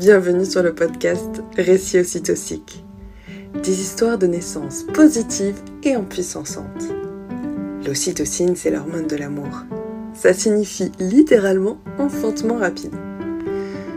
Bienvenue 0.00 0.46
sur 0.46 0.62
le 0.62 0.74
podcast 0.74 1.42
Récits 1.58 1.98
ocytociques. 1.98 2.86
Des 3.62 3.82
histoires 3.82 4.16
de 4.16 4.26
naissance 4.26 4.84
positives 4.94 5.60
et 5.82 5.94
empuissançantes. 5.94 6.88
L'ocytocine, 7.84 8.56
c'est 8.56 8.70
l'hormone 8.70 9.06
de 9.06 9.16
l'amour. 9.16 9.66
Ça 10.14 10.32
signifie 10.32 10.90
littéralement 11.00 11.76
enfantement 11.98 12.56
rapide. 12.56 12.94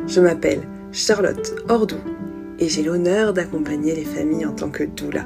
Je 0.05 0.19
m'appelle 0.19 0.67
Charlotte 0.91 1.55
Ordou 1.69 2.01
et 2.59 2.67
j'ai 2.67 2.83
l'honneur 2.83 3.31
d'accompagner 3.31 3.95
les 3.95 4.03
familles 4.03 4.45
en 4.45 4.51
tant 4.51 4.71
que 4.71 4.83
doula. 4.83 5.25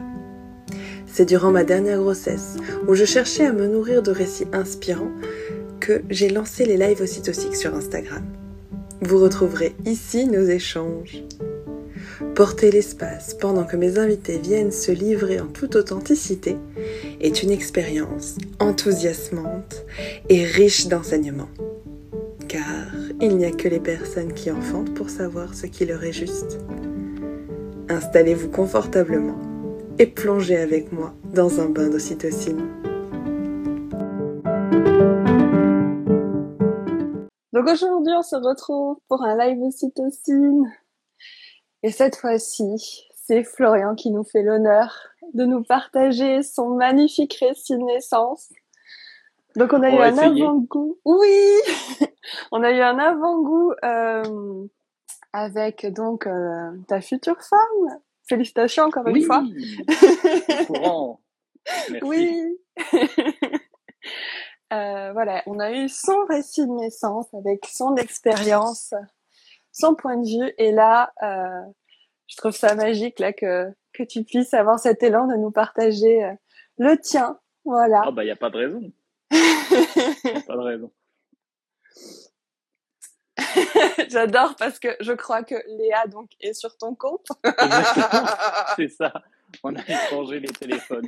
C'est 1.08 1.26
durant 1.26 1.50
ma 1.50 1.64
dernière 1.64 1.98
grossesse, 1.98 2.58
où 2.88 2.94
je 2.94 3.06
cherchais 3.06 3.48
à 3.48 3.52
me 3.52 3.66
nourrir 3.66 4.04
de 4.04 4.12
récits 4.12 4.48
inspirants, 4.54 5.16
que 5.80 6.04
j'ai 6.12 6.30
lancé 6.30 6.66
les 6.66 6.78
lives 6.78 7.02
ocytociques 7.02 7.56
sur 7.56 7.74
Instagram. 7.74 8.22
Vous 9.02 9.20
retrouverez 9.20 9.76
ici 9.86 10.26
nos 10.26 10.46
échanges. 10.46 11.24
Porter 12.34 12.72
l'espace 12.72 13.36
pendant 13.36 13.64
que 13.64 13.78
mes 13.78 14.00
invités 14.00 14.40
viennent 14.40 14.72
se 14.72 14.92
livrer 14.92 15.40
en 15.40 15.46
toute 15.48 15.76
authenticité 15.76 16.58
est 17.22 17.44
une 17.44 17.52
expérience 17.52 18.38
enthousiasmante 18.60 19.86
et 20.30 20.44
riche 20.44 20.88
d'enseignements. 20.88 21.50
Car 22.48 22.88
il 23.22 23.38
n'y 23.38 23.46
a 23.46 23.52
que 23.52 23.68
les 23.68 23.80
personnes 23.80 24.34
qui 24.34 24.50
enfantent 24.50 24.94
pour 24.94 25.12
savoir 25.12 25.54
ce 25.54 25.68
qui 25.68 25.86
leur 25.86 26.04
est 26.04 26.14
juste. 26.14 26.60
Installez-vous 27.90 28.50
confortablement 28.50 29.40
et 30.00 30.08
plongez 30.08 30.58
avec 30.58 30.92
moi 30.92 31.14
dans 31.34 31.60
un 31.60 31.70
bain 31.70 31.90
d'ocytocine. 31.90 32.77
Donc 37.58 37.68
aujourd'hui, 37.70 38.14
on 38.16 38.22
se 38.22 38.36
retrouve 38.36 39.00
pour 39.08 39.24
un 39.24 39.36
live 39.36 39.60
ocytocine. 39.64 40.72
Et 41.82 41.90
cette 41.90 42.16
fois-ci, 42.16 43.08
c'est 43.16 43.44
Florian 43.44 43.96
qui 43.96 44.12
nous 44.12 44.24
fait 44.24 44.44
l'honneur 44.44 44.96
de 45.34 45.44
nous 45.44 45.64
partager 45.64 46.44
son 46.44 46.76
magnifique 46.76 47.34
récit 47.40 47.76
de 47.76 47.82
naissance. 47.82 48.54
Donc 49.56 49.74
on 49.74 49.82
a 49.82 49.90
eu 49.90 49.98
un 49.98 50.16
avant-goût. 50.20 51.00
Oui, 51.04 51.56
on 52.52 52.62
a 52.62 52.70
eu 52.70 52.80
un 52.80 53.00
avant-goût 53.00 53.74
euh, 53.84 54.68
avec 55.34 55.92
donc 55.92 56.28
euh, 56.28 56.78
ta 56.88 57.02
future 57.02 57.42
femme. 57.42 58.00
Félicitations 58.30 58.84
encore 58.84 59.08
une 59.08 59.24
fois. 59.24 59.42
Merci. 61.90 62.00
Oui. 62.04 62.60
Euh, 64.74 65.14
voilà, 65.14 65.44
on 65.46 65.60
a 65.60 65.72
eu 65.72 65.88
son 65.88 66.26
récit 66.26 66.66
de 66.66 66.72
naissance 66.72 67.34
avec 67.34 67.66
son 67.66 67.96
expérience, 67.96 68.94
son 69.72 69.96
point 69.96 70.18
de 70.18 70.28
vue. 70.28 70.54
Et 70.58 70.72
là, 70.72 71.14
euh, 71.24 71.62
je 72.28 72.36
trouve 72.36 72.52
ça 72.52 72.76
magique 72.76 73.20
là 73.20 73.34
que 73.34 73.72
que 73.94 74.04
tu 74.04 74.24
puisses 74.24 74.54
avoir 74.54 74.80
cet 74.80 75.02
élan 75.02 75.26
de 75.28 75.36
nous 75.36 75.52
partager 75.52 76.24
euh, 76.24 76.34
le 76.78 76.98
tien. 76.98 77.40
Voilà. 77.66 78.04
Ah 78.06 78.12
bah 78.12 78.24
il 78.24 78.28
y 78.28 78.32
a 78.32 78.36
pas 78.36 78.50
de 78.50 78.58
raison. 78.58 78.92
a 79.32 80.42
pas 80.48 80.56
de 80.56 80.62
raison. 80.62 80.92
J'adore 84.10 84.56
parce 84.58 84.80
que 84.80 84.90
je 85.00 85.14
crois 85.14 85.44
que 85.44 85.56
Léa 85.78 86.08
donc 86.08 86.30
est 86.40 86.54
sur 86.54 86.78
ton 86.78 86.96
compte. 86.96 87.28
C'est 88.76 88.90
ça. 88.90 89.14
On 89.64 89.76
a 89.76 89.84
changé 90.10 90.40
les 90.40 90.50
téléphones. 90.50 91.08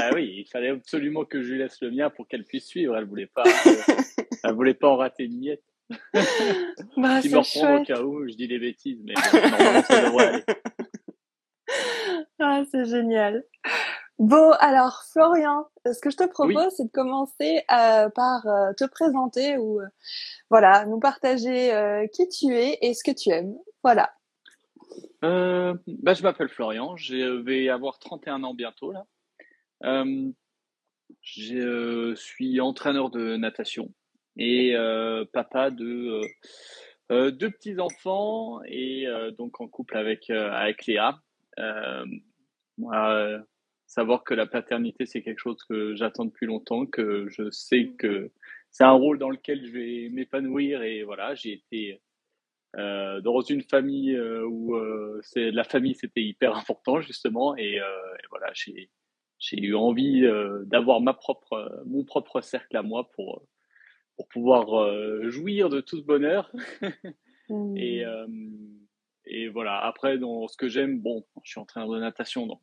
Bah 0.00 0.10
oui, 0.14 0.34
il 0.38 0.46
fallait 0.46 0.70
absolument 0.70 1.24
que 1.24 1.42
je 1.42 1.52
lui 1.52 1.58
laisse 1.58 1.80
le 1.80 1.90
mien 1.90 2.10
pour 2.10 2.28
qu'elle 2.28 2.44
puisse 2.44 2.66
suivre. 2.66 2.96
Elle 2.96 3.06
voulait 3.06 3.26
pas, 3.26 3.44
euh, 3.44 3.70
elle 4.44 4.54
voulait 4.54 4.74
pas 4.74 4.88
en 4.88 4.96
rater 4.96 5.24
une 5.24 5.38
miette. 5.38 5.62
Bah, 6.96 7.20
tu 7.20 7.30
me 7.30 7.38
reprends 7.38 7.80
au 7.80 7.84
cas 7.84 8.02
où 8.02 8.28
je 8.28 8.34
dis 8.34 8.46
des 8.46 8.58
bêtises, 8.58 9.00
mais 9.04 9.14
normalement 9.32 9.82
ça 9.82 10.04
devrait 10.04 10.26
aller. 10.28 10.44
Ah, 12.38 12.62
c'est 12.70 12.86
génial. 12.86 13.44
Bon, 14.20 14.50
alors 14.60 15.02
Florian, 15.12 15.66
ce 15.86 15.98
que 15.98 16.10
je 16.10 16.16
te 16.18 16.26
propose, 16.26 16.74
c'est 16.76 16.84
de 16.84 16.90
commencer 16.90 17.62
euh, 17.72 18.10
par 18.10 18.46
euh, 18.46 18.72
te 18.76 18.84
présenter 18.84 19.56
ou 19.56 19.80
euh, 19.80 19.86
voilà, 20.50 20.84
nous 20.84 21.00
partager 21.00 21.72
qui 22.12 22.28
tu 22.28 22.54
es 22.54 22.78
et 22.82 22.92
ce 22.92 23.02
que 23.02 23.16
tu 23.16 23.30
aimes. 23.30 23.54
Voilà. 23.82 24.12
Bah, 25.22 26.14
je 26.14 26.22
m'appelle 26.22 26.50
Florian, 26.50 26.96
je 26.96 27.40
vais 27.42 27.70
avoir 27.70 27.98
31 27.98 28.44
ans 28.44 28.52
bientôt 28.52 28.92
là. 28.92 29.06
Euh, 29.84 30.30
je 31.22 32.14
suis 32.14 32.60
entraîneur 32.60 33.10
de 33.10 33.36
natation 33.36 33.92
et 34.36 34.74
euh, 34.76 35.24
papa 35.32 35.70
de 35.70 36.20
euh, 37.10 37.30
deux 37.30 37.50
petits 37.50 37.80
enfants 37.80 38.60
et 38.64 39.06
donc 39.36 39.60
en 39.60 39.68
couple 39.68 39.96
avec 39.96 40.30
avec 40.30 40.86
Léa. 40.86 41.20
moi, 42.78 43.42
savoir 43.86 44.24
que 44.24 44.34
la 44.34 44.46
paternité 44.46 45.06
c'est 45.06 45.22
quelque 45.22 45.40
chose 45.40 45.62
que 45.68 45.94
j'attends 45.96 46.26
depuis 46.26 46.46
longtemps, 46.46 46.86
que 46.86 47.28
je 47.28 47.50
sais 47.50 47.90
que 47.98 48.30
c'est 48.70 48.84
un 48.84 48.92
rôle 48.92 49.18
dans 49.18 49.30
lequel 49.30 49.66
je 49.66 49.72
vais 49.72 50.08
m'épanouir 50.10 50.82
et 50.82 51.02
voilà, 51.02 51.34
j'ai 51.34 51.54
été 51.54 52.00
euh, 52.76 53.20
dans 53.20 53.40
une 53.40 53.62
famille 53.62 54.14
euh, 54.14 54.46
où 54.46 54.76
euh, 54.76 55.18
c'est 55.24 55.50
la 55.50 55.64
famille 55.64 55.96
c'était 55.96 56.22
hyper 56.22 56.54
important 56.56 57.00
justement 57.00 57.56
et, 57.56 57.74
et 57.74 58.26
voilà 58.30 58.52
j'ai 58.54 58.88
j'ai 59.40 59.60
eu 59.60 59.74
envie 59.74 60.22
d'avoir 60.66 61.00
ma 61.00 61.14
propre 61.14 61.82
mon 61.86 62.04
propre 62.04 62.40
cercle 62.40 62.76
à 62.76 62.82
moi 62.82 63.10
pour 63.10 63.42
pour 64.16 64.28
pouvoir 64.28 64.92
jouir 65.28 65.68
de 65.68 65.80
tout 65.80 65.96
ce 65.96 66.02
bonheur 66.02 66.52
mmh. 67.48 67.76
et 67.76 68.04
et 69.26 69.48
voilà 69.48 69.84
après 69.84 70.18
dans 70.18 70.46
ce 70.46 70.56
que 70.56 70.68
j'aime 70.68 71.00
bon 71.00 71.24
je 71.42 71.50
suis 71.50 71.60
entraîneur 71.60 71.88
de 71.88 71.98
natation 71.98 72.46
donc 72.46 72.60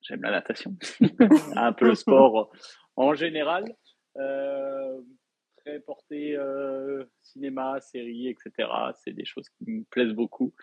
j'aime 0.00 0.22
la 0.22 0.30
natation 0.30 0.74
un 1.54 1.72
peu 1.72 1.88
le 1.88 1.94
sport 1.94 2.50
en 2.96 3.14
général 3.14 3.76
euh, 4.16 5.00
très 5.58 5.80
porté 5.80 6.36
euh, 6.36 7.04
cinéma, 7.22 7.80
série, 7.80 8.28
etc. 8.28 8.68
C'est 9.02 9.12
des 9.12 9.24
choses 9.24 9.48
qui 9.50 9.70
me 9.70 9.84
plaisent 9.84 10.14
beaucoup. 10.14 10.54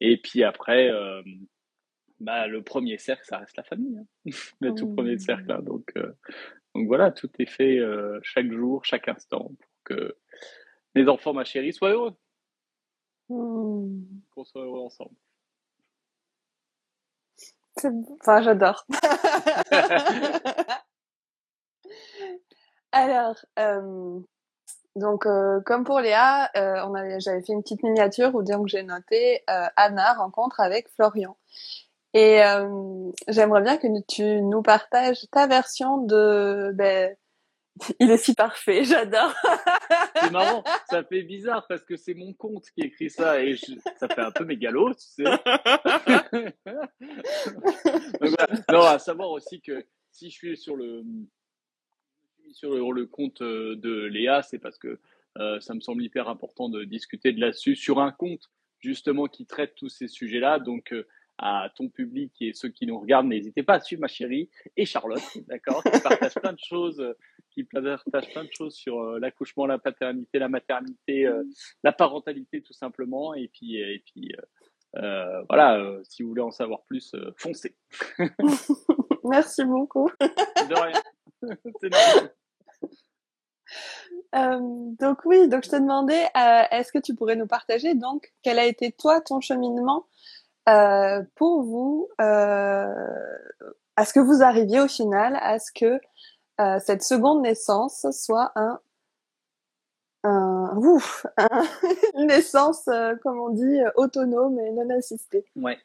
Et 0.00 0.18
puis 0.18 0.44
après, 0.44 0.90
euh, 0.90 1.22
bah, 2.22 2.46
le 2.46 2.62
premier 2.62 2.98
cercle, 2.98 3.24
ça 3.24 3.38
reste 3.38 3.56
la 3.56 3.62
famille. 3.62 3.98
Hein. 3.98 4.06
le 4.60 4.74
tout 4.74 4.94
premier 4.94 5.18
cercle. 5.18 5.50
Hein. 5.50 5.60
Donc, 5.62 5.90
euh, 5.96 6.12
donc 6.74 6.86
voilà, 6.86 7.10
tout 7.10 7.30
est 7.38 7.46
fait 7.46 7.78
euh, 7.78 8.18
chaque 8.22 8.50
jour, 8.50 8.84
chaque 8.84 9.08
instant 9.08 9.50
pour 9.58 9.70
que 9.84 10.16
mes 10.94 11.08
enfants, 11.08 11.32
ma 11.32 11.44
chérie, 11.44 11.72
soient 11.72 11.90
heureux. 11.90 12.14
Mmh. 13.28 14.02
Qu'on 14.30 14.44
soit 14.44 14.62
heureux 14.62 14.80
ensemble. 14.80 15.14
Enfin, 18.20 18.42
j'adore. 18.42 18.86
Alors, 22.92 23.36
euh, 23.58 24.20
donc, 24.96 25.24
euh, 25.26 25.60
comme 25.64 25.84
pour 25.84 26.00
Léa, 26.00 26.50
euh, 26.56 26.84
on 26.86 26.94
avait, 26.94 27.18
j'avais 27.20 27.42
fait 27.42 27.54
une 27.54 27.62
petite 27.62 27.82
miniature 27.82 28.34
où 28.34 28.42
donc 28.42 28.68
j'ai 28.68 28.82
noté 28.82 29.42
Anna 29.46 30.12
rencontre 30.14 30.60
avec 30.60 30.88
Florian. 30.90 31.36
Et 32.14 32.42
euh, 32.42 33.10
j'aimerais 33.28 33.62
bien 33.62 33.78
que 33.78 33.86
tu 34.06 34.42
nous 34.42 34.62
partages 34.62 35.26
ta 35.30 35.46
version 35.46 35.98
de. 35.98 36.72
Ben, 36.74 37.16
il 37.98 38.10
est 38.10 38.18
si 38.18 38.34
parfait, 38.34 38.84
j'adore. 39.04 39.32
c'est 40.20 40.30
marrant, 40.30 40.62
ça 40.90 41.02
fait 41.04 41.22
bizarre 41.22 41.66
parce 41.68 41.84
que 41.84 41.96
c'est 41.96 42.14
mon 42.14 42.34
compte 42.34 42.64
qui 42.74 42.82
écrit 42.82 43.08
ça 43.08 43.42
et 43.42 43.56
je, 43.56 43.72
ça 43.96 44.08
fait 44.08 44.20
un 44.20 44.30
peu 44.30 44.44
mégalo, 44.44 44.92
tu 44.94 45.06
sais. 45.06 45.24
Non, 48.70 48.82
à 48.82 48.98
savoir 48.98 49.30
aussi 49.30 49.60
que 49.60 49.84
si 50.10 50.30
je 50.30 50.34
suis 50.34 50.56
sur 50.56 50.76
le 50.76 51.04
sur 52.52 52.92
le 52.92 53.06
compte 53.06 53.42
euh, 53.42 53.76
de 53.76 54.04
Léa, 54.04 54.42
c'est 54.42 54.58
parce 54.58 54.78
que 54.78 54.98
euh, 55.38 55.60
ça 55.60 55.74
me 55.74 55.80
semble 55.80 56.02
hyper 56.02 56.28
important 56.28 56.68
de 56.68 56.84
discuter 56.84 57.32
de 57.32 57.40
là-dessus 57.40 57.76
sur 57.76 58.00
un 58.00 58.12
compte 58.12 58.50
justement 58.80 59.26
qui 59.26 59.46
traite 59.46 59.74
tous 59.76 59.88
ces 59.88 60.08
sujets-là. 60.08 60.58
Donc 60.58 60.92
euh, 60.92 61.06
à 61.42 61.70
ton 61.74 61.88
public 61.88 62.32
et 62.40 62.52
ceux 62.52 62.68
qui 62.68 62.86
nous 62.86 62.98
regardent, 62.98 63.26
n'hésitez 63.26 63.62
pas 63.62 63.74
à 63.74 63.80
suivre 63.80 64.00
ma 64.00 64.08
chérie 64.08 64.48
et 64.76 64.86
Charlotte, 64.86 65.20
d'accord, 65.48 65.82
qui 65.82 66.00
partagent 66.00 66.34
plein 66.34 66.52
de 66.52 66.58
choses, 66.58 67.14
qui 67.50 67.64
partagent 67.64 68.30
plein 68.32 68.44
de 68.44 68.52
choses 68.52 68.74
sur 68.74 69.02
l'accouchement, 69.18 69.66
la 69.66 69.78
paternité, 69.78 70.38
la 70.38 70.48
maternité, 70.48 71.28
la 71.82 71.92
parentalité 71.92 72.62
tout 72.62 72.72
simplement. 72.72 73.34
Et 73.34 73.48
puis 73.48 73.76
et 73.76 74.02
puis 74.06 74.32
euh, 74.96 75.42
voilà, 75.48 75.98
si 76.04 76.22
vous 76.22 76.30
voulez 76.30 76.42
en 76.42 76.50
savoir 76.50 76.82
plus, 76.84 77.14
foncez. 77.36 77.76
Merci 79.24 79.64
beaucoup. 79.64 80.10
De 80.20 80.74
rien. 80.74 81.02
Euh, 84.34 84.58
donc 84.98 85.24
oui, 85.24 85.48
donc 85.48 85.64
je 85.64 85.70
te 85.70 85.76
demandais, 85.76 86.24
euh, 86.36 86.62
est-ce 86.70 86.92
que 86.92 86.98
tu 86.98 87.14
pourrais 87.14 87.36
nous 87.36 87.46
partager 87.46 87.94
donc 87.94 88.32
quel 88.42 88.58
a 88.58 88.64
été 88.64 88.92
toi 88.92 89.20
ton 89.20 89.40
cheminement 89.40 90.06
euh, 90.68 91.22
pour 91.34 91.62
vous, 91.62 92.08
euh, 92.20 92.94
à 93.96 94.04
ce 94.04 94.12
que 94.12 94.20
vous 94.20 94.42
arriviez 94.42 94.80
au 94.80 94.88
final 94.88 95.36
à 95.40 95.58
ce 95.58 95.72
que 95.72 96.00
euh, 96.60 96.78
cette 96.78 97.02
seconde 97.02 97.42
naissance 97.42 98.06
soit 98.12 98.52
un 98.54 98.80
un, 100.24 100.76
ouf, 100.76 101.26
une 102.14 102.26
naissance, 102.26 102.84
comme 103.24 103.40
on 103.40 103.50
dit, 103.50 103.80
autonome 103.96 104.56
et 104.60 104.70
non 104.70 104.88
assistée? 104.90 105.44
Ouais. 105.56 105.76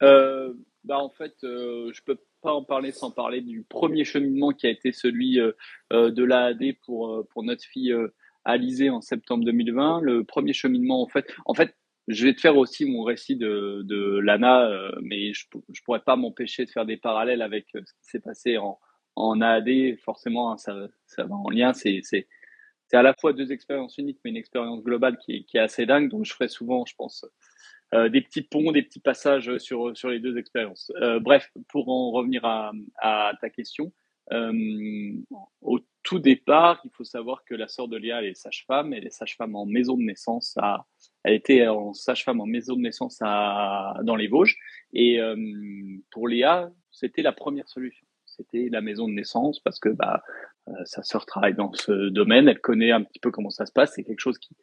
bah 0.00 0.98
en 0.98 1.08
fait, 1.08 1.34
je 1.42 2.02
peux 2.02 2.18
en 2.42 2.64
parler 2.64 2.90
sans 2.90 3.12
parler 3.12 3.42
du 3.42 3.62
premier 3.62 4.04
cheminement 4.04 4.50
qui 4.50 4.66
a 4.66 4.70
été 4.70 4.90
celui 4.90 5.38
de 5.92 6.24
l'AAD 6.24 6.78
pour 6.84 7.24
pour 7.28 7.44
notre 7.44 7.62
fille 7.62 7.94
Alizée 8.44 8.90
en 8.90 9.00
septembre 9.00 9.44
2020. 9.44 10.00
Le 10.00 10.24
premier 10.24 10.52
cheminement, 10.52 11.00
en 11.02 11.08
fait, 11.08 11.32
en 11.44 11.54
fait, 11.54 11.76
je 12.08 12.24
vais 12.24 12.34
te 12.34 12.40
faire 12.40 12.56
aussi 12.56 12.84
mon 12.84 13.02
récit 13.02 13.36
de, 13.36 13.82
de 13.84 14.18
Lana, 14.18 14.68
euh, 14.68 14.92
mais 15.02 15.32
je, 15.32 15.46
je 15.72 15.82
pourrais 15.82 16.00
pas 16.00 16.16
m'empêcher 16.16 16.64
de 16.64 16.70
faire 16.70 16.86
des 16.86 16.96
parallèles 16.96 17.42
avec 17.42 17.66
euh, 17.74 17.80
ce 17.84 17.92
qui 17.94 18.04
s'est 18.10 18.20
passé 18.20 18.58
en, 18.58 18.78
en 19.16 19.40
AAD. 19.40 19.98
Forcément, 20.04 20.52
hein, 20.52 20.56
ça, 20.56 20.76
ça 21.06 21.24
va 21.24 21.34
en 21.34 21.50
lien. 21.50 21.72
C'est 21.72 22.02
à 22.92 23.02
la 23.02 23.14
fois 23.14 23.32
deux 23.32 23.50
expériences 23.50 23.98
uniques, 23.98 24.20
mais 24.24 24.30
une 24.30 24.36
expérience 24.36 24.82
globale 24.82 25.18
qui 25.18 25.36
est, 25.36 25.44
qui 25.44 25.56
est 25.56 25.60
assez 25.60 25.86
dingue. 25.86 26.08
Donc, 26.08 26.24
je 26.24 26.32
ferai 26.32 26.48
souvent, 26.48 26.84
je 26.86 26.94
pense, 26.94 27.26
euh, 27.94 28.08
des 28.08 28.20
petits 28.20 28.42
ponts, 28.42 28.70
des 28.70 28.82
petits 28.82 29.00
passages 29.00 29.58
sur, 29.58 29.96
sur 29.96 30.08
les 30.10 30.20
deux 30.20 30.38
expériences. 30.38 30.92
Euh, 31.02 31.18
bref, 31.18 31.50
pour 31.68 31.88
en 31.88 32.12
revenir 32.12 32.44
à, 32.44 32.70
à 32.98 33.32
ta 33.40 33.50
question, 33.50 33.92
euh, 34.32 35.12
au 35.60 35.78
tout 36.02 36.18
départ, 36.18 36.80
il 36.84 36.90
faut 36.92 37.04
savoir 37.04 37.44
que 37.44 37.54
la 37.54 37.68
sœur 37.68 37.88
de 37.88 37.96
Léa, 37.96 38.20
elle 38.20 38.30
est 38.30 38.34
sage-femme, 38.34 38.92
elle 38.92 39.06
est 39.06 39.10
sage-femme 39.10 39.54
en 39.54 39.66
maison 39.66 39.96
de 39.96 40.02
naissance 40.02 40.56
à, 40.56 40.84
elle 41.26 41.34
était 41.34 41.66
en 41.66 41.92
sage-femme 41.92 42.40
en 42.40 42.46
maison 42.46 42.76
de 42.76 42.82
naissance 42.82 43.18
à, 43.20 43.94
dans 44.04 44.14
les 44.14 44.28
Vosges. 44.28 44.56
Et 44.92 45.20
euh, 45.20 45.36
pour 46.12 46.28
Léa, 46.28 46.70
c'était 46.92 47.22
la 47.22 47.32
première 47.32 47.68
solution. 47.68 48.06
C'était 48.24 48.68
la 48.70 48.80
maison 48.80 49.08
de 49.08 49.12
naissance 49.12 49.58
parce 49.58 49.80
que 49.80 49.88
bah, 49.88 50.22
euh, 50.68 50.72
sa 50.84 51.02
sœur 51.02 51.26
travaille 51.26 51.54
dans 51.54 51.72
ce 51.72 52.10
domaine, 52.10 52.46
elle 52.46 52.60
connaît 52.60 52.92
un 52.92 53.02
petit 53.02 53.18
peu 53.18 53.32
comment 53.32 53.50
ça 53.50 53.66
se 53.66 53.72
passe, 53.72 53.94
c'est 53.96 54.04
quelque 54.04 54.20
chose 54.20 54.38
qui, 54.38 54.56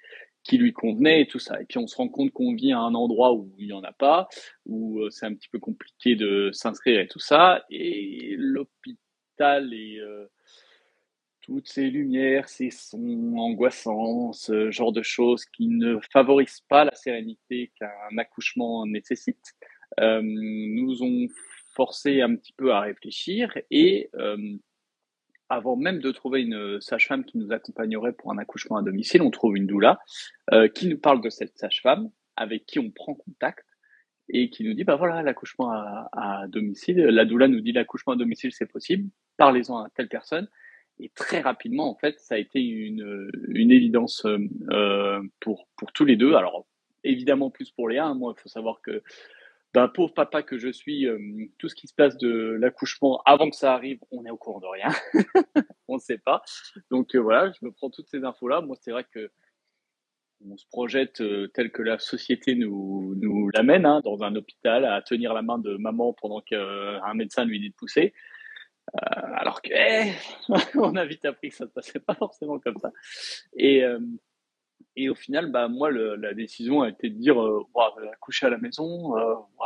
qui 0.44 0.58
lui 0.58 0.72
convenait 0.72 1.24
et 1.24 1.28
tout 1.28 1.40
ça. 1.40 1.62
Et 1.62 1.66
puis 1.66 1.80
on 1.80 1.88
se 1.88 1.98
rend 1.98 2.08
compte 2.08 2.32
qu'on 2.32 2.54
vit 2.54 2.72
à 2.72 2.80
un 2.80 2.96
endroit 2.96 3.34
où 3.34 3.54
il 3.58 3.68
n'y 3.68 3.74
en 3.74 3.84
a 3.84 3.92
pas, 3.92 4.30
où 4.66 5.02
c'est 5.10 5.26
un 5.26 5.34
petit 5.34 5.50
peu 5.50 5.60
compliqué 5.60 6.16
de 6.16 6.50
s'inscrire 6.54 7.02
et 7.02 7.08
tout 7.08 7.20
ça. 7.20 7.66
Et 7.70 8.36
l'hôpital 8.38 9.74
et 9.74 9.98
euh, 10.00 10.28
toutes 11.44 11.68
ces 11.68 11.90
lumières, 11.90 12.50
ces 12.50 12.72
sons 12.72 13.36
angoissants, 13.38 14.34
ce 14.34 14.72
genre 14.72 14.92
de 14.92 15.04
choses 15.04 15.46
qui 15.46 15.68
ne 15.68 15.98
favorisent 16.12 16.64
pas 16.70 16.86
la 16.86 16.96
sérénité 16.96 17.72
qu'un 17.78 18.18
accouchement 18.18 18.86
nécessite, 18.86 19.54
euh, 20.00 20.22
nous 20.24 21.04
ont 21.04 21.28
forcé 21.76 22.22
un 22.22 22.36
petit 22.36 22.54
peu 22.54 22.72
à 22.72 22.82
réfléchir 22.82 23.56
et 23.70 24.10
euh, 24.16 24.38
avant 25.50 25.76
même 25.76 26.00
de 26.00 26.12
trouver 26.12 26.42
une 26.42 26.80
sage-femme 26.82 27.26
qui 27.26 27.38
nous 27.38 27.52
accompagnerait 27.52 28.14
pour 28.14 28.32
un 28.32 28.38
accouchement 28.38 28.78
à 28.78 28.82
domicile, 28.82 29.22
on 29.22 29.30
trouve 29.30 29.56
une 29.56 29.68
doula 29.68 30.00
qui 30.74 30.88
nous 30.88 30.98
parle 30.98 31.22
de 31.22 31.30
cette 31.30 31.58
sage-femme 31.58 32.10
avec 32.36 32.66
qui 32.66 32.80
on 32.80 32.90
prend 32.90 33.14
contact 33.14 33.66
et 34.30 34.50
qui 34.50 34.64
nous 34.64 34.74
dit 34.74 34.84
bah 34.84 34.96
voilà 34.96 35.22
l'accouchement 35.22 35.72
à, 35.72 36.10
à, 36.14 36.48
domicile 36.48 36.98
la 36.98 37.26
doula 37.26 37.48
nous 37.48 37.62
dit 37.62 37.74
l'accouchement 37.74 38.14
à 38.14 38.16
domicile 38.16 38.52
c'est 38.52 38.66
possible 38.72 39.10
parlez-en 39.38 39.84
à 39.84 39.90
telle 39.90 40.08
personne 40.08 40.48
et 41.00 41.10
très 41.10 41.42
rapidement 41.42 41.90
en 41.90 41.96
fait 41.96 42.20
ça 42.20 42.36
a 42.36 42.38
été 42.38 42.60
une, 42.62 43.30
une 43.50 43.72
évidence 43.72 44.26
euh, 44.26 45.22
pour 45.40 45.68
pour 45.76 45.92
tous 45.92 46.06
les 46.06 46.16
deux 46.16 46.36
alors 46.36 46.66
évidemment 47.04 47.50
plus 47.50 47.72
pour 47.72 47.90
Léa 47.90 48.06
hein. 48.06 48.16
moi 48.16 48.34
il 48.38 48.42
faut 48.42 48.50
savoir 48.50 48.82
que 48.82 49.04
bah, 49.74 49.88
pauvre 49.88 50.14
papa 50.14 50.44
que 50.44 50.60
je 50.60 50.72
suis, 50.72 51.08
euh, 51.08 51.18
tout 51.58 51.68
ce 51.68 51.74
qui 51.74 51.88
se 51.88 51.96
passe 51.96 52.16
de 52.18 52.58
l'accouchement 52.60 53.24
avant 53.26 53.50
que 53.50 53.56
ça 53.56 53.74
arrive, 53.74 53.98
on 54.12 54.24
est 54.24 54.30
au 54.30 54.38
courant 54.38 54.60
de 54.60 54.68
rien. 54.68 54.90
on 55.88 55.96
ne 55.96 56.00
sait 56.00 56.20
pas. 56.20 56.44
Donc 56.92 57.16
euh, 57.16 57.20
voilà, 57.20 57.52
je 57.52 57.66
me 57.66 57.72
prends 57.72 57.90
toutes 57.90 58.08
ces 58.08 58.24
infos-là. 58.24 58.62
Moi, 58.62 58.76
c'est 58.80 58.92
vrai 58.92 59.06
que 59.12 59.32
on 60.46 60.58
se 60.58 60.66
projette 60.68 61.22
euh, 61.22 61.48
tel 61.54 61.72
que 61.72 61.82
la 61.82 61.98
société 62.00 62.56
nous, 62.56 63.16
nous 63.16 63.50
l'amène, 63.50 63.86
hein, 63.86 64.02
dans 64.04 64.24
un 64.24 64.36
hôpital, 64.36 64.86
à 64.86 65.02
tenir 65.02 65.34
la 65.34 65.42
main 65.42 65.58
de 65.58 65.78
maman 65.78 66.14
pendant 66.14 66.42
qu'un 66.42 66.58
euh, 66.58 67.14
médecin 67.14 67.46
lui 67.46 67.60
dit 67.60 67.70
de 67.70 67.76
pousser. 67.76 68.14
Euh, 68.96 69.34
alors 69.36 69.62
que, 69.62 69.70
eh, 69.72 70.14
on 70.76 70.96
a 70.96 71.06
vite 71.06 71.26
appris 71.26 71.50
que 71.50 71.56
ça 71.56 71.66
ne 71.66 71.70
se 71.70 71.74
passait 71.74 72.00
pas 72.00 72.16
forcément 72.16 72.60
comme 72.60 72.78
ça. 72.78 72.92
Et, 73.56 73.84
euh, 73.84 74.00
et 74.96 75.10
au 75.10 75.16
final, 75.16 75.52
bah, 75.52 75.68
moi, 75.68 75.90
le, 75.90 76.16
la 76.16 76.34
décision 76.34 76.82
a 76.82 76.90
été 76.90 77.10
de 77.10 77.16
dire, 77.16 77.42
euh, 77.42 77.66
coucher 78.20 78.46
à 78.48 78.50
la 78.50 78.58
maison, 78.58 79.14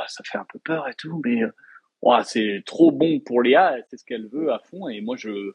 ça 0.08 0.24
fait 0.24 0.38
un 0.38 0.46
peu 0.52 0.60
peur 0.60 0.88
et 0.88 0.94
tout, 0.94 1.22
mais 1.26 1.42
c'est 2.24 2.64
trop 2.66 2.92
bon 2.92 3.20
pour 3.20 3.42
Léa, 3.42 3.76
c'est 3.90 3.98
ce 3.98 4.06
qu'elle 4.06 4.28
veut 4.28 4.52
à 4.54 4.60
fond. 4.60 4.88
Et 4.88 5.02
moi, 5.02 5.18
je, 5.18 5.54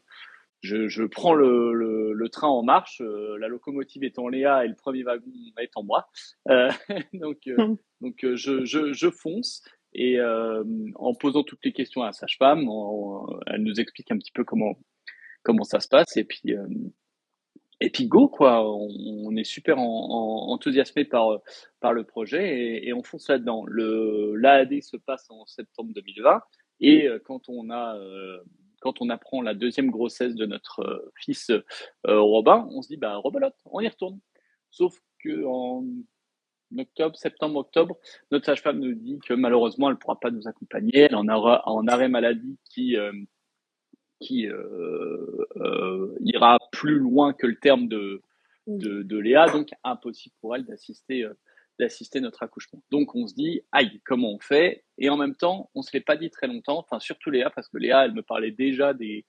je, 0.63 0.87
je 0.87 1.03
prends 1.03 1.33
le, 1.33 1.73
le, 1.73 2.13
le, 2.13 2.29
train 2.29 2.47
en 2.47 2.63
marche, 2.63 3.01
euh, 3.01 3.37
la 3.37 3.49
locomotive 3.49 4.09
en 4.17 4.29
Léa 4.29 4.63
et 4.65 4.69
le 4.69 4.75
premier 4.75 5.03
wagon 5.03 5.31
est 5.59 5.71
en 5.75 5.83
moi. 5.83 6.07
Donc, 7.13 7.41
hmm. 7.45 7.75
donc 8.01 8.15
je, 8.21 8.63
je, 8.65 8.93
je, 8.93 9.09
fonce 9.09 9.61
et 9.93 10.19
en 10.21 11.13
posant 11.13 11.43
toutes 11.43 11.63
les 11.63 11.73
questions 11.73 12.01
à 12.01 12.07
la 12.07 12.13
sage-femme, 12.13 12.67
elle 13.47 13.63
nous 13.63 13.79
explique 13.79 14.11
un 14.11 14.17
petit 14.17 14.31
peu 14.31 14.43
comment 14.43 14.77
comment 15.43 15.63
ça 15.63 15.79
se 15.79 15.87
passe 15.87 16.15
et 16.17 16.23
puis 16.23 16.55
et 17.81 17.89
puis 17.89 18.07
go 18.07 18.27
quoi. 18.27 18.65
On, 18.65 19.35
est 19.35 19.43
super 19.43 19.77
en, 19.77 19.83
en, 19.83 20.51
enthousiasmé 20.53 21.05
par 21.05 21.39
par 21.79 21.93
le 21.93 22.03
projet 22.03 22.85
et, 22.85 22.93
on 22.93 23.03
fonce 23.03 23.29
là-dedans. 23.29 23.65
Le 23.67 24.35
l'AAD 24.35 24.81
se 24.81 24.97
passe 24.97 25.29
en 25.29 25.45
septembre 25.45 25.91
2020 25.93 26.41
et 26.79 27.07
quand 27.25 27.49
on 27.49 27.69
a 27.69 27.97
quand 28.83 29.01
on 29.01 29.09
apprend 29.09 29.41
la 29.41 29.53
deuxième 29.53 29.89
grossesse 29.89 30.35
de 30.35 30.45
notre 30.45 30.81
euh, 30.81 31.13
fils 31.15 31.49
euh, 31.49 31.61
Robin, 32.05 32.67
on 32.71 32.81
se 32.81 32.89
dit 32.89 32.97
bah 32.97 33.15
rebelote, 33.15 33.55
on 33.65 33.79
y 33.79 33.87
retourne. 33.87 34.19
Sauf 34.69 34.99
que 35.23 35.45
en 35.45 35.85
octobre, 36.79 37.15
septembre, 37.15 37.59
octobre, 37.59 37.97
notre 38.31 38.45
sage-femme 38.45 38.79
nous 38.79 38.93
dit 38.93 39.19
que 39.25 39.33
malheureusement 39.33 39.89
elle 39.89 39.95
ne 39.95 39.99
pourra 39.99 40.19
pas 40.19 40.31
nous 40.31 40.47
accompagner, 40.47 40.99
elle 40.99 41.15
en 41.15 41.27
aura 41.27 41.67
en 41.67 41.87
arrêt 41.87 42.09
maladie 42.09 42.57
qui 42.69 42.97
euh, 42.97 43.11
qui 44.19 44.47
ira 46.21 46.57
plus 46.71 46.99
loin 46.99 47.33
que 47.33 47.45
le 47.45 47.55
terme 47.55 47.87
de, 47.87 48.21
de, 48.67 49.03
de 49.03 49.17
Léa, 49.17 49.47
donc 49.47 49.69
impossible 49.83 50.35
pour 50.39 50.55
elle 50.55 50.65
d'assister 50.65 51.27
d'assister 51.79 52.21
notre 52.21 52.43
accouchement. 52.43 52.83
Donc 52.91 53.15
on 53.15 53.27
se 53.27 53.33
dit, 53.33 53.61
aïe, 53.71 53.99
comment 54.05 54.31
on 54.33 54.39
fait? 54.39 54.83
Et 54.97 55.09
en 55.09 55.17
même 55.17 55.35
temps, 55.35 55.69
on 55.73 55.81
se 55.81 55.89
l'est 55.93 56.01
pas 56.01 56.15
dit 56.15 56.29
très 56.29 56.47
longtemps, 56.47 56.77
enfin 56.77 56.99
surtout 56.99 57.31
Léa, 57.31 57.49
parce 57.49 57.67
que 57.67 57.77
Léa, 57.77 58.05
elle 58.05 58.13
me 58.13 58.21
parlait 58.21 58.51
déjà 58.51 58.93
des... 58.93 59.25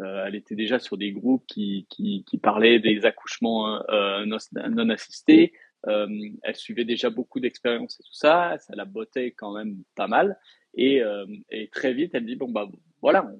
Euh, 0.00 0.24
elle 0.26 0.34
était 0.34 0.56
déjà 0.56 0.80
sur 0.80 0.96
des 0.96 1.12
groupes 1.12 1.44
qui, 1.46 1.86
qui, 1.88 2.24
qui 2.24 2.38
parlaient 2.38 2.80
des 2.80 3.04
accouchements 3.04 3.80
euh, 3.90 4.24
non, 4.26 4.38
non, 4.70 4.88
assistés. 4.88 5.52
Euh, 5.88 6.08
elle 6.42 6.56
suivait 6.56 6.84
déjà 6.84 7.10
beaucoup 7.10 7.40
d'expériences 7.40 8.00
et 8.00 8.02
tout 8.02 8.14
ça. 8.14 8.56
Ça 8.58 8.74
la 8.74 8.84
bottait 8.84 9.32
quand 9.32 9.52
même 9.52 9.82
pas 9.94 10.06
mal. 10.06 10.38
Et, 10.74 11.02
euh, 11.02 11.26
très 11.72 11.92
vite, 11.92 12.12
elle 12.14 12.26
dit, 12.26 12.36
bon, 12.36 12.50
bah 12.50 12.68
voilà, 13.00 13.30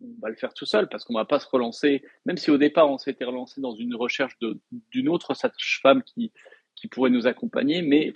on, 0.00 0.20
va 0.20 0.28
le 0.28 0.36
faire 0.36 0.54
tout 0.54 0.66
seul 0.66 0.88
parce 0.88 1.04
qu'on 1.04 1.14
va 1.14 1.24
pas 1.24 1.40
se 1.40 1.48
relancer, 1.48 2.04
même 2.26 2.36
si 2.36 2.50
au 2.50 2.58
départ 2.58 2.90
on 2.90 2.98
s'était 2.98 3.24
relancé 3.24 3.60
dans 3.60 3.74
une 3.74 3.94
recherche 3.94 4.36
d'une 4.90 5.08
autre 5.08 5.34
sage-femme 5.34 6.02
qui, 6.02 6.32
pourrait 6.90 7.10
nous 7.10 7.26
accompagner, 7.26 7.80
mais 7.80 8.12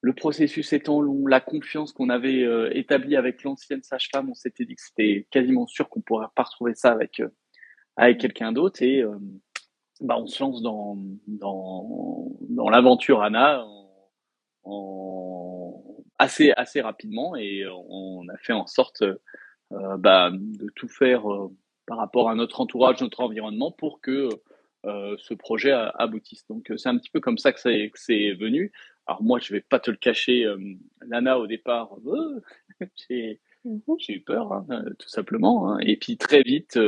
le 0.00 0.12
processus 0.12 0.72
étant 0.72 1.00
long, 1.00 1.24
la 1.28 1.40
confiance 1.40 1.92
qu'on 1.92 2.08
avait 2.08 2.42
euh, 2.42 2.68
établie 2.76 3.14
avec 3.14 3.44
l'ancienne 3.44 3.84
sage-femme, 3.84 4.28
on 4.28 4.34
s'était 4.34 4.64
dit 4.64 4.74
que 4.74 4.82
c'était 4.82 5.28
quasiment 5.30 5.68
sûr 5.68 5.88
qu'on 5.88 6.00
pourrait 6.00 6.26
pas 6.34 6.42
retrouver 6.42 6.74
ça 6.74 6.98
avec 7.96 8.18
quelqu'un 8.18 8.50
d'autre 8.50 8.82
bah 10.00 10.16
on 10.18 10.26
se 10.26 10.42
lance 10.42 10.62
dans 10.62 10.98
dans, 11.26 12.30
dans 12.48 12.68
l'aventure 12.68 13.22
Anna 13.22 13.64
en, 13.64 14.10
en, 14.64 16.04
assez 16.18 16.52
assez 16.56 16.80
rapidement 16.80 17.36
et 17.36 17.64
on 17.68 18.28
a 18.28 18.36
fait 18.38 18.52
en 18.52 18.66
sorte 18.66 19.04
bah, 19.70 20.30
de 20.32 20.70
tout 20.74 20.88
faire 20.88 21.24
par 21.86 21.98
rapport 21.98 22.30
à 22.30 22.34
notre 22.34 22.60
entourage, 22.60 23.00
notre 23.00 23.20
environnement 23.20 23.72
pour 23.72 24.00
que 24.00 24.28
euh, 24.86 25.16
ce 25.18 25.34
projet 25.34 25.72
aboutisse. 25.72 26.46
Donc 26.46 26.70
euh, 26.70 26.76
c'est 26.76 26.88
un 26.88 26.98
petit 26.98 27.10
peu 27.10 27.20
comme 27.20 27.38
ça 27.38 27.52
que 27.52 27.60
c'est 27.60 28.32
venu. 28.32 28.72
Alors 29.06 29.22
moi, 29.22 29.38
je 29.38 29.52
vais 29.52 29.60
pas 29.60 29.80
te 29.80 29.90
le 29.90 29.96
cacher, 29.96 30.44
euh, 30.44 30.58
Lana 31.06 31.38
au 31.38 31.46
départ, 31.46 31.96
j'ai 33.08 33.40
mhm. 33.64 33.80
j'ai 33.98 34.14
eu 34.14 34.20
peur, 34.20 34.52
hein, 34.52 34.66
tout 34.98 35.08
simplement. 35.08 35.70
Hein. 35.70 35.78
Et 35.80 35.96
puis 35.96 36.16
très 36.18 36.42
vite, 36.42 36.78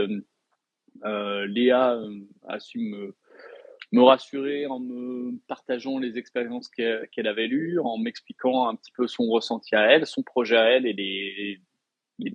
Léa 1.05 1.99
a 2.47 2.61
su 2.61 2.79
me, 2.79 4.03
rassurer 4.03 4.67
en 4.67 4.81
me 4.81 5.39
partageant 5.49 5.99
les 5.99 6.19
expériences 6.19 6.69
qu'elle 6.69 7.27
avait 7.27 7.47
lues, 7.47 7.79
en 7.81 7.99
m'expliquant 7.99 8.69
un 8.69 8.75
petit 8.75 8.93
peu 8.93 9.07
son 9.07 9.27
ressenti 9.29 9.75
à 9.75 9.91
elle, 9.91 10.07
son 10.07 10.23
projet 10.23 10.57
à 10.57 10.65
elle 10.71 10.87
et 10.87 10.93
les, 10.93 11.61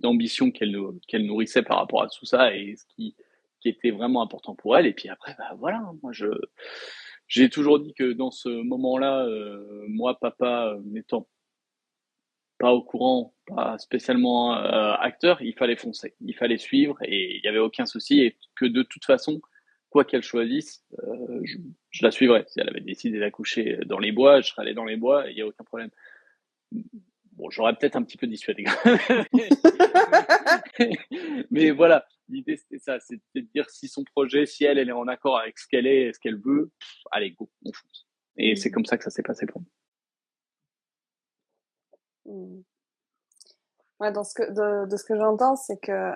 ambitions 0.04 0.52
qu'elle 0.52 0.72
nourrissait 1.26 1.64
par 1.64 1.78
rapport 1.78 2.04
à 2.04 2.08
tout 2.08 2.26
ça 2.26 2.56
et 2.56 2.76
ce 2.76 2.86
qui 2.96 3.16
était 3.66 3.92
vraiment 3.92 4.22
important 4.22 4.56
pour 4.56 4.78
elle. 4.78 4.86
Et 4.86 4.94
puis 4.94 5.10
après, 5.10 5.36
bah 5.38 5.56
voilà, 5.58 5.92
moi 6.04 6.12
je 6.12 6.28
j'ai 7.32 7.50
toujours 7.50 7.80
dit 7.80 7.94
que 7.94 8.12
dans 8.12 8.30
ce 8.30 8.50
moment-là, 8.50 9.26
euh, 9.26 9.86
moi, 9.88 10.20
papa, 10.20 10.74
euh, 10.74 10.82
n'étant 10.84 11.30
pas 12.62 12.74
au 12.74 12.84
courant, 12.84 13.34
pas 13.48 13.80
spécialement 13.80 14.56
euh, 14.56 14.94
acteur, 15.00 15.42
il 15.42 15.56
fallait 15.56 15.76
foncer, 15.76 16.14
il 16.22 16.36
fallait 16.36 16.60
suivre 16.60 16.96
et 17.02 17.38
il 17.38 17.42
n'y 17.42 17.48
avait 17.48 17.58
aucun 17.58 17.88
souci 17.88 18.22
et 18.22 18.38
que 18.56 18.66
de 18.66 18.84
toute 18.84 19.04
façon, 19.04 19.42
quoi 19.90 20.06
qu'elle 20.06 20.22
choisisse, 20.22 20.86
je, 21.44 21.58
je, 21.90 22.04
la 22.04 22.12
suivrais. 22.12 22.46
Si 22.48 22.60
elle 22.60 22.70
avait 22.70 22.82
décidé 22.82 23.20
d'accoucher 23.20 23.80
dans 23.88 23.98
les 23.98 24.12
bois, 24.12 24.42
je 24.42 24.50
serais 24.50 24.62
allé 24.62 24.76
dans 24.76 24.86
les 24.86 24.96
bois, 24.96 25.28
il 25.28 25.36
n'y 25.36 25.42
a 25.42 25.48
aucun 25.48 25.64
problème. 25.64 25.90
Bon, 27.32 27.50
j'aurais 27.50 27.76
peut-être 27.76 27.96
un 27.96 28.04
petit 28.04 28.18
peu 28.18 28.28
dissuadé. 28.28 28.66
mais 31.50 31.72
voilà, 31.72 32.06
l'idée 32.30 32.58
c'était 32.58 32.78
ça, 32.78 33.00
c'est 33.00 33.20
de 33.34 33.42
dire 33.42 33.68
si 33.72 33.88
son 33.88 34.04
projet, 34.04 34.46
si 34.46 34.66
elle, 34.66 34.78
elle 34.78 34.90
est 34.90 34.94
en 34.94 35.08
accord 35.08 35.40
avec 35.40 35.58
ce 35.58 35.68
qu'elle 35.68 35.88
est, 35.88 36.14
ce 36.14 36.20
qu'elle 36.20 36.40
veut, 36.40 36.70
allez, 37.10 37.32
go, 37.32 37.50
on 37.66 37.74
fonce. 37.74 38.08
Et 38.38 38.56
c'est 38.56 38.70
comme 38.70 38.86
ça 38.86 39.00
que 39.00 39.04
ça 39.04 39.10
s'est 39.10 39.24
passé 39.24 39.48
pour 39.48 39.62
moi. 39.62 39.70
Mmh. 42.26 42.62
Ouais, 44.00 44.12
dans 44.12 44.24
ce 44.24 44.34
que, 44.34 44.44
de, 44.44 44.90
de 44.90 44.98
ce 44.98 45.04
que 45.04 45.16
j'entends, 45.16 45.56
c'est 45.56 45.78
que 45.78 46.14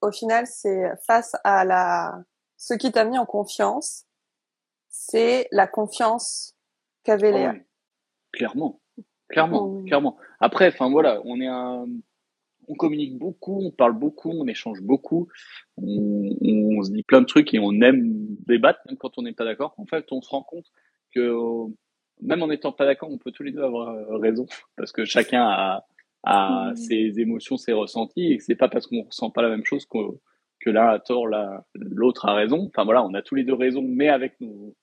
au 0.00 0.12
final, 0.12 0.46
c'est 0.46 0.92
face 1.06 1.34
à 1.44 1.64
la, 1.64 2.22
ce 2.56 2.74
qui 2.74 2.92
t'a 2.92 3.04
mis 3.04 3.18
en 3.18 3.26
confiance, 3.26 4.06
c'est 4.88 5.48
la 5.52 5.66
confiance 5.66 6.54
qu'avait 7.02 7.28
ah 7.28 7.52
Léa. 7.52 7.54
Clairement, 8.32 8.80
clairement, 9.28 9.82
clairement. 9.84 10.16
Après, 10.40 10.68
enfin 10.68 10.90
voilà, 10.90 11.20
on 11.24 11.40
est 11.40 11.46
un, 11.46 11.86
on 12.68 12.74
communique 12.74 13.18
beaucoup, 13.18 13.60
on 13.62 13.70
parle 13.70 13.92
beaucoup, 13.92 14.30
on 14.30 14.46
échange 14.46 14.82
beaucoup, 14.82 15.28
on, 15.76 16.36
on, 16.40 16.82
se 16.82 16.90
dit 16.90 17.02
plein 17.02 17.20
de 17.20 17.26
trucs 17.26 17.54
et 17.54 17.58
on 17.58 17.72
aime 17.80 18.26
débattre 18.46 18.80
même 18.86 18.96
quand 18.96 19.18
on 19.18 19.22
n'est 19.22 19.32
pas 19.32 19.44
d'accord. 19.44 19.74
En 19.78 19.86
fait, 19.86 20.06
on 20.10 20.20
se 20.20 20.28
rend 20.30 20.42
compte 20.42 20.66
que 21.14 21.32
même 22.22 22.42
en 22.42 22.48
n'étant 22.48 22.72
pas 22.72 22.86
d'accord, 22.86 23.10
on 23.10 23.18
peut 23.18 23.32
tous 23.32 23.42
les 23.42 23.52
deux 23.52 23.62
avoir 23.62 23.90
euh, 23.90 24.16
raison 24.18 24.46
parce 24.76 24.92
que 24.92 25.04
chacun 25.04 25.42
a, 25.42 25.86
a 26.24 26.70
mmh. 26.70 26.76
ses 26.76 27.20
émotions, 27.20 27.56
ses 27.56 27.72
ressentis 27.72 28.32
et 28.32 28.38
c'est 28.38 28.56
pas 28.56 28.68
parce 28.68 28.86
qu'on 28.86 29.02
ressent 29.02 29.30
pas 29.30 29.42
la 29.42 29.48
même 29.48 29.64
chose 29.64 29.86
que, 29.86 29.98
que 30.60 30.70
l'un 30.70 30.88
a 30.88 30.98
tort, 30.98 31.26
l'autre 31.74 32.26
a 32.26 32.34
raison. 32.34 32.66
Enfin 32.66 32.84
voilà, 32.84 33.04
on 33.04 33.14
a 33.14 33.22
tous 33.22 33.34
les 33.34 33.44
deux 33.44 33.54
raison, 33.54 33.82
mais 33.82 34.08
avec 34.08 34.40
nos, 34.40 34.74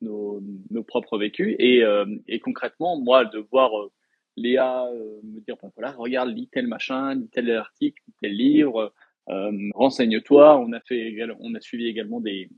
nos, 0.00 0.40
nos 0.70 0.82
propres 0.82 1.18
vécus. 1.18 1.56
Et, 1.58 1.82
euh, 1.82 2.06
et 2.26 2.40
concrètement, 2.40 2.98
moi, 2.98 3.24
de 3.24 3.38
voir 3.50 3.78
euh, 3.78 3.92
Léa 4.36 4.86
euh, 4.86 5.20
me 5.24 5.40
dire, 5.40 5.56
ben 5.62 5.70
voilà, 5.76 5.92
regarde, 5.92 6.30
lis 6.30 6.48
tel 6.52 6.66
machin, 6.66 7.14
lis 7.14 7.28
tel 7.28 7.50
article, 7.50 8.02
lis 8.06 8.14
tel 8.20 8.32
livre, 8.32 8.92
euh, 9.28 9.52
renseigne-toi. 9.74 10.58
On 10.58 10.72
a 10.72 10.80
fait, 10.80 11.16
on 11.40 11.54
a 11.54 11.60
suivi 11.60 11.86
également 11.86 12.20
des, 12.20 12.50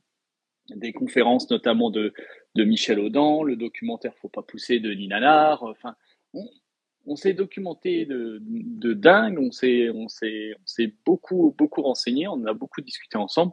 des 0.75 0.93
conférences, 0.93 1.51
notamment 1.51 1.91
de, 1.91 2.13
de 2.55 2.65
Michel 2.65 2.99
Audin, 2.99 3.43
le 3.45 3.57
documentaire 3.57 4.15
Faut 4.17 4.29
pas 4.29 4.43
pousser 4.43 4.81
de 4.81 4.93
Nina 4.93 5.59
Enfin, 5.63 5.95
on, 6.35 6.49
on 7.07 7.17
s'est 7.17 7.33
documenté 7.33 8.05
de, 8.05 8.39
de 8.43 8.93
dingue, 8.93 9.39
on 9.39 9.51
s'est, 9.51 9.91
on 9.91 10.09
s'est, 10.09 10.53
on 10.55 10.67
s'est 10.67 10.93
beaucoup, 11.07 11.55
beaucoup 11.57 11.83
renseigné, 11.83 12.29
on 12.29 12.45
a 12.45 12.53
beaucoup 12.53 12.81
discuté 12.81 13.17
ensemble. 13.17 13.53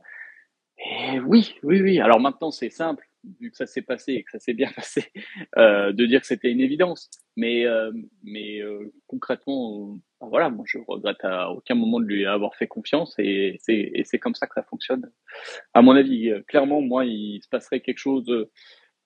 Et 0.78 1.20
oui, 1.20 1.56
oui, 1.64 1.82
oui. 1.82 2.00
Alors 2.00 2.20
maintenant, 2.20 2.52
c'est 2.52 2.70
simple 2.70 3.08
vu 3.40 3.52
que 3.52 3.58
ça 3.58 3.66
s'est 3.66 3.82
passé 3.82 4.14
et 4.14 4.24
que 4.24 4.32
ça 4.32 4.40
s'est 4.40 4.54
bien 4.54 4.70
passé, 4.76 5.12
euh, 5.58 5.92
de 5.92 6.06
dire 6.06 6.22
que 6.22 6.28
c'était 6.28 6.52
une 6.52 6.62
évidence. 6.62 7.10
Mais, 7.36 7.66
euh, 7.66 7.92
mais 8.24 8.62
euh, 8.62 8.94
concrètement, 9.08 9.94
euh, 10.22 10.26
voilà, 10.28 10.50
moi 10.50 10.66
je 10.68 10.78
regrette 10.88 11.24
à 11.24 11.52
aucun 11.52 11.76
moment 11.76 12.00
de 12.00 12.06
lui 12.06 12.26
avoir 12.26 12.56
fait 12.56 12.68
confiance 12.68 13.16
et 13.20 13.58
c'est, 13.60 14.20
comme 14.20 14.36
ça 14.36 14.48
que 14.48 14.54
ça 14.56 14.64
fonctionne. 14.64 15.12
À 15.74 15.82
mon 15.82 15.96
avis, 15.96 16.32
clairement, 16.48 16.82
moi, 16.82 17.06
il 17.06 17.42
se 17.44 17.50
passerait 17.50 17.82
quelque 17.82 17.98
chose 17.98 18.48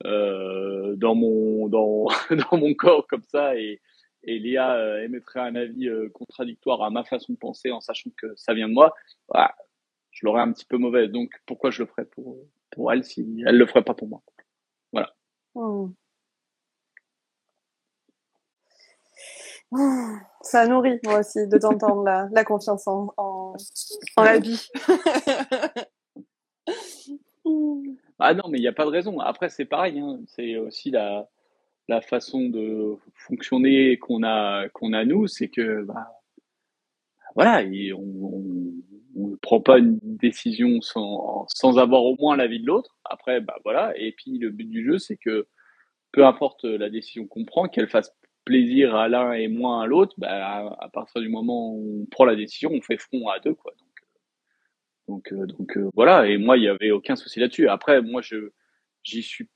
euh, 0.05 0.95
dans 0.95 1.15
mon 1.15 1.67
dans 1.67 2.07
dans 2.51 2.57
mon 2.57 2.73
corps 2.73 3.05
comme 3.07 3.23
ça 3.23 3.57
et 3.57 3.81
et 4.23 4.37
Léa 4.39 5.01
émettrait 5.03 5.39
un 5.39 5.55
avis 5.55 5.89
contradictoire 6.13 6.83
à 6.83 6.89
ma 6.89 7.05
façon 7.05 7.33
de 7.33 7.37
penser 7.37 7.71
en 7.71 7.79
sachant 7.79 8.09
que 8.17 8.27
ça 8.35 8.53
vient 8.53 8.67
de 8.67 8.73
moi. 8.73 8.93
Voilà, 9.29 9.55
je 10.11 10.25
l'aurais 10.25 10.41
un 10.41 10.51
petit 10.51 10.65
peu 10.65 10.77
mauvaise. 10.77 11.09
Donc 11.09 11.31
pourquoi 11.45 11.71
je 11.71 11.83
le 11.83 11.87
ferais 11.87 12.05
pour 12.05 12.37
pour 12.71 12.91
elle 12.91 13.03
si 13.03 13.43
elle 13.45 13.57
le 13.57 13.65
ferait 13.65 13.83
pas 13.83 13.93
pour 13.93 14.07
moi. 14.07 14.21
Voilà. 14.91 15.13
Hmm. 15.55 15.89
Ça 20.41 20.67
nourrit 20.67 20.99
moi 21.03 21.19
aussi 21.19 21.47
de 21.47 21.57
t'entendre 21.59 22.03
la, 22.03 22.27
la, 22.31 22.43
confiance 22.43 22.87
en, 22.87 23.13
en, 23.17 23.55
la 24.17 24.39
vie. 24.39 24.67
ah 28.19 28.33
non, 28.33 28.43
mais 28.49 28.57
il 28.57 28.61
n'y 28.61 28.67
a 28.67 28.73
pas 28.73 28.85
de 28.85 28.89
raison. 28.89 29.19
Après, 29.19 29.49
c'est 29.49 29.65
pareil. 29.65 29.99
Hein. 29.99 30.21
C'est 30.25 30.57
aussi 30.57 30.89
la, 30.89 31.29
la 31.87 32.01
façon 32.01 32.49
de 32.49 32.97
fonctionner 33.13 33.99
qu'on 33.99 34.23
a 34.23 34.69
qu'on 34.69 34.93
a 34.93 35.05
nous, 35.05 35.27
c'est 35.27 35.49
que 35.49 35.83
bah, 35.83 36.19
voilà, 37.35 37.63
on, 37.95 38.23
on 38.23 38.73
ne 39.27 39.35
prend 39.35 39.59
pas 39.61 39.79
une 39.79 39.99
décision 40.01 40.81
sans, 40.81 41.45
sans 41.49 41.77
avoir 41.77 42.03
au 42.03 42.15
moins 42.17 42.37
l'avis 42.37 42.61
de 42.61 42.67
l'autre. 42.67 42.97
Après, 43.03 43.41
bah 43.41 43.57
voilà. 43.63 43.93
Et 43.97 44.13
puis 44.13 44.37
le 44.37 44.49
but 44.49 44.69
du 44.69 44.85
jeu, 44.85 44.97
c'est 44.97 45.17
que 45.17 45.47
peu 46.11 46.25
importe 46.25 46.63
la 46.63 46.89
décision 46.89 47.27
qu'on 47.27 47.45
prend, 47.45 47.67
qu'elle 47.67 47.89
fasse 47.89 48.13
plaisir 48.45 48.95
à 48.95 49.07
l'un 49.07 49.33
et 49.33 49.47
moins 49.47 49.81
à 49.81 49.85
l'autre, 49.85 50.15
bah, 50.17 50.75
à, 50.79 50.89
partir 50.89 51.21
du 51.21 51.29
moment 51.29 51.73
où 51.73 52.01
on 52.01 52.05
prend 52.07 52.25
la 52.25 52.35
décision, 52.35 52.71
on 52.73 52.81
fait 52.81 52.97
front 52.97 53.27
à 53.27 53.39
deux, 53.39 53.53
quoi. 53.53 53.73
Donc, 53.77 53.89
donc, 55.07 55.33
euh, 55.33 55.45
donc 55.45 55.77
euh, 55.77 55.89
voilà. 55.93 56.27
Et 56.27 56.37
moi, 56.37 56.57
il 56.57 56.61
n'y 56.61 56.67
avait 56.67 56.91
aucun 56.91 57.15
souci 57.15 57.39
là-dessus. 57.39 57.67
Après, 57.67 58.01
moi, 58.01 58.21
je 58.21 58.51
j'y 59.03 59.23
suis 59.23 59.49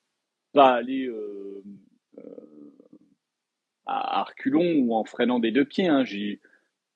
pas 0.52 0.74
allé 0.74 1.06
euh, 1.08 1.64
à, 3.86 4.24
reculons 4.24 4.80
ou 4.80 4.96
en 4.96 5.06
freinant 5.06 5.40
des 5.40 5.52
deux 5.52 5.66
pieds. 5.66 5.88
Hein. 5.88 6.04
J'ai 6.04 6.40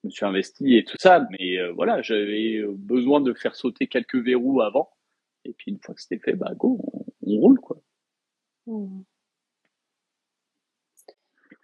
me 0.07 0.11
suis 0.11 0.25
investi 0.25 0.77
et 0.77 0.83
tout 0.83 0.97
ça, 0.99 1.25
mais 1.31 1.57
euh, 1.57 1.71
voilà, 1.73 2.01
j'avais 2.01 2.57
euh, 2.57 2.73
besoin 2.75 3.21
de 3.21 3.33
faire 3.33 3.55
sauter 3.55 3.87
quelques 3.87 4.15
verrous 4.15 4.61
avant. 4.61 4.89
Et 5.45 5.53
puis 5.53 5.71
une 5.71 5.79
fois 5.79 5.95
que 5.95 6.01
c'était 6.01 6.19
fait, 6.19 6.33
bah 6.33 6.51
go, 6.55 6.79
on, 7.25 7.39
roule 7.39 7.59
quoi. 7.59 7.77
Hmm. 8.65 9.03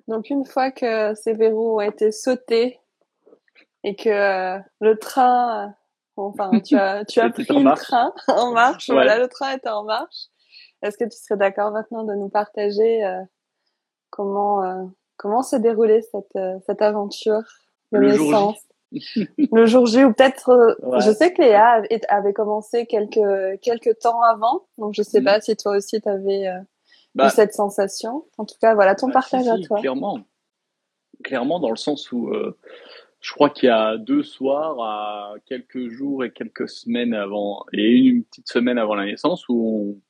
Donc 0.07 0.29
une 0.29 0.45
fois 0.45 0.71
que 0.71 1.13
ces 1.15 1.33
verrous 1.33 1.77
ont 1.77 1.81
été 1.81 2.12
sautés 2.12 2.79
et 3.83 3.95
que 3.95 4.09
euh, 4.09 4.59
le 4.79 4.97
train, 4.97 5.75
enfin 6.15 6.51
tu 6.65 6.75
as, 6.75 7.03
tu 7.05 7.19
as 7.19 7.29
pris 7.29 7.45
le 7.50 7.75
train 7.75 8.13
en 8.27 8.51
marche, 8.51 8.89
voilà, 8.89 9.17
le 9.17 9.27
train 9.27 9.55
était 9.55 9.69
en 9.69 9.83
marche. 9.83 10.27
Est-ce 10.81 10.97
que 10.97 11.05
tu 11.05 11.17
serais 11.17 11.38
d'accord 11.38 11.71
maintenant 11.71 12.03
de 12.03 12.13
nous 12.13 12.29
partager 12.29 13.01
comment 14.09 14.91
comment 15.15 15.41
s'est 15.41 15.62
déroulée 15.62 16.01
cette 16.01 16.38
cette 16.65 16.81
aventure? 16.81 17.43
Le 17.93 18.12
jour 18.13 18.55
le 19.51 19.65
jour 19.65 19.85
J 19.85 20.03
ou 20.03 20.13
peut-être 20.13 20.50
euh, 20.50 21.00
je 21.00 21.12
sais 21.12 21.33
que 21.33 21.41
Léa 21.41 21.81
avait 22.09 22.33
commencé 22.33 22.85
quelques 22.85 23.59
quelques 23.62 24.00
temps 24.00 24.21
avant. 24.21 24.65
Donc 24.77 24.93
je 24.93 25.01
sais 25.01 25.21
mm. 25.21 25.25
pas 25.25 25.41
si 25.41 25.55
toi 25.55 25.77
aussi 25.77 26.01
tu 26.01 26.09
avais 26.09 26.47
euh, 26.47 26.59
eu 26.59 26.65
bah. 27.15 27.29
cette 27.29 27.53
sensation. 27.53 28.25
En 28.38 28.45
tout 28.45 28.55
cas 28.62 28.75
voilà 28.75 28.95
ton 28.95 29.07
bah, 29.07 29.13
partage 29.13 29.47
à 29.47 29.57
toi. 29.59 29.79
clairement. 29.79 30.19
Clairement 31.23 31.59
dans 31.59 31.69
le 31.69 31.77
sens 31.77 32.12
où 32.12 32.29
euh, 32.29 32.57
je 33.21 33.31
crois 33.31 33.50
qu'il 33.50 33.67
y 33.67 33.71
a 33.71 33.97
deux 33.97 34.23
soirs 34.23 34.81
à 34.81 35.33
quelques 35.45 35.89
jours 35.89 36.23
et 36.23 36.31
quelques 36.31 36.67
semaines 36.67 37.13
avant 37.13 37.65
et 37.71 37.97
une 37.97 38.23
petite 38.23 38.50
semaine 38.50 38.77
avant 38.77 38.95
la 38.95 39.05
naissance 39.05 39.47
où 39.47 40.01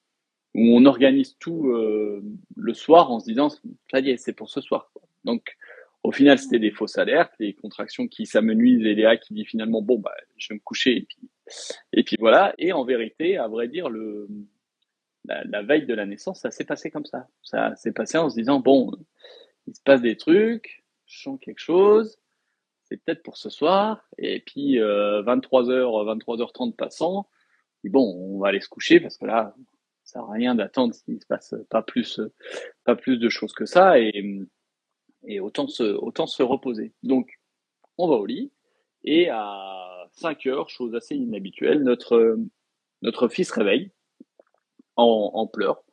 on, 0.55 0.59
où 0.59 0.77
on 0.77 0.85
organise 0.85 1.37
tout 1.37 1.71
le 1.71 2.73
soir 2.73 3.11
en 3.11 3.19
se 3.19 3.25
disant 3.25 3.49
ça 3.49 3.99
y 3.99 4.09
est 4.09 4.17
c'est 4.17 4.33
pour 4.33 4.49
ce 4.49 4.61
soir 4.61 4.91
donc 5.25 5.55
au 6.03 6.11
final, 6.11 6.37
c'était 6.37 6.59
des 6.59 6.71
fausses 6.71 6.97
alertes, 6.97 7.33
les 7.39 7.53
contractions 7.53 8.07
qui 8.07 8.25
s'amenuisent 8.25 8.85
et 8.85 8.93
Léa 8.93 9.17
qui 9.17 9.33
dit 9.33 9.45
finalement 9.45 9.81
bon 9.81 9.99
bah 9.99 10.13
je 10.37 10.49
vais 10.49 10.55
me 10.55 10.59
coucher 10.59 10.97
et 10.97 11.01
puis 11.01 11.29
et 11.93 12.03
puis 12.03 12.17
voilà. 12.19 12.53
Et 12.57 12.73
en 12.73 12.83
vérité, 12.83 13.37
à 13.37 13.47
vrai 13.47 13.67
dire, 13.67 13.89
le 13.89 14.27
la, 15.25 15.61
veille 15.61 15.85
de 15.85 15.93
la 15.93 16.05
naissance, 16.05 16.41
ça 16.41 16.51
s'est 16.51 16.65
passé 16.65 16.91
comme 16.91 17.05
ça. 17.05 17.27
Ça 17.41 17.75
s'est 17.75 17.93
passé 17.93 18.17
en 18.17 18.29
se 18.29 18.35
disant 18.35 18.59
bon, 18.59 18.91
il 19.67 19.75
se 19.75 19.81
passe 19.81 20.01
des 20.01 20.17
trucs, 20.17 20.83
je 21.05 21.21
sens 21.21 21.39
quelque 21.39 21.61
chose, 21.61 22.17
c'est 22.83 22.97
peut-être 22.97 23.23
pour 23.23 23.37
ce 23.37 23.49
soir. 23.49 24.05
Et 24.17 24.41
puis 24.41 24.77
23h, 24.77 26.19
23h30 26.19 26.75
passant, 26.75 27.29
bon, 27.85 28.35
on 28.35 28.39
va 28.39 28.49
aller 28.49 28.61
se 28.61 28.69
coucher 28.69 28.99
parce 28.99 29.17
que 29.17 29.25
là, 29.25 29.55
ça 30.03 30.19
à 30.19 30.31
rien 30.31 30.55
d'attendre 30.55 30.93
s'il 30.93 31.21
se 31.21 31.25
passe 31.25 31.55
pas 31.69 31.81
plus 31.81 32.19
pas 32.83 32.95
plus 32.95 33.17
de 33.17 33.29
choses 33.29 33.53
que 33.53 33.65
ça 33.65 33.99
et 33.99 34.41
et 35.27 35.39
autant 35.39 35.67
se, 35.67 35.83
autant 35.83 36.27
se 36.27 36.43
reposer. 36.43 36.93
Donc, 37.03 37.39
on 37.97 38.07
va 38.07 38.15
au 38.15 38.25
lit 38.25 38.51
et 39.03 39.29
à 39.29 40.07
5 40.13 40.45
heures, 40.47 40.69
chose 40.69 40.95
assez 40.95 41.15
inhabituelle, 41.15 41.83
notre, 41.83 42.37
notre 43.01 43.27
fils 43.27 43.51
réveille 43.51 43.91
en, 44.95 45.31
en 45.33 45.47
pleurs 45.47 45.83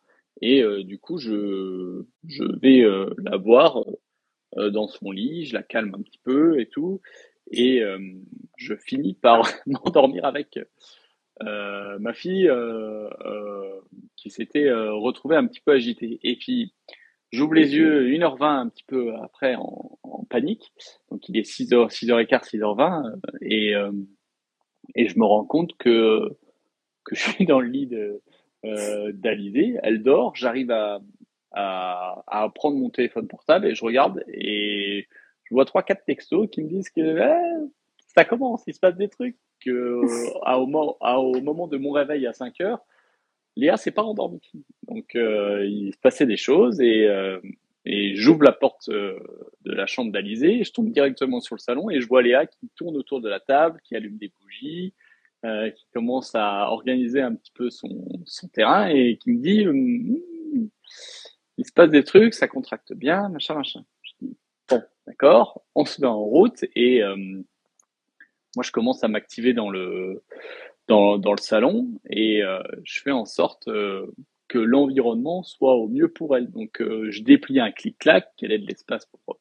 et 0.40 0.62
euh, 0.62 0.84
du 0.84 0.98
coup, 0.98 1.18
je, 1.18 2.02
je 2.26 2.44
vais 2.60 2.82
euh, 2.82 3.10
la 3.18 3.36
voir 3.36 3.84
euh, 4.56 4.70
dans 4.70 4.88
son 4.88 5.10
lit, 5.10 5.46
je 5.46 5.54
la 5.54 5.62
calme 5.62 5.94
un 5.94 6.02
petit 6.02 6.20
peu 6.22 6.60
et 6.60 6.66
tout 6.66 7.00
et 7.52 7.82
je 8.58 8.76
finis 8.76 9.14
par 9.14 9.42
m'endormir 9.66 10.24
avec 10.24 10.60
ma 11.40 12.12
fille 12.12 12.48
qui 14.14 14.30
s'était 14.30 14.70
retrouvée 14.70 15.34
un 15.34 15.48
petit 15.48 15.58
peu 15.58 15.72
agitée. 15.72 16.20
Et 16.22 16.36
puis, 16.36 16.74
J'ouvre 17.32 17.54
les 17.54 17.74
yeux 17.74 18.08
1h20 18.08 18.44
un 18.44 18.68
petit 18.68 18.84
peu 18.84 19.14
après 19.16 19.54
en, 19.54 19.98
en 20.02 20.24
panique. 20.24 20.72
Donc 21.10 21.28
il 21.28 21.36
est 21.36 21.48
6h, 21.48 21.90
6h15, 21.90 22.50
6h20 22.50 23.18
et, 23.42 23.74
euh, 23.74 23.92
et 24.94 25.08
je 25.08 25.18
me 25.18 25.24
rends 25.24 25.44
compte 25.44 25.76
que, 25.78 26.20
que 27.04 27.14
je 27.14 27.20
suis 27.30 27.46
dans 27.46 27.60
le 27.60 27.68
lit 27.68 27.86
de, 27.86 28.22
d'Alizé. 29.12 29.78
Elle 29.82 30.02
dort, 30.02 30.34
j'arrive 30.34 30.70
à, 30.70 31.00
à, 31.52 32.22
à, 32.26 32.48
prendre 32.50 32.76
mon 32.76 32.90
téléphone 32.90 33.28
portable 33.28 33.66
et 33.66 33.74
je 33.74 33.84
regarde 33.84 34.22
et 34.28 35.06
je 35.44 35.54
vois 35.54 35.64
trois 35.64 35.82
quatre 35.82 36.04
textos 36.04 36.48
qui 36.50 36.62
me 36.62 36.68
disent 36.68 36.90
que 36.90 37.00
eh, 37.00 37.68
ça 38.14 38.24
commence, 38.24 38.62
il 38.66 38.74
se 38.74 38.80
passe 38.80 38.96
des 38.96 39.08
trucs. 39.08 39.36
Que, 39.62 40.00
à, 40.46 40.58
au, 40.58 40.64
au, 40.64 41.40
moment 41.42 41.68
de 41.68 41.76
mon 41.76 41.90
réveil 41.90 42.26
à 42.26 42.32
5 42.32 42.62
heures, 42.62 42.80
Léa 43.56 43.76
s'est 43.76 43.90
pas 43.90 44.02
endormie. 44.02 44.40
Donc 44.86 45.14
euh, 45.14 45.66
il 45.66 45.92
se 45.92 45.98
passait 45.98 46.26
des 46.26 46.36
choses 46.36 46.80
et, 46.80 47.06
euh, 47.06 47.40
et 47.84 48.14
j'ouvre 48.14 48.42
la 48.42 48.52
porte 48.52 48.88
euh, 48.88 49.18
de 49.64 49.72
la 49.72 49.86
chambre 49.86 50.12
d'Alizé, 50.12 50.64
je 50.64 50.72
tombe 50.72 50.90
directement 50.90 51.40
sur 51.40 51.54
le 51.54 51.60
salon 51.60 51.90
et 51.90 52.00
je 52.00 52.06
vois 52.06 52.22
Léa 52.22 52.46
qui 52.46 52.68
tourne 52.76 52.96
autour 52.96 53.20
de 53.20 53.28
la 53.28 53.40
table, 53.40 53.80
qui 53.84 53.96
allume 53.96 54.18
des 54.18 54.32
bougies, 54.40 54.94
euh, 55.44 55.70
qui 55.70 55.86
commence 55.92 56.34
à 56.34 56.70
organiser 56.70 57.20
un 57.20 57.34
petit 57.34 57.52
peu 57.52 57.70
son, 57.70 58.06
son 58.26 58.48
terrain 58.48 58.88
et 58.88 59.16
qui 59.16 59.30
me 59.30 59.42
dit 59.42 59.66
hum, 59.66 60.18
il 61.56 61.66
se 61.66 61.72
passe 61.72 61.90
des 61.90 62.04
trucs, 62.04 62.34
ça 62.34 62.48
contracte 62.48 62.92
bien, 62.92 63.28
machin, 63.28 63.54
machin. 63.54 63.84
Je 64.02 64.12
dis, 64.20 64.36
bon, 64.68 64.82
d'accord, 65.06 65.62
on 65.74 65.84
se 65.84 66.00
met 66.00 66.06
en 66.06 66.22
route 66.22 66.64
et 66.74 67.02
moi 68.56 68.64
je 68.64 68.72
commence 68.72 69.04
à 69.04 69.08
m'activer 69.08 69.52
dans 69.52 69.70
le 69.70 70.22
dans, 70.90 71.18
dans, 71.18 71.32
le 71.32 71.40
salon 71.40 71.88
et 72.08 72.42
euh, 72.42 72.60
je 72.82 73.00
fais 73.00 73.12
en 73.12 73.24
sorte 73.24 73.68
euh, 73.68 74.06
que 74.48 74.58
l'environnement 74.58 75.44
soit 75.44 75.74
au 75.74 75.88
mieux 75.88 76.08
pour 76.08 76.36
elle. 76.36 76.50
Donc 76.50 76.82
euh, 76.82 77.10
je 77.10 77.22
déplie 77.22 77.60
un 77.60 77.70
clic-clac, 77.70 78.28
qu'elle 78.36 78.50
ait 78.50 78.58
de 78.58 78.66
l'espace 78.66 79.06
pour 79.06 79.38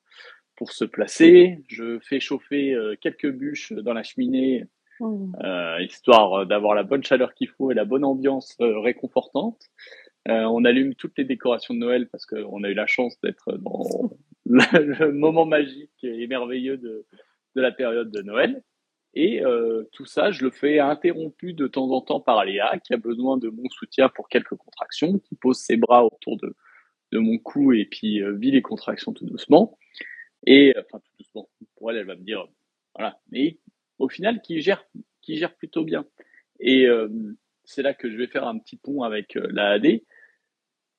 pour 0.55 0.71
se 0.73 0.85
placer. 0.85 1.63
Je 1.67 1.99
fais 1.99 2.19
chauffer 2.19 2.75
quelques 2.99 3.31
bûches 3.31 3.71
dans 3.71 3.93
la 3.93 4.03
cheminée, 4.03 4.65
mmh. 4.99 5.31
histoire 5.79 6.45
d'avoir 6.45 6.75
la 6.75 6.83
bonne 6.83 7.01
chaleur 7.01 7.33
qu'il 7.33 7.47
faut 7.47 7.71
et 7.71 7.73
la 7.73 7.85
bonne 7.85 8.03
ambiance 8.03 8.57
réconfortante. 8.59 9.61
On 10.25 10.65
allume 10.65 10.95
toutes 10.95 11.17
les 11.17 11.23
décorations 11.23 11.73
de 11.73 11.79
Noël 11.79 12.09
parce 12.09 12.25
qu'on 12.25 12.61
a 12.65 12.69
eu 12.69 12.73
la 12.73 12.87
chance 12.87 13.17
d'être 13.21 13.53
dans 13.53 14.11
le 14.45 15.13
moment 15.13 15.45
magique 15.45 16.03
et 16.03 16.27
merveilleux 16.27 16.75
de, 16.75 17.05
de 17.55 17.61
la 17.61 17.71
période 17.71 18.11
de 18.11 18.21
Noël. 18.21 18.61
Et 19.13 19.43
euh, 19.43 19.83
tout 19.91 20.05
ça, 20.05 20.31
je 20.31 20.43
le 20.43 20.51
fais 20.51 20.79
interrompu 20.79 21.53
de 21.53 21.67
temps 21.67 21.89
en 21.91 22.01
temps 22.01 22.19
par 22.19 22.45
Léa, 22.45 22.77
qui 22.79 22.93
a 22.93 22.97
besoin 22.97 23.37
de 23.37 23.49
mon 23.49 23.67
soutien 23.69 24.09
pour 24.09 24.29
quelques 24.29 24.55
contractions, 24.55 25.19
qui 25.19 25.35
pose 25.35 25.57
ses 25.57 25.77
bras 25.77 26.05
autour 26.05 26.37
de, 26.37 26.55
de 27.11 27.19
mon 27.19 27.37
cou 27.37 27.73
et 27.73 27.85
puis 27.85 28.21
euh, 28.21 28.33
vit 28.35 28.51
les 28.51 28.61
contractions 28.61 29.13
tout 29.13 29.25
doucement. 29.25 29.77
Et 30.45 30.73
enfin 30.77 30.99
tout 30.99 31.11
doucement, 31.17 31.49
pour 31.75 31.91
elle, 31.91 31.97
elle 31.97 32.05
va 32.05 32.15
me 32.15 32.23
dire 32.23 32.47
voilà. 32.95 33.19
Mais 33.31 33.59
au 33.97 34.09
final, 34.09 34.41
qui 34.41 34.61
gère, 34.61 34.85
qui 35.21 35.37
gère 35.37 35.55
plutôt 35.55 35.83
bien. 35.83 36.05
Et 36.59 36.85
euh, 36.87 37.09
c'est 37.63 37.81
là 37.81 37.93
que 37.93 38.09
je 38.09 38.17
vais 38.17 38.27
faire 38.27 38.47
un 38.47 38.57
petit 38.57 38.77
pont 38.77 39.03
avec 39.03 39.35
euh, 39.35 39.47
la 39.51 39.71
AD. 39.71 40.01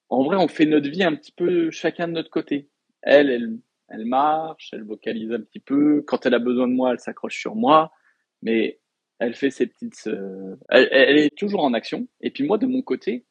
En 0.09 0.25
vrai, 0.25 0.37
on 0.37 0.49
fait 0.49 0.67
notre 0.67 0.89
vie 0.89 1.05
un 1.05 1.15
petit 1.15 1.33
peu 1.33 1.71
chacun 1.71 2.09
de 2.09 2.13
notre 2.13 2.31
côté. 2.31 2.69
Elle, 3.03 3.31
elle, 3.31 3.59
elle 3.89 4.05
marche, 4.05 4.71
elle 4.73 4.85
vocalise 4.85 5.33
un 5.33 5.41
petit 5.41 5.61
peu. 5.61 6.03
Quand 6.07 6.27
elle 6.27 6.35
a 6.35 6.39
besoin 6.39 6.69
de 6.69 6.73
moi, 6.73 6.93
elle 6.93 7.01
s'accroche 7.01 7.39
sur 7.39 7.55
moi. 7.55 7.93
Mais 8.43 8.81
elle 9.21 9.35
fait 9.35 9.51
ses 9.51 9.67
petites. 9.67 10.07
Euh, 10.07 10.57
elle, 10.71 11.19
est 11.19 11.37
toujours 11.37 11.63
en 11.63 11.75
action. 11.75 12.09
Et 12.21 12.31
puis 12.31 12.45
moi, 12.45 12.59
de 12.59 12.67
mon 12.67 12.83
côté, 12.83 13.27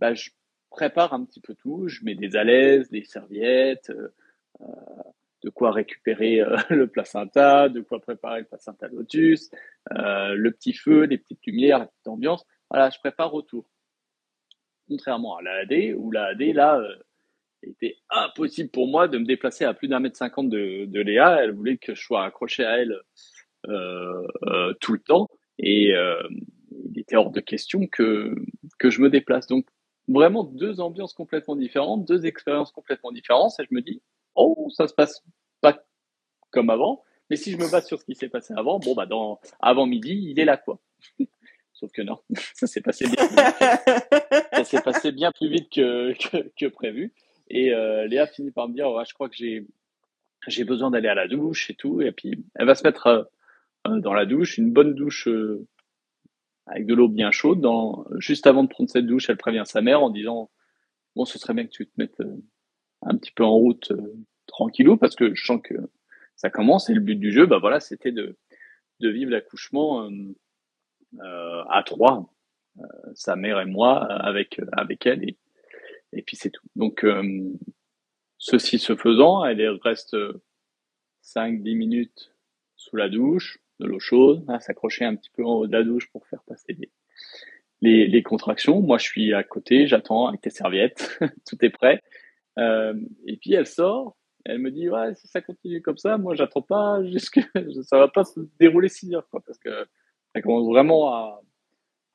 bah, 0.00 0.12
je 0.12 0.30
prépare 0.68 1.14
un 1.14 1.24
petit 1.24 1.40
peu 1.40 1.54
tout. 1.54 1.86
Je 1.88 2.04
mets 2.04 2.16
des 2.16 2.36
alaises, 2.36 2.90
des 2.90 3.04
serviettes, 3.04 3.90
euh, 3.90 4.14
euh 4.60 4.66
de 5.44 5.50
quoi 5.50 5.70
récupérer 5.70 6.40
euh, 6.40 6.56
le 6.70 6.88
placenta, 6.88 7.68
de 7.68 7.80
quoi 7.80 8.00
préparer 8.00 8.40
le 8.40 8.46
placenta 8.46 8.88
lotus, 8.88 9.50
le 9.88 10.50
petit 10.50 10.72
feu, 10.72 11.04
les 11.04 11.16
petites 11.16 11.46
lumières, 11.46 11.78
la 11.78 11.86
petite 11.86 12.08
ambiance. 12.08 12.44
Voilà, 12.68 12.90
je 12.90 12.98
prépare 12.98 13.32
autour. 13.34 13.70
Contrairement 14.88 15.36
à 15.36 15.42
la 15.42 15.52
AD, 15.60 15.94
où 15.96 16.10
la 16.10 16.30
AD, 16.30 16.40
là, 16.40 16.82
était 17.62 17.96
impossible 18.10 18.70
pour 18.70 18.88
moi 18.88 19.06
de 19.06 19.18
me 19.18 19.24
déplacer 19.24 19.64
à 19.64 19.74
plus 19.74 19.86
d'un 19.86 20.00
mètre 20.00 20.16
cinquante 20.16 20.48
de, 20.48 21.00
Léa. 21.00 21.44
Elle 21.44 21.52
voulait 21.52 21.76
que 21.76 21.94
je 21.94 22.02
sois 22.02 22.24
accroché 22.24 22.64
à 22.64 22.78
elle 22.78 22.98
tout 23.64 24.92
le 24.92 25.00
temps. 25.00 25.28
Et 25.58 25.92
euh, 25.94 26.22
il 26.70 26.98
était 26.98 27.16
hors 27.16 27.30
de 27.30 27.40
question 27.40 27.86
que, 27.86 28.34
que 28.78 28.90
je 28.90 29.00
me 29.00 29.10
déplace. 29.10 29.46
Donc, 29.46 29.66
vraiment 30.06 30.44
deux 30.44 30.80
ambiances 30.80 31.12
complètement 31.12 31.56
différentes, 31.56 32.06
deux 32.06 32.26
expériences 32.26 32.72
complètement 32.72 33.12
différentes. 33.12 33.52
Et 33.58 33.64
je 33.64 33.74
me 33.74 33.82
dis, 33.82 34.02
oh, 34.34 34.68
ça 34.70 34.88
se 34.88 34.94
passe 34.94 35.22
pas 35.60 35.84
comme 36.50 36.70
avant. 36.70 37.02
Mais 37.30 37.36
si 37.36 37.52
je 37.52 37.58
me 37.58 37.70
base 37.70 37.86
sur 37.86 38.00
ce 38.00 38.04
qui 38.04 38.14
s'est 38.14 38.28
passé 38.28 38.54
avant, 38.56 38.78
bon, 38.78 38.94
bah, 38.94 39.06
dans, 39.06 39.40
avant 39.60 39.86
midi, 39.86 40.28
il 40.30 40.40
est 40.40 40.44
là, 40.44 40.56
quoi. 40.56 40.80
Sauf 41.74 41.92
que 41.92 42.02
non, 42.02 42.18
ça 42.54 42.66
s'est 42.66 42.80
passé 42.80 43.06
bien. 43.06 43.28
ça 44.52 44.64
s'est 44.64 44.80
passé 44.80 45.12
bien 45.12 45.30
plus 45.32 45.48
vite 45.48 45.70
que, 45.70 46.12
que, 46.14 46.50
que 46.58 46.66
prévu. 46.66 47.12
Et 47.50 47.72
euh, 47.72 48.06
Léa 48.06 48.26
finit 48.26 48.50
par 48.50 48.68
me 48.68 48.74
dire, 48.74 48.88
je 49.04 49.14
crois 49.14 49.28
que 49.28 49.36
j'ai 49.36 49.66
j'ai 50.46 50.64
besoin 50.64 50.90
d'aller 50.90 51.08
à 51.08 51.14
la 51.14 51.28
douche 51.28 51.70
et 51.70 51.74
tout. 51.74 52.00
Et 52.00 52.12
puis 52.12 52.44
elle 52.54 52.66
va 52.66 52.74
se 52.74 52.82
mettre 52.82 53.06
euh, 53.06 53.18
euh, 53.18 53.28
dans 53.88 54.14
la 54.14 54.26
douche, 54.26 54.58
une 54.58 54.72
bonne 54.72 54.94
douche 54.94 55.28
euh, 55.28 55.66
avec 56.66 56.86
de 56.86 56.94
l'eau 56.94 57.08
bien 57.08 57.30
chaude. 57.30 57.66
Juste 58.18 58.46
avant 58.46 58.64
de 58.64 58.68
prendre 58.68 58.90
cette 58.90 59.06
douche, 59.06 59.30
elle 59.30 59.36
prévient 59.36 59.64
sa 59.64 59.80
mère 59.80 60.02
en 60.02 60.10
disant, 60.10 60.50
bon, 61.16 61.24
ce 61.24 61.38
serait 61.38 61.54
bien 61.54 61.64
que 61.64 61.72
tu 61.72 61.86
te 61.86 61.92
mettes 61.96 62.22
un 63.02 63.16
petit 63.16 63.32
peu 63.32 63.44
en 63.44 63.54
route 63.54 63.92
tranquillou 64.46 64.96
parce 64.96 65.16
que 65.16 65.34
je 65.34 65.44
sens 65.44 65.60
que 65.62 65.74
ça 66.36 66.50
commence 66.50 66.90
et 66.90 66.94
le 66.94 67.00
but 67.00 67.16
du 67.16 67.32
jeu, 67.32 67.46
bah 67.46 67.58
voilà, 67.58 67.80
c'était 67.80 68.12
de 68.12 68.36
vivre 69.00 69.30
l'accouchement 69.30 70.08
euh, 71.20 71.64
à 71.70 71.82
trois, 71.84 72.30
euh, 72.80 72.82
sa 73.14 73.34
mère 73.34 73.60
et 73.60 73.64
moi, 73.64 74.04
avec 74.04 74.60
avec 74.72 75.06
elle, 75.06 75.24
et, 75.24 75.38
et 76.12 76.20
puis 76.20 76.36
c'est 76.36 76.50
tout. 76.50 76.66
Donc 76.76 77.02
euh, 77.02 77.50
ceci 78.36 78.78
se 78.78 78.94
faisant, 78.94 79.42
elle 79.42 79.66
reste 79.82 80.14
5-10 81.24 81.76
minutes 81.76 82.34
sous 82.76 82.96
la 82.96 83.08
douche, 83.08 83.58
de 83.80 83.86
l'eau 83.86 84.00
chaude, 84.00 84.44
à 84.48 84.60
s'accrocher 84.60 85.04
un 85.04 85.16
petit 85.16 85.30
peu 85.30 85.44
en 85.44 85.54
haut 85.54 85.66
de 85.66 85.72
la 85.72 85.84
douche 85.84 86.10
pour 86.10 86.26
faire 86.26 86.42
passer 86.44 86.76
les, 86.78 86.90
les, 87.80 88.06
les 88.06 88.22
contractions. 88.22 88.80
Moi, 88.80 88.98
je 88.98 89.04
suis 89.04 89.34
à 89.34 89.42
côté, 89.42 89.86
j'attends 89.86 90.26
avec 90.26 90.40
tes 90.40 90.50
serviettes, 90.50 91.18
tout 91.48 91.56
est 91.64 91.70
prêt. 91.70 92.02
Euh, 92.58 92.94
et 93.26 93.36
puis 93.36 93.54
elle 93.54 93.66
sort, 93.66 94.16
elle 94.44 94.58
me 94.58 94.72
dit 94.72 94.88
ouais 94.88 95.14
si 95.14 95.28
ça 95.28 95.40
continue 95.40 95.80
comme 95.80 95.96
ça, 95.96 96.18
moi 96.18 96.34
j'attends 96.34 96.62
pas 96.62 97.04
jusque 97.12 97.40
ça 97.82 97.98
va 97.98 98.08
pas 98.08 98.24
se 98.24 98.40
dérouler 98.58 98.88
si 98.88 99.08
dur 99.08 99.24
quoi 99.30 99.40
parce 99.46 99.58
que 99.58 99.86
ça 100.34 100.42
commence 100.42 100.66
vraiment 100.66 101.14
à, 101.14 101.40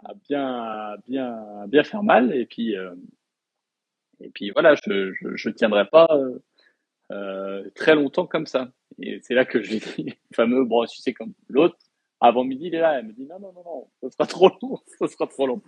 à 0.06 0.14
bien, 0.30 0.96
bien, 1.08 1.68
bien 1.68 1.84
faire 1.84 2.04
mal. 2.04 2.36
Et 2.36 2.46
puis, 2.46 2.76
euh, 2.76 2.94
et 4.20 4.30
puis 4.30 4.52
voilà, 4.52 4.76
je, 4.76 5.14
je, 5.14 5.36
je 5.36 5.50
tiendrai 5.50 5.86
pas 5.86 6.08
euh, 6.12 6.40
euh, 7.12 7.70
très 7.76 7.96
longtemps 7.96 8.28
comme 8.28 8.46
ça. 8.46 8.72
Et 9.00 9.20
c'est 9.22 9.34
là 9.34 9.46
que 9.46 9.62
je 9.62 9.72
lui 9.72 9.80
dis, 9.80 10.04
le 10.32 10.36
fameux, 10.36 10.66
bon, 10.66 10.86
tu 10.86 11.02
sais, 11.02 11.14
comme 11.14 11.34
l'autre, 11.48 11.78
avant 12.20 12.44
midi, 12.44 12.68
il 12.68 12.76
est 12.76 12.80
là. 12.80 13.00
Elle 13.00 13.08
me 13.08 13.14
dit, 13.14 13.26
non, 13.26 13.40
non, 13.40 13.54
non, 13.54 13.64
non, 13.64 13.90
ça 14.02 14.10
sera 14.10 14.28
trop 14.28 14.50
long, 14.62 14.80
ça 15.00 15.08
sera 15.08 15.28
trop 15.28 15.48
long. 15.48 15.62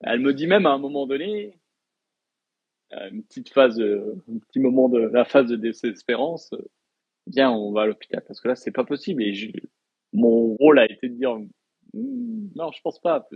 Elle 0.00 0.20
me 0.20 0.32
dit 0.32 0.46
même 0.46 0.66
à 0.66 0.70
un 0.70 0.78
moment 0.78 1.06
donné, 1.06 1.58
euh, 2.92 3.10
une 3.10 3.24
petite 3.24 3.50
phase, 3.50 3.80
un 3.80 4.38
petit 4.38 4.60
moment 4.60 4.88
de 4.88 5.00
la 5.00 5.24
phase 5.24 5.48
de 5.48 5.56
désespérance, 5.56 6.50
bien, 7.26 7.50
on 7.50 7.72
va 7.72 7.82
à 7.82 7.86
l'hôpital 7.86 8.22
parce 8.26 8.40
que 8.40 8.48
là, 8.48 8.56
c'est 8.56 8.70
pas 8.72 8.84
possible. 8.84 9.22
Et 9.22 9.34
je, 9.34 9.50
mon 10.12 10.54
rôle 10.54 10.78
a 10.78 10.90
été 10.90 11.08
de 11.08 11.14
dire 11.14 11.36
hmm, 11.92 12.48
non, 12.54 12.70
je 12.72 12.80
pense 12.82 13.00
pas. 13.00 13.28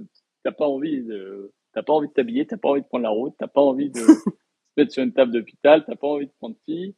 T'as 0.45 0.53
pas 0.53 0.67
envie 0.67 1.03
de, 1.03 1.53
t'as 1.73 1.83
pas 1.83 1.93
envie 1.93 2.09
de 2.09 2.13
t'habiller, 2.13 2.47
t'as 2.47 2.57
pas 2.57 2.71
envie 2.71 2.83
de 2.83 2.87
prendre 2.87 3.05
la 3.05 3.11
route, 3.11 3.35
t'as 3.39 3.49
pas 3.49 3.61
envie 3.61 3.91
de 3.91 4.01
se 4.73 4.81
mettre 4.81 4.93
sur 4.93 5.03
une 5.03 5.13
table 5.13 5.33
d'hôpital, 5.33 5.85
t'as 5.85 5.97
pas 5.97 6.09
envie 6.09 6.27
de 6.27 6.33
prendre 6.33 6.57
fille. 6.65 6.95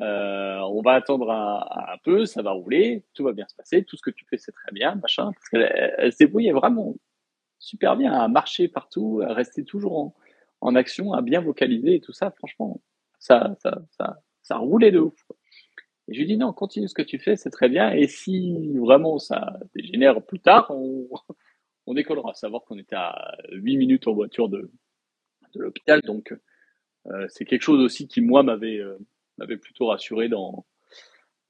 Euh, 0.00 0.58
on 0.60 0.80
va 0.80 0.92
attendre 0.92 1.30
un, 1.30 1.96
peu, 2.04 2.24
ça 2.24 2.42
va 2.42 2.52
rouler, 2.52 3.04
tout 3.14 3.24
va 3.24 3.32
bien 3.32 3.46
se 3.48 3.56
passer, 3.56 3.84
tout 3.84 3.96
ce 3.96 4.02
que 4.02 4.10
tu 4.10 4.24
fais 4.26 4.38
c'est 4.38 4.52
très 4.52 4.70
bien, 4.72 4.94
machin. 4.96 5.32
Parce 5.32 5.48
qu'elle 5.48 5.94
elle, 5.98 6.12
débrouillait 6.18 6.52
vraiment 6.52 6.94
super 7.58 7.96
bien 7.96 8.12
à 8.12 8.28
marcher 8.28 8.68
partout, 8.68 9.20
à 9.24 9.32
rester 9.34 9.64
toujours 9.64 10.14
en, 10.60 10.74
action, 10.76 11.12
à 11.14 11.22
bien 11.22 11.40
vocaliser 11.40 11.96
et 11.96 12.00
tout 12.00 12.12
ça. 12.12 12.30
Franchement, 12.38 12.80
ça, 13.18 13.56
ça, 13.60 13.82
ça, 13.90 14.18
ça 14.42 14.56
roulait 14.56 14.92
de 14.92 15.00
ouf. 15.00 15.14
Et 16.08 16.14
je 16.14 16.20
lui 16.20 16.26
dis 16.26 16.36
non, 16.36 16.52
continue 16.52 16.88
ce 16.88 16.94
que 16.94 17.02
tu 17.02 17.18
fais, 17.18 17.36
c'est 17.36 17.50
très 17.50 17.68
bien. 17.68 17.90
Et 17.90 18.06
si 18.06 18.78
vraiment 18.78 19.18
ça 19.18 19.58
dégénère 19.74 20.22
plus 20.22 20.40
tard, 20.40 20.70
on, 20.70 21.08
on 21.86 21.94
décollera. 21.94 22.34
Savoir 22.34 22.62
qu'on 22.64 22.78
était 22.78 22.96
à 22.96 23.36
8 23.50 23.76
minutes 23.76 24.06
en 24.06 24.12
voiture 24.12 24.48
de, 24.48 24.70
de 25.54 25.60
l'hôpital. 25.60 26.00
Donc, 26.02 26.32
c'est 27.28 27.44
quelque 27.44 27.62
chose 27.62 27.82
aussi 27.82 28.06
qui, 28.06 28.20
moi, 28.20 28.42
m'avait 28.42 28.78
euh, 28.78 28.98
m'avait 29.38 29.56
plutôt 29.56 29.86
rassuré 29.86 30.28
dans, 30.28 30.66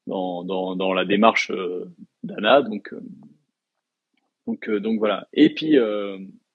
dans, 0.07 0.45
dans, 0.45 0.77
dans 0.77 0.93
la 0.93 1.05
démarche 1.05 1.51
euh, 1.51 1.91
d'Anna. 2.23 2.63
Donc, 2.63 2.93
euh, 2.93 3.01
donc, 4.47 4.69
euh, 4.69 4.81
donc 4.81 4.99
voilà. 4.99 5.29
Et 5.33 5.55
puis, 5.55 5.77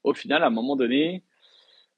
au 0.03 0.13
final, 0.13 0.43
à 0.43 0.47
un 0.47 0.51
moment 0.51 0.75
donné, 0.75 1.23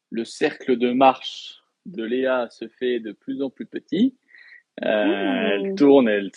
le 0.09 0.25
cercle 0.25 0.77
de 0.77 0.91
marche 0.91 1.61
de 1.85 2.03
Léa 2.03 2.49
se 2.49 2.67
fait 2.67 2.99
de 2.99 3.11
plus 3.11 3.41
en 3.41 3.49
plus 3.49 3.65
petit. 3.65 4.15
Euh, 4.83 5.49
elle 5.53 5.75
tourne, 5.75 6.09
elle, 6.09 6.31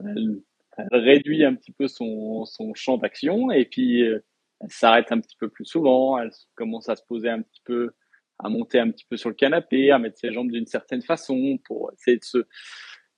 elle, 0.00 0.40
elle, 0.76 0.98
réduit 0.98 1.44
un 1.44 1.54
petit 1.54 1.70
peu 1.70 1.86
son, 1.86 2.44
son 2.44 2.74
champ 2.74 2.98
d'action 2.98 3.52
et 3.52 3.66
puis 3.66 4.02
euh, 4.02 4.18
elle 4.60 4.70
s'arrête 4.70 5.12
un 5.12 5.20
petit 5.20 5.36
peu 5.36 5.48
plus 5.48 5.64
souvent, 5.64 6.18
elle 6.18 6.32
commence 6.56 6.88
à 6.88 6.96
se 6.96 7.04
poser 7.04 7.28
un 7.28 7.42
petit 7.42 7.60
peu, 7.64 7.92
à 8.38 8.48
monter 8.48 8.78
un 8.78 8.90
petit 8.90 9.04
peu 9.04 9.16
sur 9.16 9.28
le 9.28 9.34
canapé, 9.34 9.90
à 9.90 9.98
mettre 9.98 10.18
ses 10.18 10.32
jambes 10.32 10.50
d'une 10.50 10.66
certaine 10.66 11.02
façon 11.02 11.58
pour 11.64 11.92
essayer 11.92 12.18
de 12.18 12.24
se, 12.24 12.38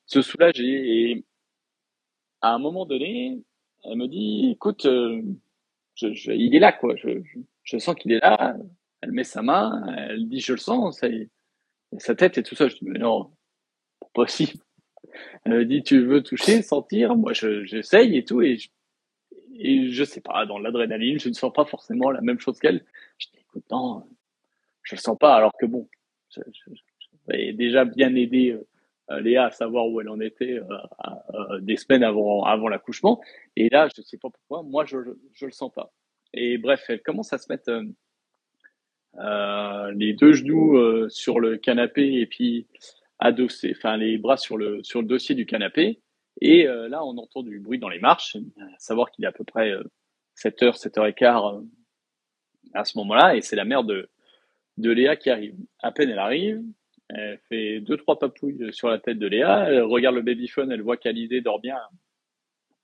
se 0.06 0.22
soulager. 0.22 1.10
Et 1.10 1.24
à 2.42 2.54
un 2.54 2.58
moment 2.58 2.86
donné, 2.86 3.42
elle 3.84 3.96
me 3.96 4.08
dit, 4.08 4.50
écoute, 4.52 4.86
euh, 4.86 5.22
je, 5.94 6.12
je, 6.12 6.32
il 6.32 6.54
est 6.54 6.60
là, 6.60 6.72
quoi. 6.72 6.94
Je, 6.96 7.22
je, 7.62 7.78
sens 7.78 7.94
qu'il 7.94 8.12
est 8.12 8.20
là. 8.20 8.56
Elle 9.00 9.12
met 9.12 9.24
sa 9.24 9.42
main, 9.42 9.82
elle 9.96 10.28
dit, 10.28 10.40
je 10.40 10.52
le 10.52 10.58
sens, 10.58 10.98
ça 11.00 11.08
y 11.08 11.28
sa 11.98 12.14
tête 12.14 12.38
et 12.38 12.42
tout 12.42 12.54
ça. 12.54 12.68
Je 12.68 12.74
dis, 12.76 12.84
mais 12.84 12.98
non, 12.98 13.30
pas 14.00 14.08
possible. 14.14 14.62
Elle 15.44 15.52
me 15.52 15.64
dit, 15.64 15.82
tu 15.82 16.04
veux 16.04 16.22
toucher, 16.22 16.62
sentir? 16.62 17.16
Moi, 17.16 17.32
j'essaye 17.32 18.16
et 18.16 18.24
tout. 18.24 18.42
Et 18.42 18.56
je, 18.58 18.68
et 19.58 19.90
je 19.90 20.04
sais 20.04 20.20
pas, 20.20 20.44
dans 20.46 20.58
l'adrénaline, 20.58 21.18
je 21.18 21.28
ne 21.28 21.34
sens 21.34 21.52
pas 21.52 21.64
forcément 21.64 22.10
la 22.10 22.20
même 22.20 22.40
chose 22.40 22.58
qu'elle. 22.58 22.84
Je 23.18 23.28
dis, 23.28 23.38
écoute, 23.40 23.64
non, 23.70 24.04
je 24.86 24.94
le 24.94 25.00
sens 25.00 25.18
pas. 25.18 25.34
Alors 25.34 25.52
que 25.58 25.66
bon, 25.66 25.88
j'avais 26.30 27.52
déjà 27.52 27.84
bien 27.84 28.14
aidé 28.14 28.58
euh, 29.10 29.20
Léa 29.20 29.46
à 29.46 29.50
savoir 29.50 29.86
où 29.88 30.00
elle 30.00 30.08
en 30.08 30.20
était 30.20 30.58
euh, 30.58 30.64
euh, 31.34 31.60
des 31.60 31.76
semaines 31.76 32.02
avant, 32.02 32.44
avant 32.44 32.68
l'accouchement. 32.68 33.20
Et 33.56 33.68
là, 33.68 33.88
je 33.94 34.02
sais 34.02 34.18
pas 34.18 34.28
pourquoi, 34.30 34.62
moi, 34.62 34.84
je, 34.84 34.96
je 35.32 35.46
le 35.46 35.52
sens 35.52 35.72
pas. 35.72 35.92
Et 36.32 36.58
bref, 36.58 36.84
elle 36.88 37.02
commence 37.02 37.32
à 37.32 37.38
se 37.38 37.50
mettre 37.50 37.70
euh, 39.18 39.92
les 39.92 40.12
deux 40.12 40.32
genoux 40.32 40.76
euh, 40.76 41.08
sur 41.08 41.40
le 41.40 41.56
canapé 41.56 42.20
et 42.20 42.26
puis 42.26 42.66
adossé, 43.18 43.72
enfin 43.74 43.96
les 43.96 44.18
bras 44.18 44.36
sur 44.36 44.58
le 44.58 44.82
sur 44.82 45.00
le 45.00 45.08
dossier 45.08 45.34
du 45.34 45.46
canapé. 45.46 46.00
Et 46.42 46.68
euh, 46.68 46.88
là, 46.88 47.02
on 47.02 47.16
entend 47.16 47.42
du 47.42 47.58
bruit 47.58 47.78
dans 47.78 47.88
les 47.88 47.98
marches, 47.98 48.36
à 48.36 48.78
savoir 48.78 49.10
qu'il 49.10 49.24
est 49.24 49.28
à 49.28 49.32
peu 49.32 49.44
près 49.44 49.72
7h, 50.36 50.78
7h15 50.78 51.66
à 52.74 52.84
ce 52.84 52.98
moment-là, 52.98 53.36
et 53.36 53.40
c'est 53.40 53.56
la 53.56 53.64
mère 53.64 53.84
de, 53.84 54.10
de 54.78 54.90
Léa 54.90 55.16
qui 55.16 55.30
arrive. 55.30 55.56
À 55.80 55.92
peine 55.92 56.10
elle 56.10 56.18
arrive, 56.18 56.62
elle 57.08 57.38
fait 57.48 57.80
deux, 57.80 57.96
trois 57.96 58.18
papouilles 58.18 58.72
sur 58.72 58.88
la 58.88 58.98
tête 58.98 59.18
de 59.18 59.26
Léa, 59.26 59.66
elle 59.68 59.82
regarde 59.82 60.16
le 60.16 60.22
babyphone, 60.22 60.72
elle 60.72 60.82
voit 60.82 60.96
qu'Alizé 60.96 61.40
dort 61.40 61.60
bien 61.60 61.78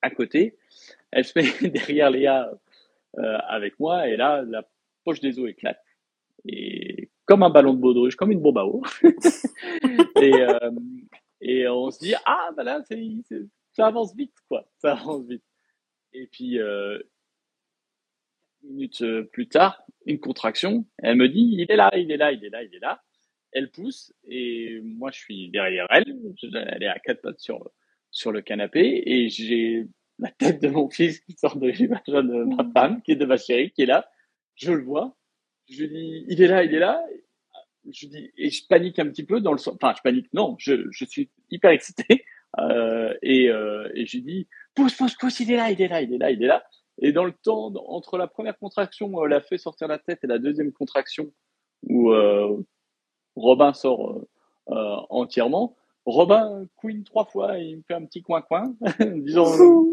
à 0.01 0.11
côté, 0.11 0.57
elle 1.11 1.25
se 1.25 1.39
met 1.63 1.71
derrière 1.71 2.11
Léa 2.11 2.51
euh, 3.19 3.39
avec 3.49 3.79
moi, 3.79 4.09
et 4.09 4.17
là, 4.17 4.43
la 4.43 4.67
poche 5.05 5.21
des 5.21 5.39
os 5.39 5.49
éclate 5.49 5.83
et 6.45 7.11
comme 7.25 7.43
un 7.43 7.51
ballon 7.51 7.75
de 7.75 7.81
baudruche, 7.81 8.17
comme 8.17 8.33
une 8.33 8.41
bombe 8.41 8.59
à 8.59 8.67
eau. 8.67 8.83
et, 10.17 10.35
euh, 10.35 10.71
et 11.41 11.69
on 11.69 11.91
se 11.91 11.99
dit 12.01 12.15
ah 12.25 12.51
bah 12.57 12.65
là 12.65 12.83
ça 13.73 13.87
avance 13.87 14.15
vite 14.15 14.35
quoi, 14.49 14.69
ça 14.79 14.93
avance 14.93 15.27
vite. 15.27 15.45
Et 16.13 16.27
puis 16.27 16.59
euh, 16.59 16.99
minutes 18.63 19.03
euh, 19.03 19.25
plus 19.25 19.49
tard, 19.49 19.83
une 20.07 20.19
contraction. 20.19 20.87
Elle 20.99 21.17
me 21.17 21.29
dit 21.29 21.49
il 21.53 21.71
est 21.71 21.77
là, 21.77 21.91
il 21.97 22.11
est 22.11 22.17
là, 22.17 22.33
il 22.33 22.45
est 22.45 22.51
là, 22.51 22.63
il 22.63 22.75
est 22.75 22.81
là. 22.81 23.03
Elle 23.53 23.71
pousse 23.71 24.13
et 24.29 24.81
moi 24.83 25.11
je 25.13 25.19
suis 25.19 25.51
derrière 25.51 25.87
elle. 25.91 26.05
Elle 26.53 26.83
est 26.83 26.87
à 26.87 26.99
quatre 26.99 27.23
pattes 27.23 27.41
sur 27.41 27.71
sur 28.11 28.33
le 28.33 28.43
canapé 28.43 29.03
et 29.07 29.29
j'ai 29.29 29.87
la 30.19 30.31
tête 30.31 30.63
de 30.63 30.69
mon 30.69 30.89
fils 30.91 31.21
qui 31.21 31.33
sort 31.33 31.57
de, 31.57 31.71
de 31.71 32.45
ma 32.45 32.71
femme, 32.73 33.03
qui 33.03 33.13
est 33.13 33.17
de 33.17 33.25
ma 33.25 33.37
chérie, 33.37 33.71
qui 33.71 33.83
est 33.83 33.87
là. 33.87 34.09
Je 34.57 34.73
le 34.73 34.85
vois 34.85 35.17
je 35.69 35.85
dis, 35.85 36.25
il 36.29 36.43
est 36.43 36.49
là, 36.49 36.65
il 36.65 36.75
est 36.75 36.79
là. 36.79 37.03
Je 37.91 38.07
dis, 38.07 38.31
et 38.37 38.51
je 38.51 38.67
panique 38.67 38.99
un 38.99 39.09
petit 39.09 39.25
peu 39.25 39.41
dans 39.41 39.53
le 39.53 39.59
sens, 39.59 39.75
enfin, 39.75 39.93
je 39.97 40.03
panique, 40.03 40.33
non, 40.33 40.57
je, 40.59 40.89
je 40.91 41.05
suis 41.05 41.31
hyper 41.51 41.71
excité. 41.71 42.25
Euh, 42.59 43.15
et, 43.23 43.49
euh, 43.49 43.89
et 43.95 44.07
je 44.07 44.19
dis, 44.19 44.47
pousse, 44.75 44.95
pousse, 44.95 45.15
pousse, 45.15 45.41
il 45.41 45.51
est 45.51 45.57
là, 45.57 45.71
il 45.71 45.81
est 45.81 45.89
là, 45.89 46.03
il 46.03 46.13
est 46.13 46.19
là, 46.19 46.31
il 46.31 46.43
est 46.43 46.47
là. 46.47 46.65
Et 46.99 47.13
dans 47.13 47.25
le 47.25 47.33
temps, 47.33 47.73
entre 47.87 48.19
la 48.19 48.27
première 48.27 48.59
contraction 48.59 49.09
où 49.09 49.25
elle 49.25 49.33
a 49.33 49.41
fait 49.41 49.59
sortir 49.59 49.89
la 49.89 49.99
tête 49.99 50.21
et 50.23 50.27
la 50.27 50.39
deuxième 50.39 50.73
contraction 50.73 51.33
où 51.89 52.13
euh, 52.13 52.63
Robin 53.35 53.73
sort 53.73 54.11
euh, 54.11 54.29
euh 54.71 54.97
entièrement, 55.11 55.77
Robin 56.05 56.67
couine 56.77 57.05
trois 57.05 57.25
fois 57.25 57.59
et 57.59 57.65
il 57.65 57.77
me 57.79 57.83
fait 57.83 57.95
un 57.95 58.05
petit 58.05 58.23
coin-coin, 58.23 58.75
disant, 59.01 59.47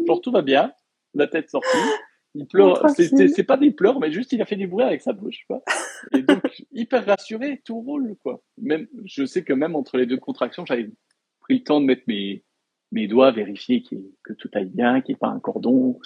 genre 0.06 0.20
tout 0.20 0.30
va 0.30 0.42
bien, 0.42 0.72
la 1.14 1.26
tête 1.26 1.50
sortie. 1.50 1.68
Il 2.34 2.46
pleure. 2.46 2.88
C'est 2.90 3.44
pas 3.44 3.56
des 3.56 3.72
pleurs, 3.72 3.98
mais 3.98 4.12
juste 4.12 4.32
il 4.32 4.40
a 4.40 4.46
fait 4.46 4.56
du 4.56 4.68
bruit 4.68 4.84
avec 4.84 5.02
sa 5.02 5.12
bouche. 5.12 5.44
Quoi. 5.48 5.62
Et 6.14 6.22
donc 6.22 6.62
hyper 6.72 7.04
rassuré, 7.04 7.60
tout 7.64 7.80
roule 7.80 8.16
quoi. 8.22 8.40
Même, 8.58 8.86
je 9.04 9.24
sais 9.24 9.42
que 9.42 9.52
même 9.52 9.74
entre 9.74 9.96
les 9.96 10.06
deux 10.06 10.16
contractions, 10.16 10.64
j'avais 10.64 10.90
pris 11.40 11.58
le 11.58 11.64
temps 11.64 11.80
de 11.80 11.86
mettre 11.86 12.04
mes 12.06 12.44
mes 12.92 13.06
doigts, 13.06 13.30
vérifier 13.30 13.82
que 13.82 14.32
tout 14.32 14.50
aille 14.54 14.70
bien, 14.70 15.00
qu'il 15.00 15.12
n'y 15.12 15.16
ait 15.16 15.18
pas 15.18 15.28
un 15.28 15.40
cordon 15.40 15.98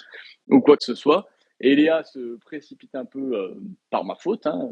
ou 0.47 0.61
quoi 0.61 0.77
que 0.77 0.83
ce 0.83 0.95
soit. 0.95 1.27
Et 1.59 1.75
Léa 1.75 2.03
se 2.03 2.37
précipite 2.39 2.95
un 2.95 3.05
peu 3.05 3.35
euh, 3.35 3.55
par 3.89 4.03
ma 4.03 4.15
faute, 4.15 4.45
hein, 4.45 4.69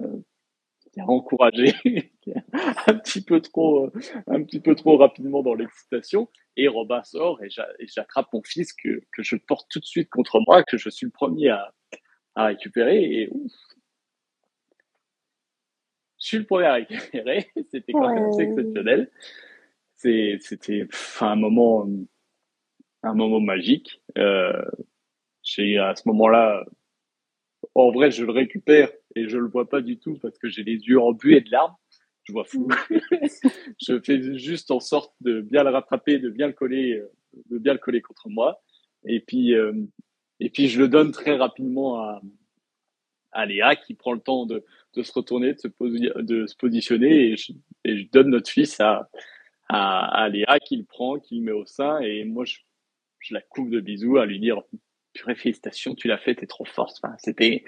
qui 0.92 1.00
a 1.00 1.06
encouragé 1.06 1.74
un 2.88 2.96
petit 2.96 3.24
peu 3.24 3.42
trop, 3.42 3.90
un 4.28 4.44
petit 4.44 4.60
peu 4.60 4.76
trop 4.76 4.98
rapidement 4.98 5.42
dans 5.42 5.56
l'excitation. 5.56 6.30
Et 6.56 6.68
Robin 6.68 7.04
sort 7.04 7.42
et 7.44 7.50
j'attrape 7.88 8.32
mon 8.34 8.44
fils 8.44 8.74
que, 8.74 9.02
que 9.12 9.24
je 9.24 9.36
porte 9.36 9.68
tout 9.72 9.80
de 9.80 9.86
suite 9.86 10.10
contre 10.10 10.40
moi, 10.46 10.64
que 10.64 10.78
je 10.78 10.90
suis 10.90 11.06
le 11.06 11.12
premier 11.12 11.50
à, 11.50 11.74
à 12.36 12.46
récupérer. 12.48 13.04
Et 13.04 13.30
ouf, 13.32 13.52
je 16.20 16.28
suis 16.28 16.38
le 16.38 16.46
premier 16.46 16.66
à 16.66 16.74
récupérer. 16.74 17.50
C'était 17.72 17.94
quand 17.94 18.14
même 18.14 18.30
exceptionnel. 18.40 19.10
C'était 20.04 20.88
un 21.22 21.36
moment, 21.36 21.88
un 23.04 23.14
moment 23.14 23.40
magique. 23.40 24.02
Euh, 24.18 24.62
j'ai 25.44 25.78
à 25.78 25.96
ce 25.96 26.08
moment-là, 26.10 26.66
en 27.76 27.92
vrai, 27.92 28.12
je 28.12 28.26
le 28.26 28.32
récupère 28.32 28.90
et 29.16 29.30
je 29.30 29.38
le 29.38 29.48
vois 29.48 29.70
pas 29.70 29.82
du 29.82 29.98
tout 29.98 30.18
parce 30.22 30.38
que 30.38 30.50
j'ai 30.50 30.64
les 30.64 30.78
yeux 30.78 31.00
embués 31.00 31.42
de 31.42 31.52
larmes. 31.52 31.76
Je 32.24 32.34
vois 32.34 32.46
fou. 32.46 32.68
je 33.82 34.00
fais 34.02 34.38
juste 34.38 34.72
en 34.72 34.80
sorte 34.80 35.14
de 35.22 35.42
bien 35.42 35.64
le 35.64 35.70
rattraper, 35.70 36.20
de 36.20 36.30
bien 36.30 36.48
le 36.48 36.54
coller, 36.54 36.94
euh, 36.94 37.12
de 37.50 37.58
bien 37.58 37.74
le 37.74 37.80
coller 37.80 38.02
contre 38.02 38.30
moi. 38.30 38.62
Et 39.06 39.20
puis, 39.20 39.54
euh, 39.54 39.74
et 40.40 40.50
puis 40.50 40.68
je 40.68 40.80
le 40.80 40.88
donne 40.88 41.12
très 41.12 41.36
rapidement 41.36 42.00
à, 42.00 42.22
à 43.34 43.46
Léa 43.46 43.76
qui 43.76 43.94
prend 43.94 44.14
le 44.14 44.20
temps 44.20 44.46
de, 44.46 44.64
de 44.96 45.04
se 45.04 45.12
retourner, 45.12 45.54
de 45.54 45.60
se, 45.60 45.68
de 46.22 46.48
se 46.48 46.56
positionner 46.56 47.32
et 47.32 47.36
je, 47.36 47.52
et 47.84 47.98
je, 47.98 48.08
donne 48.10 48.30
notre 48.30 48.50
fils 48.50 48.80
à, 48.80 49.10
à, 49.74 50.24
à 50.24 50.30
Léa 50.30 50.60
qui 50.60 50.78
le 50.78 50.86
prend, 50.86 51.20
qui 51.20 51.38
le 51.38 51.42
met 51.44 51.52
au 51.52 51.66
sein 51.66 52.00
et 52.00 52.24
moi 52.24 52.46
je, 52.46 52.58
je 53.20 53.34
la 53.34 53.42
coupe 53.42 53.70
de 53.70 53.80
bisous 53.80 54.18
à 54.18 54.26
lui 54.26 54.40
dire 54.40 54.62
purée 55.14 55.36
félicitations, 55.36 55.96
tu 55.96 56.08
l'as 56.08 56.18
fait, 56.18 56.36
t'es 56.36 56.48
trop 56.48 56.66
forte. 56.66 57.00
Enfin, 57.02 57.16
c'était 57.20 57.64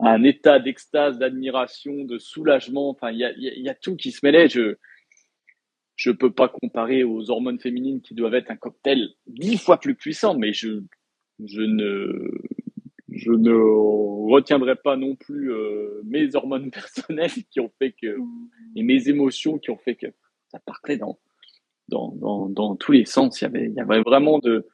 un 0.00 0.22
état 0.22 0.58
d'extase, 0.58 1.18
d'admiration, 1.18 2.04
de 2.04 2.18
soulagement. 2.18 2.90
Enfin, 2.90 3.10
il 3.10 3.18
y 3.18 3.24
a, 3.24 3.32
y 3.36 3.68
a, 3.68 3.74
tout 3.74 3.96
qui 3.96 4.12
se 4.12 4.20
mêlait. 4.24 4.48
Je 4.48 4.76
je 5.96 6.12
peux 6.12 6.32
pas 6.32 6.48
comparer 6.48 7.02
aux 7.02 7.28
hormones 7.28 7.58
féminines 7.58 8.00
qui 8.00 8.14
doivent 8.14 8.34
être 8.34 8.52
un 8.52 8.56
cocktail 8.56 9.08
dix 9.26 9.58
fois 9.58 9.80
plus 9.80 9.96
puissant, 9.96 10.38
mais 10.38 10.52
je 10.52 10.80
je 11.44 11.62
ne 11.62 12.30
je 13.10 13.32
ne 13.32 13.52
retiendrai 14.30 14.76
pas 14.76 14.96
non 14.96 15.16
plus 15.16 15.52
euh, 15.52 16.00
mes 16.04 16.36
hormones 16.36 16.70
personnelles 16.70 17.30
qui 17.50 17.58
ont 17.58 17.72
fait 17.78 17.92
que 17.92 18.16
et 18.76 18.82
mes 18.84 19.08
émotions 19.08 19.58
qui 19.58 19.70
ont 19.70 19.78
fait 19.78 19.96
que 19.96 20.06
ça 20.46 20.60
partait 20.60 20.96
dans 20.96 21.18
dans 21.88 22.76
tous 22.76 22.92
les 22.92 23.04
sens. 23.04 23.40
Il 23.40 23.72
y 23.74 23.80
avait 23.80 24.02
vraiment 24.02 24.38
de 24.38 24.64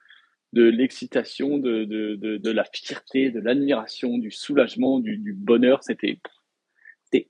l'excitation, 0.55 1.59
de, 1.59 2.51
la 2.51 2.65
fierté, 2.65 3.31
de 3.31 3.41
l'admiration, 3.41 4.19
du 4.19 4.31
soulagement, 4.31 5.01
du, 5.01 5.33
bonheur. 5.33 5.83
C'était 5.83 6.19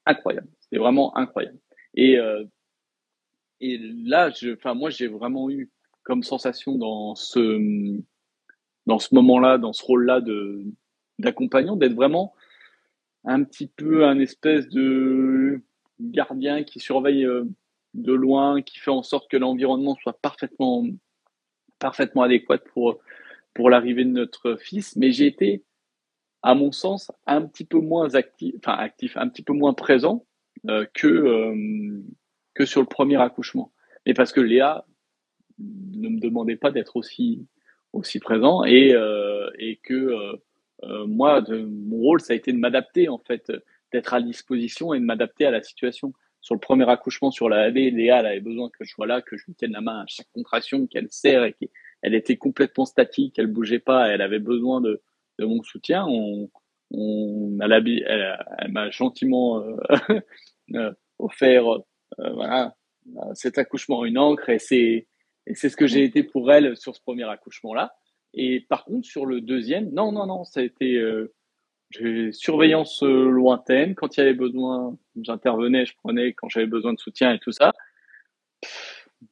incroyable. 0.07 0.49
C'était 0.61 0.79
vraiment 0.79 1.17
incroyable. 1.17 1.59
Et, 1.95 2.19
euh, 2.19 2.45
là, 3.61 4.31
je, 4.31 4.57
moi, 4.75 4.91
j'ai 4.91 5.07
vraiment 5.07 5.51
eu 5.51 5.71
comme 6.03 6.23
sensation 6.23 6.77
dans 6.77 7.15
ce, 7.15 8.01
moment-là, 9.13 9.59
dans 9.59 9.73
ce 9.73 9.85
rôle-là 9.85 10.21
d'accompagnant, 11.19 11.77
d'être 11.77 11.95
vraiment 11.95 12.35
un 13.25 13.43
petit 13.43 13.69
peu 13.69 14.05
un 14.05 14.19
espèce 14.19 14.69
de 14.69 15.63
gardien 15.99 16.63
qui 16.63 16.79
surveille 16.79 17.25
euh, 17.25 17.45
de 17.95 18.13
loin, 18.13 18.63
qui 18.63 18.79
fait 18.79 18.91
en 18.91 19.03
sorte 19.03 19.31
que 19.31 19.37
l'environnement 19.37 19.97
soit 19.97 20.21
parfaitement 20.21 20.85
parfaitement 21.79 22.23
adéquate 22.23 22.65
pour, 22.73 22.99
pour 23.53 23.71
l'arrivée 23.71 24.05
de 24.05 24.11
notre 24.11 24.57
fils, 24.57 24.97
mais 24.97 25.13
j'ai 25.13 25.27
été, 25.27 25.65
à 26.43 26.55
mon 26.55 26.73
sens, 26.73 27.13
un 27.27 27.43
petit 27.43 27.65
peu 27.65 27.79
moins 27.79 28.15
actif, 28.15 28.55
enfin 28.59 28.73
actif, 28.73 29.17
un 29.17 29.29
petit 29.29 29.43
peu 29.43 29.53
moins 29.53 29.75
présent 29.75 30.25
euh, 30.69 30.87
que, 30.95 31.07
euh, 31.07 32.03
que 32.55 32.65
sur 32.65 32.81
le 32.81 32.87
premier 32.87 33.21
accouchement. 33.21 33.73
Mais 34.07 34.15
parce 34.15 34.33
que 34.33 34.41
Léa 34.41 34.87
ne 35.59 36.09
me 36.09 36.21
demandait 36.21 36.57
pas 36.57 36.71
d'être 36.71 36.97
aussi, 36.97 37.47
aussi 37.93 38.19
présent 38.19 38.65
et, 38.65 38.95
euh, 38.95 39.51
et 39.59 39.77
que 39.77 40.39
moi, 41.07 41.41
de, 41.41 41.63
mon 41.63 41.97
rôle, 41.97 42.21
ça 42.21 42.35
a 42.35 42.37
été 42.37 42.53
de 42.53 42.59
m'adapter 42.59 43.09
en 43.09 43.19
fait, 43.19 43.51
d'être 43.93 44.13
à 44.13 44.21
disposition 44.21 44.93
et 44.93 45.01
de 45.01 45.05
m'adapter 45.05 45.47
à 45.47 45.51
la 45.51 45.63
situation 45.63 46.13
sur 46.45 46.55
le 46.55 46.61
premier 46.61 46.89
accouchement 46.91 47.31
sur 47.31 47.49
la 47.49 47.63
AD, 47.63 47.75
Léa, 47.75 48.21
elle 48.21 48.27
avait 48.27 48.41
besoin 48.41 48.69
que 48.69 48.85
je 48.85 48.91
sois 48.91 49.07
là, 49.07 49.23
que 49.23 49.35
je 49.39 49.47
lui 49.47 49.55
tienne 49.55 49.73
la 49.73 49.81
main 49.81 50.01
à 50.01 50.05
chaque 50.07 50.31
contraction, 50.35 50.87
qu'elle 50.87 51.09
serre 51.11 51.43
et 51.45 51.55
qu'elle 51.55 52.15
était 52.15 52.37
complètement 52.37 52.85
statique, 52.85 53.39
elle 53.39 53.47
bougeait 53.47 53.79
pas, 53.79 54.09
elle 54.09 54.21
avait 54.21 54.41
besoin 54.41 54.83
de, 54.83 55.01
de 55.39 55.47
mon 55.47 55.63
soutien. 55.63 56.05
On, 56.07 56.51
on 56.91 57.59
a 57.61 57.67
elle, 57.67 58.39
elle 58.59 58.73
m'a 58.73 58.91
gentiment 58.91 59.65
offert 61.19 61.65
voilà 62.19 62.75
cet 63.33 63.57
accouchement 63.57 64.05
une 64.05 64.19
encre 64.19 64.51
et 64.51 64.59
c'est 64.59 65.09
et 65.47 65.55
c'est 65.55 65.71
ce 65.71 65.77
que 65.79 65.87
j'ai 65.87 66.05
été 66.05 66.23
pour 66.23 66.53
elle 66.53 66.77
sur 66.77 66.95
ce 66.95 67.01
premier 67.01 67.25
accouchement 67.25 67.73
là. 67.73 67.95
Et 68.35 68.61
par 68.61 68.85
contre 68.85 69.07
sur 69.07 69.25
le 69.25 69.41
deuxième, 69.41 69.91
non 69.95 70.13
non 70.13 70.27
non, 70.27 70.45
ça 70.45 70.61
a 70.61 70.63
été 70.63 71.03
surveillance 72.33 73.03
lointaine. 73.03 73.95
Quand 73.95 74.17
il 74.17 74.21
y 74.21 74.23
avait 74.23 74.35
besoin, 74.35 74.97
j'intervenais, 75.21 75.87
je 75.87 75.95
prenais 75.97 76.33
quand 76.33 76.49
j'avais 76.49 76.67
besoin 76.67 76.93
de 76.93 76.99
soutien 76.99 77.33
et 77.33 77.39
tout 77.39 77.53
ça. 77.53 77.73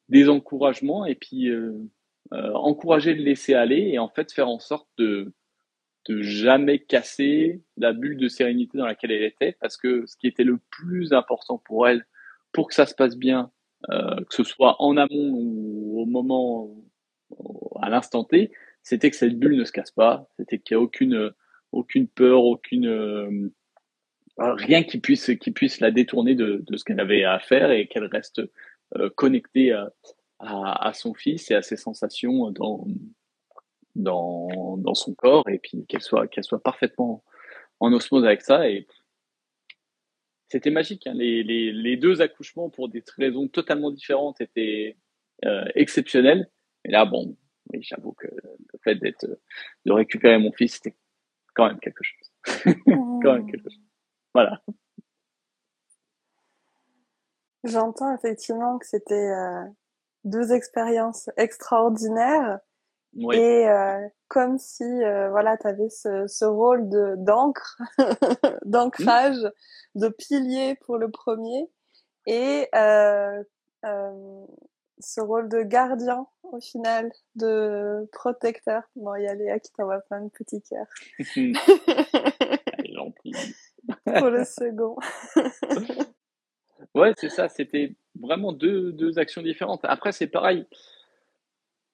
Des 0.09 0.29
encouragements 0.29 1.07
et 1.07 1.15
puis 1.15 1.49
euh, 1.49 1.73
euh, 2.33 2.53
encourager 2.55 3.15
le 3.15 3.23
laisser 3.23 3.55
aller 3.55 3.91
et 3.93 3.99
en 3.99 4.09
fait 4.09 4.33
faire 4.33 4.49
en 4.49 4.59
sorte 4.59 4.89
de 4.99 5.33
de 6.09 6.21
jamais 6.21 6.81
casser 6.81 7.63
la 7.77 7.93
bulle 7.93 8.17
de 8.17 8.27
sérénité 8.27 8.77
dans 8.77 8.87
laquelle 8.87 9.13
elle 9.13 9.23
était 9.23 9.57
parce 9.61 9.77
que 9.77 10.05
ce 10.07 10.17
qui 10.17 10.27
était 10.27 10.43
le 10.43 10.59
plus 10.71 11.13
important 11.13 11.59
pour 11.59 11.87
elle 11.87 12.07
pour 12.53 12.69
que 12.69 12.75
ça 12.75 12.87
se 12.87 12.95
passe 12.95 13.17
bien 13.17 13.53
euh, 13.91 14.17
que 14.17 14.35
ce 14.35 14.45
soit 14.45 14.83
en 14.83 14.97
amont 14.97 15.31
ou 15.33 16.01
au 16.01 16.07
moment 16.07 16.75
à 17.81 17.89
l'instant 17.89 18.25
T 18.25 18.51
c'était 18.83 19.11
que 19.11 19.17
cette 19.17 19.39
bulle 19.39 19.57
ne 19.57 19.65
se 19.65 19.73
casse 19.73 19.93
pas 19.93 20.29
c'était 20.39 20.59
qu'il 20.59 20.77
n'y 20.77 20.81
a 20.81 20.85
aucune 20.85 21.33
aucune 21.73 22.09
peur 22.09 22.45
aucune 22.45 23.51
rien 24.39 24.83
qui 24.83 24.99
puisse 24.99 25.31
qui 25.41 25.51
puisse 25.51 25.81
la 25.81 25.91
détourner 25.91 26.35
de, 26.35 26.63
de 26.67 26.77
ce 26.77 26.85
qu'elle 26.85 27.01
avait 27.01 27.25
à 27.25 27.39
faire 27.39 27.71
et 27.71 27.87
qu'elle 27.87 28.07
reste 28.07 28.43
connectée 29.17 29.73
à, 29.73 29.93
à, 30.43 30.93
son 30.93 31.15
fils 31.15 31.51
et 31.51 31.55
à 31.55 31.63
ses 31.63 31.77
sensations 31.77 32.51
dans, 32.51 32.87
dans, 33.95 34.77
dans 34.77 34.95
son 34.95 35.15
corps 35.15 35.49
et 35.49 35.59
puis 35.59 35.87
qu'elle 35.87 36.03
soit, 36.03 36.27
qu'elle 36.27 36.45
soit 36.45 36.63
parfaitement 36.63 37.25
en 37.81 37.93
osmose 37.93 38.25
avec 38.25 38.43
ça. 38.43 38.69
Et 38.69 38.87
c'était 40.49 40.71
magique. 40.71 41.07
Hein. 41.07 41.15
Les, 41.15 41.43
les, 41.43 41.73
les, 41.73 41.97
deux 41.97 42.21
accouchements, 42.21 42.71
pour 42.71 42.89
des 42.89 43.03
raisons 43.17 43.49
totalement 43.49 43.91
différentes, 43.91 44.41
étaient 44.41 44.97
euh, 45.45 45.65
exceptionnels. 45.75 46.51
Et 46.85 46.91
là, 46.91 47.05
bon, 47.05 47.37
oui, 47.73 47.83
j'avoue 47.83 48.13
que 48.13 48.27
le 48.27 48.79
fait 48.83 48.97
d'être, 48.97 49.27
de 49.87 49.93
récupérer 49.93 50.39
mon 50.39 50.53
fils, 50.53 50.75
c'était 50.75 50.97
quand 51.55 51.69
même 51.69 51.81
quelque 51.81 52.03
chose. 52.03 52.33
quand 52.87 53.33
même 53.33 53.51
quelque 53.51 53.71
chose. 53.71 53.81
Voilà. 54.35 54.63
J'entends 57.65 58.15
effectivement 58.15 58.79
que 58.79 58.87
c'était 58.87 59.15
euh, 59.15 59.65
deux 60.25 60.53
expériences 60.53 61.31
extraordinaires. 61.37 62.61
Et 63.33 63.69
euh, 63.69 64.09
comme 64.29 64.57
si 64.57 64.85
euh, 64.85 65.29
voilà, 65.29 65.59
tu 65.59 65.67
avais 65.67 65.91
ce, 65.91 66.27
ce, 66.27 66.47
rôle 66.47 66.89
de 66.89 67.15
d'encre, 67.19 67.79
d'ancrage, 68.65 69.37
de 69.95 70.09
pilier 70.09 70.77
pour 70.87 70.97
le 70.97 71.11
premier, 71.11 71.71
et 72.27 72.69
euh, 72.75 73.45
euh, 73.85 74.47
ce 75.03 75.21
rôle 75.21 75.49
de 75.49 75.63
gardien 75.63 76.27
au 76.45 76.61
final, 76.61 77.11
de 77.35 78.09
protecteur. 78.13 78.83
Bon, 78.97 79.15
il 79.15 79.25
y 79.25 79.27
a 79.27 79.35
Léa 79.35 79.59
qui 79.59 79.73
t'envoie 79.73 80.01
plein 80.01 80.23
de 80.23 80.31
petits 80.31 80.63
cœurs. 80.63 80.87
pour 84.05 84.31
le 84.31 84.45
second. 84.45 84.97
ouais, 86.95 87.15
c'est 87.17 87.31
ça. 87.31 87.49
C'était 87.49 87.95
vraiment 88.21 88.53
deux, 88.53 88.93
deux 88.93 89.19
actions 89.19 89.43
différentes. 89.43 89.81
Après, 89.85 90.13
c'est 90.13 90.27
pareil. 90.27 90.67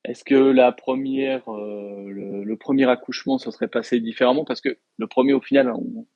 Est-ce 0.05 0.25
que 0.25 0.35
la 0.35 0.73
première, 0.73 1.49
euh, 1.53 2.09
le, 2.09 2.57
premier 2.57 2.89
accouchement, 2.89 3.39
se 3.39 3.51
serait 3.51 3.69
passé 3.69 4.01
différemment? 4.01 4.45
Parce 4.45 4.61
que 4.61 4.79
le 4.97 5.07
premier, 5.07 5.35
au 5.35 5.41
final, 5.41 5.73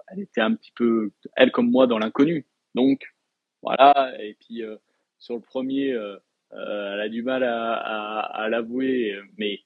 elle 0.09 0.21
était 0.21 0.41
un 0.41 0.55
petit 0.55 0.73
peu, 0.75 1.13
elle 1.37 1.53
comme 1.53 1.71
moi, 1.71 1.87
dans 1.87 1.99
l'inconnu. 1.99 2.47
Donc, 2.75 3.03
voilà. 3.63 4.13
Et 4.21 4.37
puis, 4.41 4.63
euh, 4.63 4.77
sur 5.19 5.35
le 5.35 5.41
premier, 5.41 5.93
euh, 5.93 6.17
elle 6.53 7.01
a 7.01 7.09
du 7.09 7.23
mal 7.23 7.43
à, 7.45 7.75
à, 7.75 8.45
à 8.45 8.49
l'avouer, 8.49 9.19
mais 9.39 9.61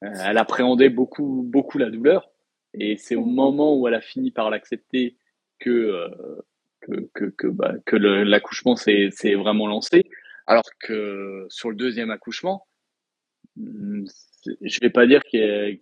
elle 0.00 0.38
appréhendait 0.38 0.90
beaucoup, 0.90 1.42
beaucoup 1.46 1.78
la 1.78 1.90
douleur. 1.90 2.30
Et 2.74 2.96
c'est 2.96 3.16
au 3.16 3.24
moment 3.24 3.76
où 3.78 3.88
elle 3.88 3.94
a 3.94 4.00
fini 4.00 4.30
par 4.30 4.50
l'accepter 4.50 5.16
que 5.58 6.08
que, 6.80 7.08
que, 7.14 7.24
que, 7.24 7.46
bah, 7.48 7.74
que 7.84 7.96
l'accouchement 7.96 8.76
s'est 8.76 9.34
vraiment 9.34 9.66
lancé. 9.66 10.04
Alors 10.46 10.64
que 10.80 11.46
sur 11.48 11.70
le 11.70 11.76
deuxième 11.76 12.10
accouchement, 12.10 12.66
hmm, 13.56 14.06
je 14.60 14.78
vais 14.80 14.90
pas 14.90 15.06
dire 15.06 15.22
qu'elle 15.24 15.80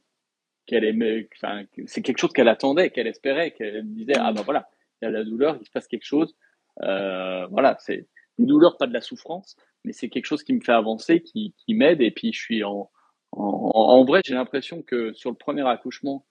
qu'elle 0.66 0.84
aimait, 0.84 1.28
enfin, 1.36 1.64
c'est 1.86 2.00
quelque 2.00 2.18
chose 2.18 2.32
qu'elle 2.32 2.48
attendait, 2.48 2.88
qu'elle 2.88 3.06
espérait, 3.06 3.50
qu'elle 3.50 3.84
disait 3.92 4.14
ah 4.16 4.32
ben 4.32 4.40
voilà, 4.42 4.70
il 5.02 5.04
y 5.04 5.08
a 5.08 5.10
la 5.10 5.22
douleur, 5.22 5.58
il 5.60 5.66
se 5.66 5.70
passe 5.70 5.86
quelque 5.86 6.06
chose, 6.06 6.34
euh, 6.82 7.46
voilà, 7.48 7.76
c'est 7.80 8.06
une 8.38 8.46
douleur, 8.46 8.78
pas 8.78 8.86
de 8.86 8.94
la 8.94 9.02
souffrance, 9.02 9.56
mais 9.84 9.92
c'est 9.92 10.08
quelque 10.08 10.26
chose 10.26 10.42
qui 10.42 10.52
me 10.52 10.60
fait 10.60 10.72
avancer, 10.72 11.22
qui, 11.22 11.54
qui 11.58 11.74
m'aide, 11.74 12.00
et 12.00 12.10
puis 12.10 12.32
je 12.32 12.40
suis 12.40 12.64
en, 12.64 12.90
en, 13.32 13.40
en 13.40 14.04
vrai, 14.04 14.20
j'ai 14.24 14.34
l'impression 14.34 14.82
que 14.82 15.12
sur 15.12 15.30
le 15.30 15.36
premier 15.36 15.66
accouchement, 15.66 16.26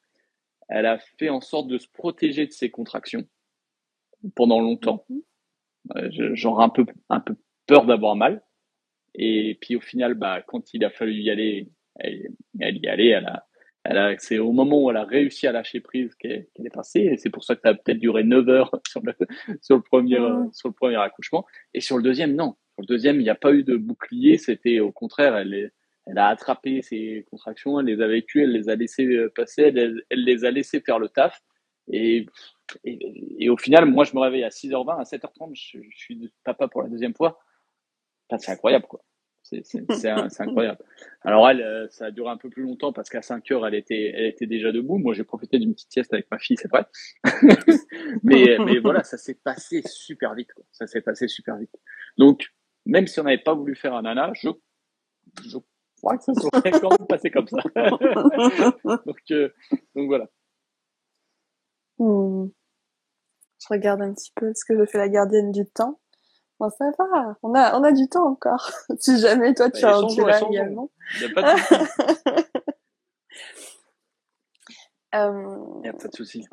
elle 0.69 0.85
a 0.85 0.97
fait 1.19 1.29
en 1.29 1.41
sorte 1.41 1.67
de 1.67 1.77
se 1.77 1.87
protéger 1.87 2.47
de 2.47 2.51
ses 2.51 2.69
contractions 2.69 3.27
pendant 4.35 4.59
longtemps. 4.59 5.05
Mhm. 5.09 6.33
J'aurais 6.33 6.63
un 6.63 6.69
peu, 6.69 6.85
un 7.09 7.19
peu 7.19 7.35
peur 7.67 7.85
d'avoir 7.85 8.15
mal. 8.15 8.43
Et 9.15 9.57
puis 9.61 9.75
au 9.75 9.81
final, 9.81 10.15
bah, 10.15 10.41
quand 10.41 10.73
il 10.73 10.83
a 10.85 10.89
fallu 10.89 11.13
y 11.13 11.29
aller, 11.29 11.69
elle, 11.95 12.29
elle 12.59 12.77
y 12.77 12.87
allait. 12.87 13.09
Elle 13.09 13.25
a, 13.25 13.45
elle 13.83 13.97
a, 13.97 14.17
c'est 14.17 14.39
au 14.39 14.51
moment 14.53 14.83
où 14.83 14.89
elle 14.89 14.97
a 14.97 15.03
réussi 15.03 15.45
à 15.45 15.51
lâcher 15.51 15.81
prise 15.81 16.15
qu'elle 16.15 16.47
est 16.57 16.73
passée. 16.73 17.01
Et 17.01 17.17
c'est 17.17 17.29
pour 17.29 17.43
ça 17.43 17.55
que 17.55 17.61
ça 17.61 17.69
a 17.69 17.73
peut-être 17.73 17.99
duré 17.99 18.23
9 18.23 18.47
heures 18.49 18.71
sur 18.87 19.01
le, 19.03 19.13
sur 19.61 19.75
le 19.75 19.83
premier, 19.83 20.17
sur 20.53 20.69
le 20.69 20.73
premier 20.73 20.95
accouchement. 20.95 21.45
Et 21.73 21.81
sur 21.81 21.97
le 21.97 22.03
deuxième, 22.03 22.35
non. 22.35 22.55
Sur 22.73 22.81
le 22.81 22.87
deuxième, 22.87 23.17
il 23.17 23.23
n'y 23.23 23.29
a 23.29 23.35
pas 23.35 23.53
eu 23.53 23.63
de 23.63 23.75
bouclier. 23.75 24.37
C'était 24.37 24.79
au 24.79 24.91
contraire, 24.91 25.35
elle, 25.35 25.71
elle 26.05 26.17
a 26.17 26.27
attrapé 26.27 26.81
ses 26.81 27.25
contractions, 27.29 27.79
elle 27.79 27.87
les 27.87 28.01
a 28.01 28.07
vécues, 28.07 28.43
elle 28.43 28.51
les 28.51 28.69
a 28.69 28.75
laissées 28.75 29.27
passer, 29.35 29.63
elle, 29.75 30.03
elle 30.09 30.23
les 30.23 30.45
a 30.45 30.51
laissés 30.51 30.81
faire 30.81 30.99
le 30.99 31.09
taf. 31.09 31.41
Et 31.91 32.25
et, 32.85 33.49
au 33.49 33.57
final, 33.57 33.85
moi, 33.85 34.03
je 34.03 34.15
me 34.15 34.19
réveille 34.19 34.43
à 34.43 34.49
6h20, 34.49 34.99
à 34.99 35.03
7h30, 35.03 35.51
je, 35.53 35.79
suis 35.95 36.31
papa 36.43 36.67
pour 36.67 36.81
la 36.81 36.89
deuxième 36.89 37.13
fois. 37.13 37.39
c'est 38.37 38.51
incroyable, 38.51 38.85
quoi. 38.87 39.03
C'est 39.43 40.39
incroyable. 40.39 40.79
Alors 41.21 41.49
elle, 41.49 41.61
euh, 41.61 41.87
ça 41.89 42.05
a 42.05 42.11
duré 42.11 42.29
un 42.29 42.37
peu 42.37 42.49
plus 42.49 42.63
longtemps 42.63 42.93
parce 42.93 43.09
qu'à 43.09 43.21
5 43.21 43.51
heures, 43.51 43.67
elle 43.67 43.75
était, 43.75 44.13
elle 44.15 44.27
était 44.27 44.47
déjà 44.47 44.71
debout. 44.71 44.97
Moi, 44.97 45.13
j'ai 45.13 45.25
profité 45.25 45.59
d'une 45.59 45.73
petite 45.73 45.91
sieste 45.91 46.13
avec 46.13 46.31
ma 46.31 46.39
fille, 46.39 46.55
c'est 46.55 46.71
vrai. 46.71 46.85
mais, 48.23 48.57
mais 48.65 48.79
voilà, 48.79 49.03
ça 49.03 49.17
s'est 49.17 49.37
passé 49.43 49.81
super 49.85 50.33
vite. 50.33 50.53
Quoi. 50.53 50.63
Ça 50.71 50.87
s'est 50.87 51.01
passé 51.01 51.27
super 51.27 51.57
vite. 51.57 51.75
Donc, 52.17 52.53
même 52.85 53.07
si 53.07 53.19
on 53.19 53.23
n'avait 53.23 53.37
pas 53.37 53.53
voulu 53.53 53.75
faire 53.75 53.93
un 53.95 54.01
nana, 54.03 54.31
je, 54.33 54.49
je 55.45 55.57
crois 55.97 56.17
que 56.17 56.23
ça 56.23 56.33
serait 56.33 56.71
quand 56.71 56.89
même 56.89 57.07
passé 57.07 57.31
comme 57.31 57.47
ça. 57.47 57.57
donc, 59.05 59.21
euh, 59.31 59.49
donc 59.95 60.07
voilà. 60.07 60.25
Hmm. 61.97 62.47
Je 63.61 63.67
regarde 63.69 64.01
un 64.01 64.13
petit 64.13 64.31
peu 64.35 64.51
ce 64.53 64.65
que 64.65 64.77
je 64.77 64.85
fais 64.85 64.97
la 64.97 65.09
gardienne 65.09 65.51
du 65.51 65.65
temps. 65.65 65.99
Bon, 66.59 66.69
ça 66.69 66.85
va, 66.97 67.37
on 67.41 67.53
a, 67.55 67.79
on 67.79 67.83
a 67.83 67.91
du 67.91 68.07
temps 68.07 68.27
encore. 68.27 68.69
si 68.99 69.19
jamais 69.19 69.53
toi 69.53 69.69
tu 69.69 69.85
as 69.85 69.95
un 69.95 70.01
là 70.25 70.41
également. 70.49 70.91
Il 71.15 71.27
n'y 71.27 71.31
a 71.31 71.33
pas 71.33 71.53
de 71.53 71.59
souci. 71.59 71.75
Euh, 75.15 75.57
Il 75.75 75.81
n'y 75.81 75.89
a 75.89 75.93
pas 75.93 76.07
de 76.07 76.15
souci. 76.15 76.47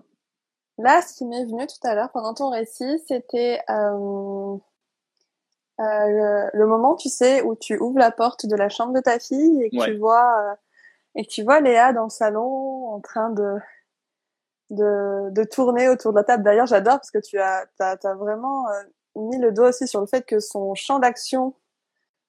Là, 0.76 1.00
ce 1.00 1.16
qui 1.16 1.24
m'est 1.24 1.46
venu 1.46 1.66
tout 1.66 1.88
à 1.88 1.94
l'heure 1.94 2.10
pendant 2.12 2.34
ton 2.34 2.50
récit, 2.50 2.98
c'était 3.08 3.58
euh, 3.70 4.58
euh, 5.80 6.50
le, 6.52 6.66
moment, 6.66 6.94
tu 6.94 7.08
sais, 7.08 7.42
où 7.42 7.56
tu 7.56 7.78
ouvres 7.78 7.98
la 7.98 8.10
porte 8.10 8.46
de 8.46 8.54
la 8.54 8.68
chambre 8.68 8.92
de 8.92 9.00
ta 9.00 9.18
fille 9.18 9.62
et 9.62 9.70
que 9.70 9.84
tu 9.84 9.96
vois 9.96 10.56
et 11.16 11.24
que 11.24 11.30
tu 11.30 11.42
vois 11.42 11.60
Léa 11.60 11.92
dans 11.92 12.04
le 12.04 12.10
salon 12.10 12.86
en 12.88 13.00
train 13.00 13.30
de 13.30 13.56
de, 14.70 15.30
de 15.30 15.44
tourner 15.44 15.88
autour 15.88 16.12
de 16.12 16.18
la 16.18 16.24
table. 16.24 16.44
D'ailleurs, 16.44 16.66
j'adore 16.66 16.94
parce 16.94 17.10
que 17.10 17.18
tu 17.18 17.38
as, 17.38 17.66
as, 17.80 17.96
as 18.04 18.14
vraiment 18.14 18.68
euh, 18.68 18.82
mis 19.16 19.38
le 19.38 19.52
doigt 19.52 19.70
aussi 19.70 19.88
sur 19.88 20.00
le 20.00 20.06
fait 20.06 20.24
que 20.24 20.38
son 20.38 20.74
champ 20.74 21.00
d'action 21.00 21.54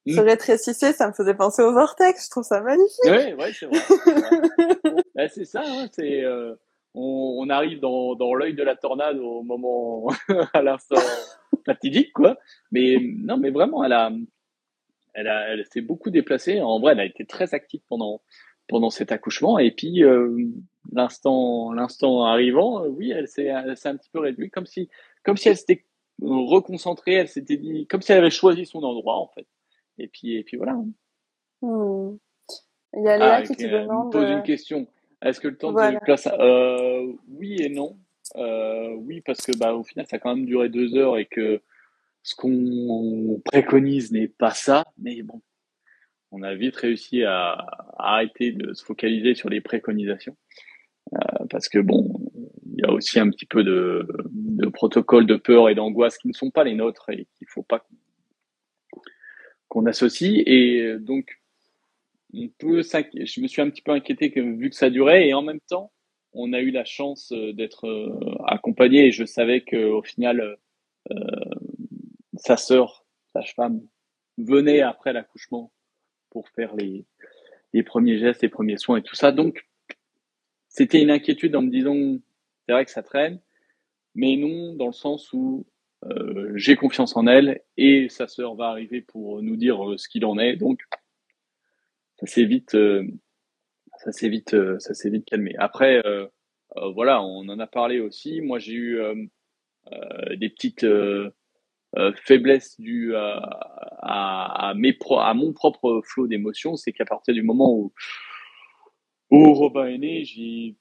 se 0.07 0.19
mm. 0.19 0.23
rétrécissait. 0.23 0.93
Ça 0.93 1.07
me 1.07 1.13
faisait 1.13 1.35
penser 1.35 1.61
aux 1.61 1.73
vortex. 1.73 2.25
Je 2.25 2.29
trouve 2.31 2.43
ça 2.43 2.61
magnifique. 2.61 2.99
Oui, 3.05 3.33
ouais, 3.33 3.53
c'est 3.53 3.67
vrai. 3.67 5.03
ben, 5.15 5.29
c'est 5.31 5.45
ça. 5.45 5.61
Hein, 5.63 5.87
c'est 5.91 6.23
euh, 6.23 6.55
on, 6.95 7.45
on, 7.45 7.49
arrive 7.49 7.79
dans, 7.79 8.15
dans 8.15 8.33
l'œil 8.33 8.55
de 8.55 8.63
la 8.63 8.75
tornade 8.75 9.19
au 9.19 9.43
moment 9.43 10.07
à 10.53 10.63
l'instant 10.63 10.95
fatidique, 11.65 12.13
quoi. 12.13 12.37
Mais 12.71 12.97
non, 12.99 13.37
mais 13.37 13.49
vraiment, 13.49 13.83
elle 13.83 13.93
a, 13.93 14.11
elle 15.13 15.27
a, 15.27 15.53
elle 15.53 15.65
s'est 15.65 15.81
beaucoup 15.81 16.09
déplacée. 16.09 16.61
En 16.61 16.79
vrai, 16.79 16.93
elle 16.93 16.99
a 16.99 17.05
été 17.05 17.25
très 17.25 17.53
active 17.53 17.81
pendant 17.89 18.21
pendant 18.71 18.89
cet 18.89 19.11
accouchement. 19.11 19.59
Et 19.59 19.71
puis, 19.71 20.03
euh, 20.03 20.47
l'instant, 20.93 21.73
l'instant 21.73 22.23
arrivant, 22.25 22.83
euh, 22.83 22.87
oui, 22.87 23.11
elle 23.11 23.27
s'est, 23.27 23.49
un 23.49 23.75
petit 23.75 24.09
peu 24.11 24.19
réduite, 24.19 24.53
comme 24.53 24.65
si, 24.65 24.89
comme 25.23 25.37
si 25.37 25.49
elle 25.49 25.57
s'était 25.57 25.85
reconcentrée, 26.21 27.13
elle 27.13 27.27
s'était 27.27 27.57
dit, 27.57 27.85
comme 27.87 28.01
si 28.01 28.13
elle 28.13 28.19
avait 28.19 28.29
choisi 28.29 28.65
son 28.65 28.81
endroit, 28.83 29.17
en 29.17 29.27
fait. 29.27 29.45
Et 29.97 30.07
puis, 30.07 30.35
et 30.35 30.43
puis 30.43 30.57
voilà. 30.57 30.73
Hmm. 31.61 32.17
Il 32.93 33.03
y 33.03 33.09
a 33.09 33.17
Léa 33.17 33.35
ah, 33.35 33.41
qui 33.43 33.55
te 33.55 33.67
demande. 33.67 34.11
pose 34.11 34.29
une 34.29 34.43
question. 34.43 34.87
Est-ce 35.21 35.39
que 35.39 35.49
le 35.49 35.57
temps 35.57 35.73
de 35.73 35.99
place, 36.03 36.27
euh, 36.27 37.13
oui 37.27 37.57
et 37.61 37.69
non? 37.69 37.97
Oui, 38.35 39.21
parce 39.21 39.41
que 39.41 39.57
bah, 39.57 39.73
au 39.73 39.83
final, 39.83 40.05
ça 40.07 40.17
a 40.17 40.19
quand 40.19 40.35
même 40.35 40.45
duré 40.45 40.69
deux 40.69 40.95
heures 40.95 41.17
et 41.17 41.25
que 41.25 41.61
ce 42.23 42.35
qu'on 42.35 43.41
préconise 43.45 44.11
n'est 44.11 44.27
pas 44.27 44.51
ça. 44.51 44.85
Mais 44.97 45.21
bon, 45.21 45.41
on 46.31 46.43
a 46.43 46.55
vite 46.55 46.75
réussi 46.75 47.23
à, 47.23 47.53
arrêter 47.97 48.51
de 48.51 48.73
se 48.73 48.83
focaliser 48.83 49.35
sur 49.35 49.49
les 49.49 49.61
préconisations. 49.61 50.35
Euh, 51.13 51.45
parce 51.49 51.67
que 51.67 51.79
bon, 51.79 52.19
il 52.73 52.79
y 52.79 52.83
a 52.83 52.91
aussi 52.91 53.19
un 53.19 53.29
petit 53.29 53.45
peu 53.45 53.63
de, 53.63 54.07
de 54.31 54.67
protocoles 54.69 55.25
de 55.25 55.35
peur 55.35 55.69
et 55.69 55.75
d'angoisse 55.75 56.17
qui 56.17 56.27
ne 56.27 56.33
sont 56.33 56.51
pas 56.51 56.63
les 56.63 56.75
nôtres 56.75 57.09
et 57.09 57.27
qu'il 57.37 57.47
faut 57.47 57.63
pas 57.63 57.85
qu'on 59.67 59.85
associe. 59.85 60.43
Et 60.45 60.95
donc, 60.99 61.41
on 62.33 62.47
peut 62.47 62.81
je 62.81 63.41
me 63.41 63.47
suis 63.47 63.61
un 63.61 63.69
petit 63.69 63.81
peu 63.81 63.91
inquiété 63.91 64.31
que, 64.31 64.39
vu 64.39 64.69
que 64.69 64.75
ça 64.75 64.89
durait 64.89 65.27
et 65.27 65.33
en 65.33 65.41
même 65.41 65.59
temps, 65.67 65.91
on 66.33 66.53
a 66.53 66.59
eu 66.59 66.71
la 66.71 66.85
chance 66.85 67.31
euh, 67.31 67.53
d'être 67.53 67.87
euh, 67.87 68.35
accompagné 68.47 69.07
et 69.07 69.11
je 69.11 69.25
savais 69.25 69.61
que 69.61 69.85
au 69.85 70.01
final, 70.01 70.57
euh, 71.11 71.15
sa 72.35 72.57
sœur, 72.57 73.05
sage-femme, 73.33 73.81
venait 74.37 74.81
après 74.81 75.13
l'accouchement 75.13 75.71
pour 76.29 76.47
faire 76.49 76.75
les, 76.75 77.05
premiers 77.83 78.17
gestes, 78.17 78.41
les 78.41 78.49
premiers 78.49 78.77
soins 78.77 78.97
et 78.97 79.03
tout 79.03 79.15
ça. 79.15 79.31
Donc, 79.31 79.67
c'était 80.69 81.01
une 81.01 81.11
inquiétude 81.11 81.55
en 81.55 81.61
me 81.61 81.69
disant, 81.69 82.19
c'est 82.65 82.71
vrai 82.71 82.85
que 82.85 82.91
ça 82.91 83.03
traîne, 83.03 83.39
mais 84.15 84.37
non 84.37 84.73
dans 84.75 84.87
le 84.87 84.93
sens 84.93 85.31
où 85.33 85.65
euh, 86.05 86.53
j'ai 86.55 86.75
confiance 86.75 87.15
en 87.15 87.27
elle 87.27 87.61
et 87.77 88.09
sa 88.09 88.27
sœur 88.27 88.55
va 88.55 88.69
arriver 88.69 89.01
pour 89.01 89.41
nous 89.43 89.55
dire 89.55 89.91
euh, 89.91 89.97
ce 89.97 90.07
qu'il 90.07 90.25
en 90.25 90.39
est. 90.39 90.55
Donc, 90.55 90.81
ça 92.19 92.25
s'est 92.25 92.45
vite, 92.45 92.75
euh, 92.75 93.05
ça 94.03 94.11
s'est 94.11 94.29
vite, 94.29 94.53
euh, 94.53 94.79
ça 94.79 94.93
s'est 94.93 95.09
vite 95.09 95.25
calmé. 95.25 95.55
Après, 95.57 96.01
euh, 96.05 96.27
voilà, 96.93 97.21
on 97.21 97.47
en 97.49 97.59
a 97.59 97.67
parlé 97.67 97.99
aussi. 97.99 98.41
Moi, 98.41 98.59
j'ai 98.59 98.73
eu 98.73 98.99
des 100.37 100.49
petites 100.49 100.85
euh, 101.97 102.13
faiblesse 102.23 102.79
due 102.79 103.15
à, 103.15 103.37
à, 104.01 104.69
à, 104.69 104.73
mes 104.75 104.93
pro, 104.93 105.19
à 105.19 105.33
mon 105.33 105.51
propre 105.51 106.01
flot 106.05 106.27
d'émotions, 106.27 106.77
c'est 106.77 106.93
qu'à 106.93 107.03
partir 107.03 107.33
du 107.33 107.43
moment 107.43 107.73
où, 107.73 107.93
où 109.29 109.53
Robin 109.53 109.87
est 109.87 109.97
né, 109.97 110.23
j'ai 110.23 110.77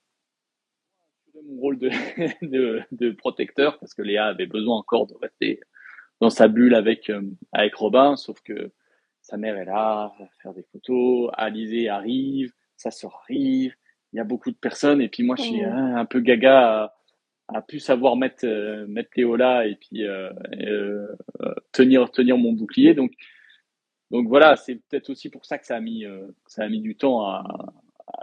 mon 1.45 1.61
rôle 1.61 1.79
de, 1.79 1.89
de, 2.47 2.83
de, 2.93 3.11
protecteur 3.11 3.79
parce 3.81 3.93
que 3.95 4.03
Léa 4.03 4.27
avait 4.27 4.47
besoin 4.47 4.77
encore 4.77 5.09
de 5.09 5.15
rester 5.21 5.59
dans 6.21 6.31
sa 6.31 6.47
bulle 6.47 6.77
avec, 6.77 7.11
euh, 7.11 7.23
avec 7.51 7.75
Robin, 7.75 8.15
sauf 8.15 8.41
que 8.43 8.71
sa 9.21 9.37
mère 9.37 9.57
est 9.57 9.65
là, 9.65 10.13
va 10.17 10.29
faire 10.43 10.55
des 10.55 10.65
photos, 10.71 11.31
Alizé 11.33 11.89
arrive, 11.89 12.53
sa 12.81 12.91
sœur 12.91 13.21
arrive, 13.23 13.75
il 14.13 14.17
y 14.17 14.21
a 14.21 14.25
beaucoup 14.25 14.51
de 14.51 14.57
personnes 14.57 15.01
et 15.01 15.09
puis 15.09 15.23
moi 15.23 15.37
je 15.37 15.43
suis 15.43 15.63
un, 15.63 15.97
un 15.97 16.05
peu 16.05 16.21
gaga 16.21 16.93
à 17.49 17.63
pu 17.63 17.79
savoir 17.81 18.17
mettre 18.17 18.47
euh, 18.47 18.87
mettre 18.87 19.11
Léo 19.17 19.37
là 19.37 19.67
et 19.67 19.77
puis 19.77 20.05
euh, 20.05 20.31
euh, 20.61 21.07
tenir 21.73 22.11
tenir 22.11 22.39
mon 22.39 22.53
bouclier. 22.53 22.95
Donc 22.95 23.13
donc 24.11 24.29
voilà 24.29 24.57
c'est 24.57 24.77
peut-être 24.77 25.11
aussi 25.11 25.31
pour 25.31 25.45
ça 25.45 25.59
que 25.59 25.67
ça 25.67 25.77
a 25.77 25.81
mis 25.81 26.05
ça 26.47 26.65
a 26.65 26.69
mis 26.69 26.81
du 26.81 26.97
temps 26.97 27.27
à, 27.27 27.45
à, 28.07 28.23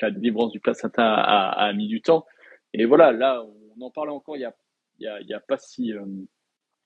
la 0.00 0.10
délivrance 0.10 0.52
du 0.52 0.60
placenta 0.60 1.14
a, 1.14 1.50
a, 1.50 1.72
mis 1.72 1.88
du 1.88 2.02
temps. 2.02 2.26
Et 2.72 2.84
voilà 2.84 3.12
là 3.12 3.42
on 3.76 3.82
en 3.82 3.90
parlait 3.90 4.12
encore 4.12 4.36
il 4.36 4.40
y 4.40 4.44
a 4.44 4.54
il 4.98 5.04
y 5.04 5.08
a, 5.08 5.20
il 5.20 5.26
y 5.28 5.34
a 5.34 5.40
pas 5.40 5.58
si 5.58 5.88
il 5.88 6.26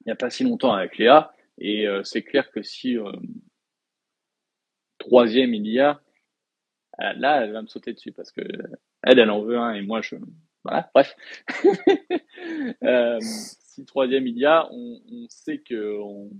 y 0.06 0.10
a 0.10 0.16
pas 0.16 0.30
si 0.30 0.44
longtemps 0.44 0.72
avec 0.72 0.98
Léa. 0.98 1.32
Et 1.58 1.86
c'est 2.02 2.22
clair 2.22 2.50
que 2.50 2.62
si 2.62 2.96
troisième 4.98 5.54
il 5.54 5.66
y 5.66 5.80
a 5.80 6.00
là 6.98 7.44
elle 7.44 7.52
va 7.52 7.62
me 7.62 7.66
sauter 7.66 7.92
dessus 7.92 8.12
parce 8.12 8.30
que 8.30 8.42
elle 9.02 9.18
elle 9.18 9.30
en 9.30 9.42
veut 9.42 9.58
un 9.58 9.74
et 9.74 9.82
moi 9.82 10.00
je 10.00 10.16
voilà, 10.64 10.90
bref. 10.94 11.14
euh, 12.82 13.18
si 13.20 13.84
troisième 13.84 14.26
il 14.26 14.38
y 14.38 14.46
a, 14.46 14.66
on, 14.72 15.00
on 15.12 15.26
sait 15.28 15.58
que 15.58 15.98
on, 16.00 16.30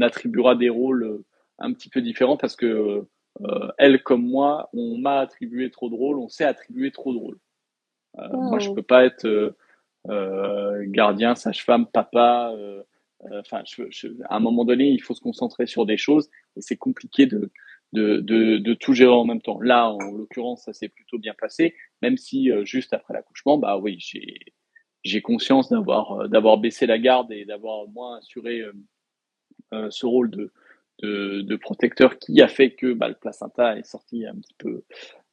attribuera 0.00 0.56
des 0.56 0.68
rôles 0.68 1.22
un 1.58 1.72
petit 1.72 1.88
peu 1.88 2.02
différents 2.02 2.36
parce 2.36 2.56
que 2.56 3.06
euh, 3.42 3.68
elle 3.78 4.02
comme 4.02 4.26
moi, 4.26 4.68
on 4.72 4.98
m'a 4.98 5.20
attribué 5.20 5.70
trop 5.70 5.88
de 5.88 5.94
rôles, 5.94 6.18
on 6.18 6.28
sait 6.28 6.44
attribuer 6.44 6.90
trop 6.90 7.12
de 7.12 7.18
rôles. 7.18 7.38
Euh, 8.18 8.28
Moi, 8.32 8.58
je 8.58 8.70
peux 8.70 8.82
pas 8.82 9.04
être 9.04 9.26
euh, 9.26 9.56
euh 10.08 10.84
gardien, 10.86 11.34
sage-femme, 11.36 11.86
papa. 11.86 12.52
Euh, 12.56 12.82
euh, 13.30 13.40
enfin, 13.40 13.62
à 14.28 14.36
un 14.36 14.40
moment 14.40 14.64
donné, 14.64 14.88
il 14.88 15.00
faut 15.02 15.14
se 15.14 15.20
concentrer 15.20 15.66
sur 15.66 15.86
des 15.86 15.96
choses 15.96 16.28
et 16.56 16.60
c'est 16.60 16.76
compliqué 16.76 17.26
de 17.26 17.50
de, 17.92 18.18
de, 18.18 18.58
de, 18.58 18.74
tout 18.74 18.92
gérer 18.92 19.12
en 19.12 19.24
même 19.24 19.40
temps. 19.40 19.60
Là, 19.60 19.90
en 19.90 20.12
l'occurrence, 20.12 20.64
ça 20.64 20.72
s'est 20.72 20.88
plutôt 20.88 21.18
bien 21.18 21.34
passé, 21.38 21.74
même 22.02 22.16
si 22.16 22.50
euh, 22.50 22.64
juste 22.64 22.92
après 22.92 23.14
l'accouchement, 23.14 23.58
bah 23.58 23.78
oui, 23.78 23.96
j'ai 23.98 24.36
j'ai 25.04 25.22
conscience 25.22 25.70
d'avoir 25.70 26.12
euh, 26.12 26.28
d'avoir 26.28 26.58
baissé 26.58 26.86
la 26.86 26.98
garde 26.98 27.32
et 27.32 27.44
d'avoir 27.44 27.88
moins 27.88 28.18
assuré 28.18 28.62
euh, 29.72 29.90
ce 29.90 30.06
rôle 30.06 30.30
de, 30.30 30.52
de, 31.02 31.42
de 31.42 31.56
protecteur 31.56 32.18
qui 32.18 32.42
a 32.42 32.48
fait 32.48 32.72
que 32.74 32.92
bah, 32.92 33.08
le 33.08 33.14
placenta 33.14 33.78
est 33.78 33.86
sorti 33.86 34.26
un 34.26 34.34
petit 34.34 34.54
peu 34.58 34.82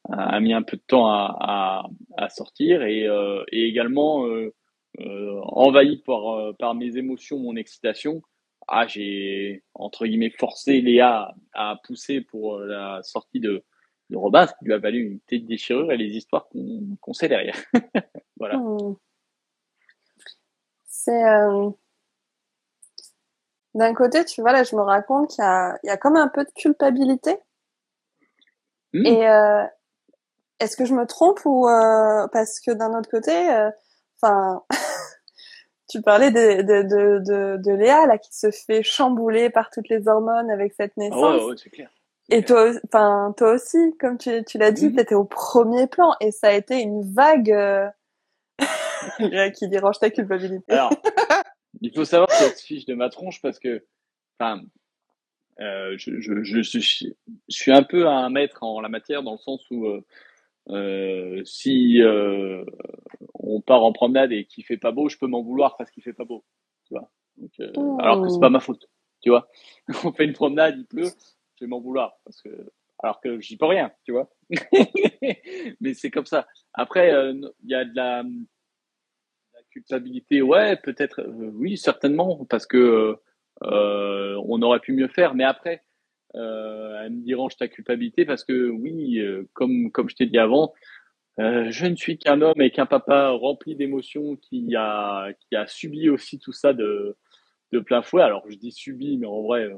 a 0.08 0.38
mis 0.38 0.52
un 0.52 0.62
peu 0.62 0.76
de 0.76 0.82
temps 0.86 1.08
à, 1.08 1.36
à, 1.40 1.86
à 2.16 2.28
sortir 2.28 2.82
et, 2.84 3.08
et 3.50 3.64
également 3.64 4.24
envahi 5.00 5.96
par 5.96 6.54
par 6.58 6.76
mes 6.76 6.96
émotions, 6.96 7.40
mon 7.40 7.56
excitation 7.56 8.22
ah, 8.68 8.86
j'ai 8.86 9.62
entre 9.74 10.06
guillemets 10.06 10.30
forcé 10.30 10.80
Léa 10.80 11.34
à 11.54 11.76
pousser 11.84 12.20
pour 12.20 12.56
euh, 12.56 12.66
la 12.66 13.02
sortie 13.02 13.40
de, 13.40 13.64
de 14.10 14.16
Robin, 14.16 14.46
ce 14.46 14.52
qui 14.58 14.64
lui 14.64 14.72
a 14.72 14.78
valu 14.78 15.00
une 15.00 15.20
tête 15.20 15.46
déchirure 15.46 15.92
et 15.92 15.96
les 15.96 16.16
histoires 16.16 16.48
qu'on 17.00 17.12
sait 17.12 17.28
derrière. 17.28 17.56
voilà. 18.38 18.56
Hmm. 18.58 18.96
C'est 20.84 21.24
euh... 21.24 21.70
d'un 23.74 23.94
côté, 23.94 24.24
tu 24.24 24.40
vois 24.40 24.52
là, 24.52 24.64
je 24.64 24.74
me 24.74 24.82
raconte 24.82 25.30
qu'il 25.30 25.44
y 25.44 25.46
a, 25.46 25.78
il 25.84 25.86
y 25.86 25.90
a 25.90 25.96
comme 25.96 26.16
un 26.16 26.28
peu 26.28 26.44
de 26.44 26.50
culpabilité. 26.50 27.38
Hmm. 28.92 29.06
Et 29.06 29.28
euh... 29.28 29.64
est-ce 30.58 30.76
que 30.76 30.84
je 30.84 30.94
me 30.94 31.06
trompe 31.06 31.40
ou 31.44 31.68
euh... 31.68 32.26
parce 32.32 32.60
que 32.60 32.72
d'un 32.72 32.98
autre 32.98 33.10
côté, 33.10 33.50
euh, 33.50 33.70
enfin. 34.20 34.64
Tu 35.88 36.02
parlais 36.02 36.30
de, 36.30 36.62
de, 36.62 36.82
de, 36.82 37.18
de, 37.24 37.56
de 37.62 37.72
Léa 37.72 38.06
là 38.06 38.18
qui 38.18 38.32
se 38.32 38.50
fait 38.50 38.82
chambouler 38.82 39.50
par 39.50 39.70
toutes 39.70 39.88
les 39.88 40.08
hormones 40.08 40.50
avec 40.50 40.72
cette 40.74 40.92
ah 40.96 41.00
naissance. 41.00 41.42
ouais, 41.42 41.44
ouais, 41.50 41.56
c'est 41.56 41.70
clair. 41.70 41.90
Et 42.28 42.42
toi, 42.42 42.72
enfin 42.86 43.32
toi 43.36 43.52
aussi, 43.52 43.96
comme 44.00 44.18
tu, 44.18 44.44
tu 44.44 44.58
l'as 44.58 44.72
dit, 44.72 44.86
mm 44.86 44.90
-hmm. 44.90 44.94
tu 44.96 45.00
étais 45.02 45.14
au 45.14 45.24
premier 45.24 45.86
plan 45.86 46.12
et 46.20 46.32
ça 46.32 46.48
a 46.48 46.52
été 46.52 46.80
une 46.80 47.02
vague 47.14 47.52
euh... 47.52 47.88
qui 49.56 49.68
dérange 49.68 49.98
ta 49.98 50.10
culpabilité. 50.10 50.72
Alors, 50.72 50.90
il 51.80 51.92
faut 51.94 52.04
savoir 52.04 52.28
que 52.28 52.34
cette 52.34 52.60
fiche 52.60 52.86
de 52.86 52.94
ma 52.94 53.08
tronche 53.10 53.40
parce 53.40 53.58
que, 53.58 53.84
enfin, 54.38 54.60
euh, 55.60 55.94
je, 55.96 56.20
je, 56.20 56.42
je, 56.42 56.60
suis, 56.60 57.16
je 57.48 57.56
suis 57.56 57.72
un 57.72 57.82
peu 57.82 58.06
un 58.08 58.28
maître 58.30 58.62
en 58.62 58.80
la 58.80 58.88
matière 58.88 59.22
dans 59.22 59.32
le 59.32 59.38
sens 59.38 59.62
où 59.70 59.86
euh, 59.86 60.04
euh, 60.70 61.42
si 61.44 62.02
euh, 62.02 62.64
on 63.46 63.60
part 63.60 63.84
en 63.84 63.92
promenade 63.92 64.32
et 64.32 64.44
qu'il 64.44 64.64
fait 64.64 64.76
pas 64.76 64.92
beau, 64.92 65.08
je 65.08 65.18
peux 65.18 65.26
m'en 65.26 65.42
vouloir 65.42 65.76
parce 65.76 65.90
qu'il 65.90 66.02
fait 66.02 66.12
pas 66.12 66.24
beau, 66.24 66.44
tu 66.86 66.94
vois. 66.94 67.10
Donc, 67.36 67.50
euh, 67.60 67.72
oh. 67.76 67.98
Alors 68.00 68.22
que 68.22 68.28
c'est 68.28 68.40
pas 68.40 68.50
ma 68.50 68.60
faute, 68.60 68.88
tu 69.22 69.30
vois. 69.30 69.48
on 70.04 70.12
fait 70.12 70.24
une 70.24 70.32
promenade, 70.32 70.76
il 70.78 70.86
pleut, 70.86 71.10
je 71.58 71.64
vais 71.64 71.68
m'en 71.68 71.80
vouloir 71.80 72.18
parce 72.24 72.40
que 72.42 72.48
alors 73.02 73.20
que 73.20 73.40
j'y 73.40 73.56
peux 73.56 73.66
rien, 73.66 73.92
tu 74.04 74.12
vois. 74.12 74.30
Mais 75.80 75.94
c'est 75.94 76.10
comme 76.10 76.24
ça. 76.24 76.46
Après, 76.72 77.12
euh, 77.12 77.34
il 77.62 77.70
y 77.70 77.74
a 77.74 77.84
de 77.84 77.94
la, 77.94 78.22
la 78.22 79.62
culpabilité, 79.70 80.40
ouais, 80.40 80.76
peut-être, 80.76 81.20
euh, 81.20 81.50
oui, 81.54 81.76
certainement, 81.76 82.46
parce 82.46 82.66
que 82.66 83.16
on 83.62 84.62
aurait 84.62 84.80
pu 84.80 84.92
mieux 84.92 85.08
faire. 85.08 85.34
Mais 85.34 85.44
après, 85.44 85.82
euh, 86.36 87.02
elle 87.02 87.12
me 87.12 87.24
dérange 87.24 87.56
ta 87.56 87.68
culpabilité 87.68 88.24
parce 88.26 88.44
que 88.44 88.68
oui, 88.68 89.18
euh, 89.20 89.48
comme 89.54 89.90
comme 89.90 90.08
je 90.10 90.16
t'ai 90.16 90.26
dit 90.26 90.38
avant, 90.38 90.74
euh, 91.38 91.70
je 91.70 91.86
ne 91.86 91.96
suis 91.96 92.18
qu'un 92.18 92.40
homme 92.40 92.60
et 92.60 92.70
qu'un 92.70 92.86
papa 92.86 93.28
rempli 93.30 93.76
d'émotions 93.76 94.36
qui 94.36 94.74
a 94.74 95.32
qui 95.38 95.54
a 95.54 95.66
subi 95.66 96.08
aussi 96.08 96.38
tout 96.38 96.52
ça 96.52 96.72
de 96.72 97.16
de 97.72 97.80
plein 97.80 98.02
fouet. 98.02 98.22
Alors 98.22 98.44
je 98.48 98.56
dis 98.56 98.72
subi, 98.72 99.18
mais 99.18 99.26
en 99.26 99.42
vrai, 99.42 99.64
euh, 99.64 99.76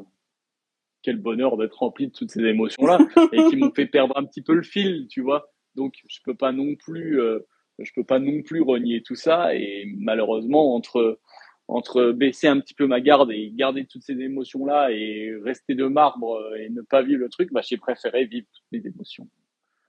quel 1.03 1.17
bonheur 1.17 1.57
d'être 1.57 1.79
rempli 1.79 2.09
de 2.09 2.13
toutes 2.13 2.31
ces 2.31 2.45
émotions 2.45 2.87
là 2.87 2.99
et 3.33 3.45
qui 3.51 3.57
m'ont 3.57 3.73
fait 3.73 3.87
perdre 3.87 4.17
un 4.17 4.25
petit 4.25 4.43
peu 4.43 4.55
le 4.55 4.63
fil, 4.63 5.09
tu 5.09 5.21
vois. 5.21 5.51
Donc 5.75 5.95
je 6.09 6.19
peux 6.25 6.35
pas 6.35 6.53
non 6.53 6.77
plus 6.77 7.21
euh, 7.21 7.41
je 7.79 7.93
peux 7.95 8.05
pas 8.05 8.19
non 8.21 8.43
plus 8.43 8.63
renier 8.63 9.03
tout 9.03 9.15
ça 9.15 9.55
et 9.55 9.85
malheureusement 9.99 10.75
entre 10.75 11.21
entre 11.69 12.13
baisser 12.13 12.49
un 12.49 12.61
petit 12.61 12.75
peu 12.75 12.87
ma 12.87 13.01
garde 13.01 13.31
et 13.31 13.51
garder 13.55 13.85
toutes 13.87 14.03
ces 14.03 14.19
émotions 14.21 14.65
là 14.65 14.91
et 14.91 15.33
rester 15.45 15.75
de 15.75 15.87
marbre 15.87 16.41
et 16.57 16.71
ne 16.71 16.83
pas 16.83 17.03
vivre 17.03 17.21
le 17.21 17.29
truc, 17.29 17.53
bah 17.53 17.61
j'ai 17.63 17.77
préféré 17.77 18.25
vivre 18.25 18.47
toutes 18.53 18.73
mes 18.73 18.89
émotions, 18.89 19.29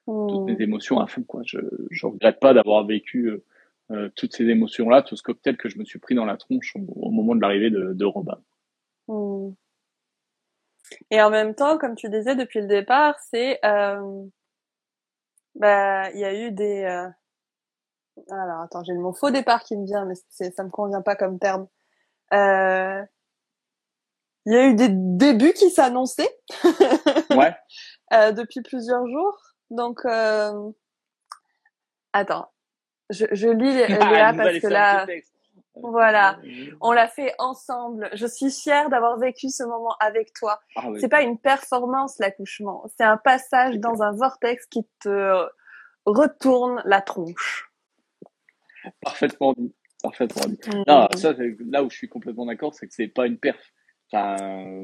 toutes 0.10 0.46
mes 0.46 0.62
émotions 0.62 1.00
à 1.00 1.08
fond 1.08 1.24
quoi. 1.24 1.42
Je 1.46 1.60
je 1.90 2.06
regrette 2.06 2.40
pas 2.40 2.54
d'avoir 2.54 2.86
vécu 2.86 3.28
euh, 3.28 3.44
euh, 3.92 4.10
toutes 4.16 4.36
ces 4.36 4.46
émotions 4.46 4.90
là, 4.90 5.02
tout 5.02 5.16
ce 5.16 5.24
cocktail 5.24 5.58
que 5.58 5.70
je 5.70 5.78
me 5.78 5.86
suis 5.86 6.00
pris 6.00 6.16
dans 6.16 6.26
la 6.26 6.38
tronche 6.38 6.76
au, 6.76 6.80
au 6.80 7.12
moment 7.12 7.36
de 7.36 7.42
l'arrivée 7.42 7.70
de, 7.70 7.94
de 7.94 8.06
Robin. 8.06 8.40
Mmh. 9.08 9.50
Et 11.12 11.22
en 11.22 11.30
même 11.30 11.56
temps, 11.56 11.78
comme 11.78 11.96
tu 11.96 12.10
disais 12.10 12.36
depuis 12.36 12.62
le 12.62 12.68
départ, 12.68 13.16
c'est 13.20 13.60
euh, 13.66 14.24
bah 15.56 16.10
il 16.12 16.20
y 16.20 16.26
a 16.26 16.34
eu 16.34 16.52
des 16.52 16.84
euh, 16.84 17.08
Alors 18.32 18.62
attends, 18.62 18.84
j'ai 18.84 18.94
mon 18.94 19.14
faux 19.14 19.32
départ 19.32 19.64
qui 19.64 19.76
me 19.78 19.86
vient, 19.86 20.06
mais 20.06 20.16
ça 20.52 20.64
me 20.64 20.70
convient 20.70 21.02
pas 21.02 21.16
comme 21.16 21.40
terme. 21.40 21.68
Euh, 22.34 23.04
il 24.46 24.54
y 24.54 24.58
a 24.58 24.68
eu 24.68 24.76
des 24.76 24.90
débuts 24.90 25.54
qui 25.54 25.70
s'annonçaient. 25.70 26.36
ouais. 27.32 27.56
Euh, 28.12 28.32
depuis 28.32 28.64
plusieurs 28.64 29.06
jours. 29.06 29.49
Donc, 29.70 30.06
euh... 30.06 30.72
attends, 32.14 32.52
je, 33.10 33.26
je 33.32 33.48
lis 33.48 33.74
Léa 33.88 34.34
parce 34.34 34.60
que 34.60 34.68
là, 34.68 35.06
voilà, 35.76 36.40
on 36.82 36.92
l'a 36.92 37.08
fait 37.08 37.34
ensemble. 37.38 38.10
Je 38.14 38.26
suis 38.26 38.52
fière 38.52 38.90
d'avoir 38.90 39.18
vécu 39.18 39.50
ce 39.50 39.64
moment 39.64 39.96
avec 40.00 40.34
toi. 40.34 40.60
Ah 40.76 40.88
c'est 41.00 41.10
pas 41.10 41.22
une 41.22 41.38
performance 41.38 42.20
l'accouchement, 42.20 42.86
c'est 42.98 43.04
un 43.04 43.18
passage 43.18 43.78
dans 43.80 44.02
un 44.02 44.12
vortex 44.12 44.66
qui 44.66 44.86
te 45.00 45.48
retourne 46.06 46.82
la 46.86 47.02
tronche. 47.02 47.72
Parfaitement 49.02 49.54
dit, 49.54 49.74
parfaitement 50.02 50.46
dit. 50.48 50.60
Mm. 50.68 50.84
Non, 50.88 51.08
ça, 51.16 51.34
là 51.70 51.84
où 51.84 51.90
je 51.90 51.98
suis 51.98 52.10
complètement 52.10 52.46
d'accord, 52.46 52.74
c'est 52.74 52.88
que 52.88 52.94
c'est 52.94 53.08
pas 53.08 53.28
une 53.28 53.38
perf. 53.38 53.60
Enfin, 54.12 54.36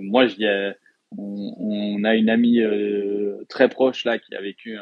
moi, 0.01 0.27
je 0.27 0.75
on, 1.17 2.03
a 2.03 2.15
une 2.15 2.29
amie 2.29 2.61
euh, 2.61 3.43
très 3.49 3.69
proche 3.69 4.05
là 4.05 4.19
qui 4.19 4.35
a 4.35 4.41
vécu 4.41 4.77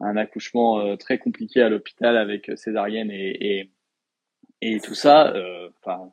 un, 0.00 0.16
accouchement 0.16 0.80
euh, 0.80 0.96
très 0.96 1.18
compliqué 1.18 1.62
à 1.62 1.68
l'hôpital 1.68 2.16
avec 2.16 2.50
césarienne 2.56 3.10
et, 3.10 3.70
et, 4.60 4.80
tout 4.80 4.94
ça. 4.94 5.34
Euh, 5.34 5.70
enfin, 5.82 6.12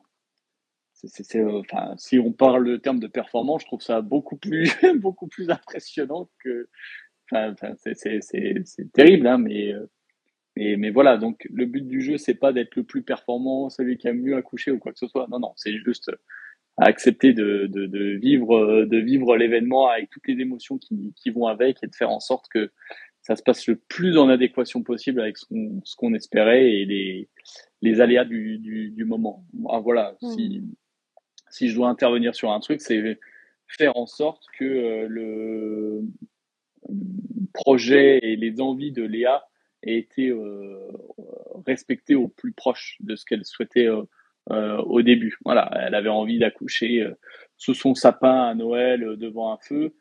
si 1.96 2.18
on 2.18 2.32
parle 2.32 2.64
le 2.64 2.78
terme 2.80 2.98
de 2.98 3.06
performance, 3.06 3.62
je 3.62 3.66
trouve 3.66 3.82
ça 3.82 4.00
beaucoup 4.00 4.36
plus, 4.36 4.70
beaucoup 5.00 5.28
plus 5.28 5.50
impressionnant 5.50 6.28
que. 6.42 6.68
Enfin, 7.32 7.54
c'est, 7.76 8.22
c'est, 8.22 8.92
terrible, 8.92 9.26
hein, 9.26 9.38
mais, 9.38 9.72
mais, 10.56 10.76
mais 10.76 10.90
voilà. 10.90 11.16
Donc, 11.16 11.46
le 11.52 11.66
but 11.66 11.86
du 11.86 12.00
jeu, 12.00 12.18
c'est 12.18 12.34
pas 12.34 12.52
d'être 12.52 12.76
le 12.76 12.84
plus 12.84 13.02
performant, 13.02 13.68
celui 13.68 13.98
qui 13.98 14.06
a 14.06 14.12
mieux 14.12 14.36
accouché 14.36 14.70
ou 14.70 14.78
quoi 14.78 14.92
que 14.92 14.98
ce 14.98 15.08
soit. 15.08 15.26
Non, 15.28 15.40
non, 15.40 15.52
c'est 15.56 15.76
juste 15.78 16.10
à 16.78 16.86
accepter 16.86 17.32
de, 17.32 17.66
de, 17.66 17.86
de 17.86 18.16
vivre 18.16 18.84
de 18.84 18.98
vivre 18.98 19.36
l'événement 19.36 19.88
avec 19.88 20.10
toutes 20.10 20.26
les 20.28 20.40
émotions 20.40 20.78
qui, 20.78 21.12
qui 21.16 21.30
vont 21.30 21.46
avec 21.46 21.78
et 21.82 21.86
de 21.86 21.94
faire 21.94 22.10
en 22.10 22.20
sorte 22.20 22.46
que 22.48 22.70
ça 23.22 23.34
se 23.34 23.42
passe 23.42 23.66
le 23.66 23.76
plus 23.76 24.18
en 24.18 24.28
adéquation 24.28 24.82
possible 24.82 25.20
avec 25.20 25.36
ce 25.38 25.46
qu'on 25.46 25.80
ce 25.84 25.96
qu'on 25.96 26.14
espérait 26.14 26.70
et 26.72 26.84
les 26.84 27.28
les 27.82 28.00
aléas 28.00 28.24
du, 28.24 28.58
du, 28.58 28.90
du 28.90 29.04
moment. 29.04 29.44
Ah, 29.68 29.80
voilà, 29.80 30.16
mmh. 30.22 30.28
si 30.32 30.62
si 31.50 31.68
je 31.68 31.76
dois 31.76 31.88
intervenir 31.88 32.34
sur 32.34 32.52
un 32.52 32.60
truc, 32.60 32.80
c'est 32.80 33.18
faire 33.66 33.96
en 33.96 34.06
sorte 34.06 34.44
que 34.58 34.64
euh, 34.64 35.06
le 35.08 36.02
projet 37.52 38.18
et 38.22 38.36
les 38.36 38.60
envies 38.60 38.92
de 38.92 39.02
Léa 39.02 39.48
aient 39.82 39.98
été 39.98 40.28
euh, 40.28 40.88
respectés 41.66 42.14
au 42.14 42.28
plus 42.28 42.52
proche 42.52 42.96
de 43.00 43.16
ce 43.16 43.24
qu'elle 43.24 43.44
souhaitait 43.44 43.88
euh, 43.88 44.02
au 44.50 45.02
début. 45.02 45.36
Voilà, 45.44 45.70
elle 45.74 45.94
avait 45.94 46.08
envie 46.08 46.38
d'accoucher 46.38 47.00
euh, 47.00 47.14
sous 47.56 47.74
son 47.74 47.94
sapin 47.94 48.48
à 48.48 48.54
Noël 48.54 49.02
euh, 49.02 49.16
devant 49.16 49.52
un 49.52 49.58
feu. 49.58 49.94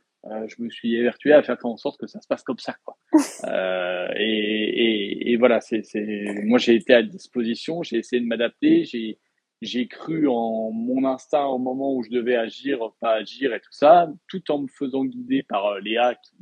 je 0.48 0.62
me 0.62 0.70
suis 0.70 0.96
évertué 0.96 1.34
à 1.34 1.43
faire 1.43 1.58
en 1.64 1.78
sorte 1.78 2.00
que 2.00 2.08
ça 2.08 2.22
se 2.22 2.28
passe 2.28 2.43
comme 2.43 2.60
ça, 2.60 2.76
quoi. 2.84 2.98
et, 4.18 4.24
et, 4.24 5.32
et, 5.32 5.38
voilà, 5.38 5.62
c'est, 5.62 5.84
c'est, 5.84 6.26
moi 6.43 6.60
j'ai 6.60 6.76
été 6.76 6.93
à 6.93 7.04
disposition, 7.04 7.84
j'ai 7.84 7.98
essayé 7.98 8.22
de 8.22 8.28
m'adapter, 8.28 8.86
j'ai, 8.86 9.20
j'ai 9.62 9.88
cru 9.88 10.28
en 10.28 10.72
mon 10.72 11.06
instinct 11.06 11.46
au 11.46 11.58
moment 11.58 11.96
où 11.96 12.04
je 12.04 12.10
devais 12.10 12.36
agir, 12.36 12.80
pas 13.00 13.14
agir 13.14 13.54
et 13.54 13.60
tout 13.60 13.72
ça, 13.72 14.12
tout 14.28 14.52
en 14.52 14.60
me 14.60 14.68
faisant 14.68 15.06
guider 15.06 15.43
par 15.43 15.80
Léa 15.80 16.16
qui, 16.16 16.36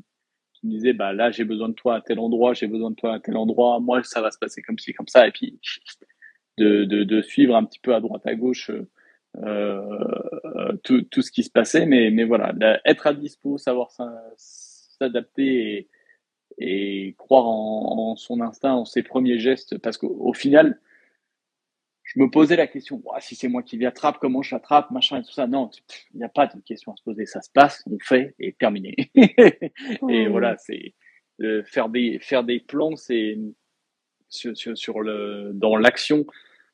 qui 0.54 0.68
me 0.68 0.72
disait 0.72 0.94
bah 0.94 1.14
là 1.14 1.32
j'ai 1.32 1.44
besoin 1.44 1.70
de 1.70 1.74
toi 1.74 1.96
à 1.96 2.02
tel 2.02 2.20
endroit, 2.20 2.54
j'ai 2.54 2.68
besoin 2.68 2.92
de 2.92 2.96
toi 2.96 3.16
à 3.16 3.20
tel 3.20 3.36
endroit, 3.38 3.80
moi 3.80 4.02
ça 4.04 4.22
va 4.22 4.32
se 4.32 4.38
passer 4.38 4.62
comme 4.62 4.80
ci 4.80 4.94
comme 4.94 5.08
ça 5.08 5.28
et 5.28 5.32
puis 5.32 5.60
de, 6.58 6.86
de, 6.86 7.04
de, 7.04 7.22
suivre 7.22 7.56
un 7.56 7.64
petit 7.64 7.80
peu 7.80 7.96
à 7.96 8.00
droite 8.00 8.26
à 8.26 8.36
gauche 8.36 8.72
euh, 9.38 10.78
tout, 10.84 11.02
tout, 11.04 11.22
ce 11.22 11.32
qui 11.32 11.44
se 11.44 11.50
passait. 11.50 11.86
Mais, 11.86 12.12
mais 12.12 12.24
voilà, 12.24 12.54
être 12.86 13.08
à 13.08 13.14
dispo, 13.14 13.58
savoir 13.58 13.92
s'adapter 14.38 15.88
et, 16.58 17.08
et, 17.08 17.16
croire 17.18 17.48
en, 17.48 18.12
en, 18.12 18.16
son 18.16 18.42
instinct, 18.42 18.74
en 18.74 18.86
ses 18.86 19.04
premiers 19.04 19.40
gestes, 19.40 19.78
parce 19.78 19.98
qu'au 19.98 20.34
final, 20.34 20.80
je 22.04 22.20
me 22.20 22.30
posais 22.30 22.56
la 22.56 22.68
question, 22.68 23.02
si 23.20 23.36
c'est 23.36 23.48
moi 23.48 23.64
qui 23.64 23.78
l'attrape, 23.78 24.20
comment 24.20 24.42
je 24.42 24.54
l'attrape, 24.54 24.92
machin 24.92 25.20
et 25.20 25.24
tout 25.24 25.32
ça. 25.32 25.48
Non, 25.48 25.72
il 26.14 26.18
n'y 26.18 26.24
a 26.24 26.30
pas 26.30 26.48
de 26.48 26.60
question 26.62 26.92
à 26.92 26.96
se 26.96 27.04
poser. 27.04 27.26
Ça 27.26 27.42
se 27.42 27.50
passe, 27.50 27.84
on 27.90 27.98
fait 28.00 28.36
et 28.40 28.54
terminé. 28.54 28.96
et 29.16 30.28
voilà, 30.28 30.58
c'est 30.58 30.94
euh, 31.42 31.64
faire 31.64 31.90
des 31.90 32.20
faire 32.20 32.44
des 32.44 32.60
plans, 32.60 32.96
c'est 32.96 33.38
sur, 34.34 35.02
le, 35.02 35.52
dans 35.54 35.76
l'action, 35.76 36.26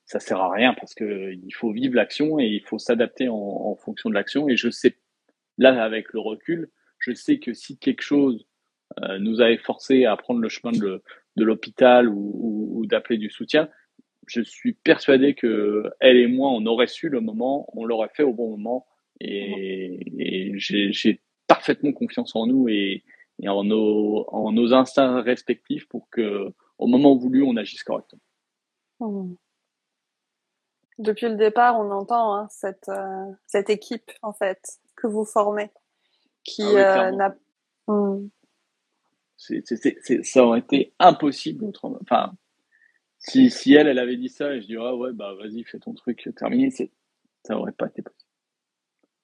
ça 0.06 0.20
sert 0.20 0.40
à 0.40 0.52
rien 0.52 0.74
parce 0.74 0.94
que 0.94 1.34
il 1.34 1.54
faut 1.54 1.72
vivre 1.72 1.96
l'action 1.96 2.40
et 2.40 2.46
il 2.46 2.64
faut 2.64 2.80
s'adapter 2.80 3.28
en, 3.30 3.76
fonction 3.76 4.10
de 4.10 4.16
l'action. 4.16 4.50
Et 4.50 4.58
je 4.58 4.70
sais, 4.70 4.98
là, 5.58 5.84
avec 5.84 6.14
le 6.14 6.20
recul, 6.20 6.70
je 7.00 7.14
sais 7.14 7.40
que 7.40 7.54
si 7.54 7.78
quelque 7.78 8.02
chose 8.02 8.46
euh, 9.02 9.20
nous 9.20 9.42
avait 9.42 9.58
forcé 9.58 10.06
à 10.06 10.18
prendre 10.18 10.40
le 10.40 10.50
chemin 10.50 10.72
de, 10.72 11.02
de 11.36 11.44
l'hôpital 11.44 12.08
ou, 12.10 12.86
d'appeler 12.88 13.18
du 13.18 13.30
soutien, 13.30 13.70
je 14.26 14.42
suis 14.42 14.74
persuadé 14.74 15.36
que 15.36 15.84
elle 16.00 16.18
et 16.18 16.28
moi, 16.28 16.50
on 16.50 16.66
aurait 16.66 16.88
su 16.88 17.10
le 17.10 17.20
moment, 17.20 17.68
on 17.78 17.86
l'aurait 17.86 18.10
fait 18.14 18.24
au 18.24 18.34
bon 18.34 18.50
moment. 18.50 18.88
Et, 19.20 20.00
et 20.18 20.54
j'ai 20.58 21.22
parfaitement 21.48 21.92
confiance 21.92 22.36
en 22.36 22.48
nous 22.48 22.70
et, 22.70 23.04
et 23.42 23.50
en, 23.50 23.64
nos, 23.64 24.26
en 24.30 24.52
nos 24.52 24.74
instincts 24.74 25.22
respectifs 25.22 25.88
pour 25.88 26.10
que 26.10 26.54
au 26.80 26.88
moment 26.88 27.16
voulu, 27.16 27.44
on 27.44 27.58
agisse 27.58 27.84
correctement. 27.84 28.22
Mmh. 29.02 29.36
Depuis 30.98 31.28
le 31.28 31.36
départ, 31.36 31.80
on 31.80 31.92
entend 31.92 32.36
hein, 32.36 32.48
cette, 32.50 32.90
euh, 32.90 33.32
cette 33.46 33.70
équipe 33.70 34.12
en 34.22 34.34
fait 34.34 34.60
que 34.96 35.08
vous 35.08 35.26
formez, 35.26 35.70
qui 36.44 36.64
ah 36.64 37.08
euh, 37.08 37.12
n'a. 37.12 37.36
Mmh. 37.88 38.28
ça 40.24 40.44
aurait 40.44 40.60
été 40.60 40.94
impossible 41.00 41.64
autrement. 41.66 42.00
Enfin, 42.02 42.34
si, 43.20 43.50
si 43.50 43.74
elle, 43.74 43.88
elle 43.88 44.00
avait 44.00 44.18
dit 44.18 44.30
ça, 44.30 44.54
et 44.56 44.62
je 44.62 44.68
dirais 44.68 44.86
ah 44.88 44.96
ouais 44.96 45.14
bah 45.14 45.34
vas-y 45.36 45.64
fais 45.64 45.80
ton 45.80 45.94
truc 45.94 46.30
terminé, 46.36 46.70
ça 47.44 47.58
aurait 47.58 47.72
pas 47.72 47.88
été 47.88 48.02
possible. 48.02 48.24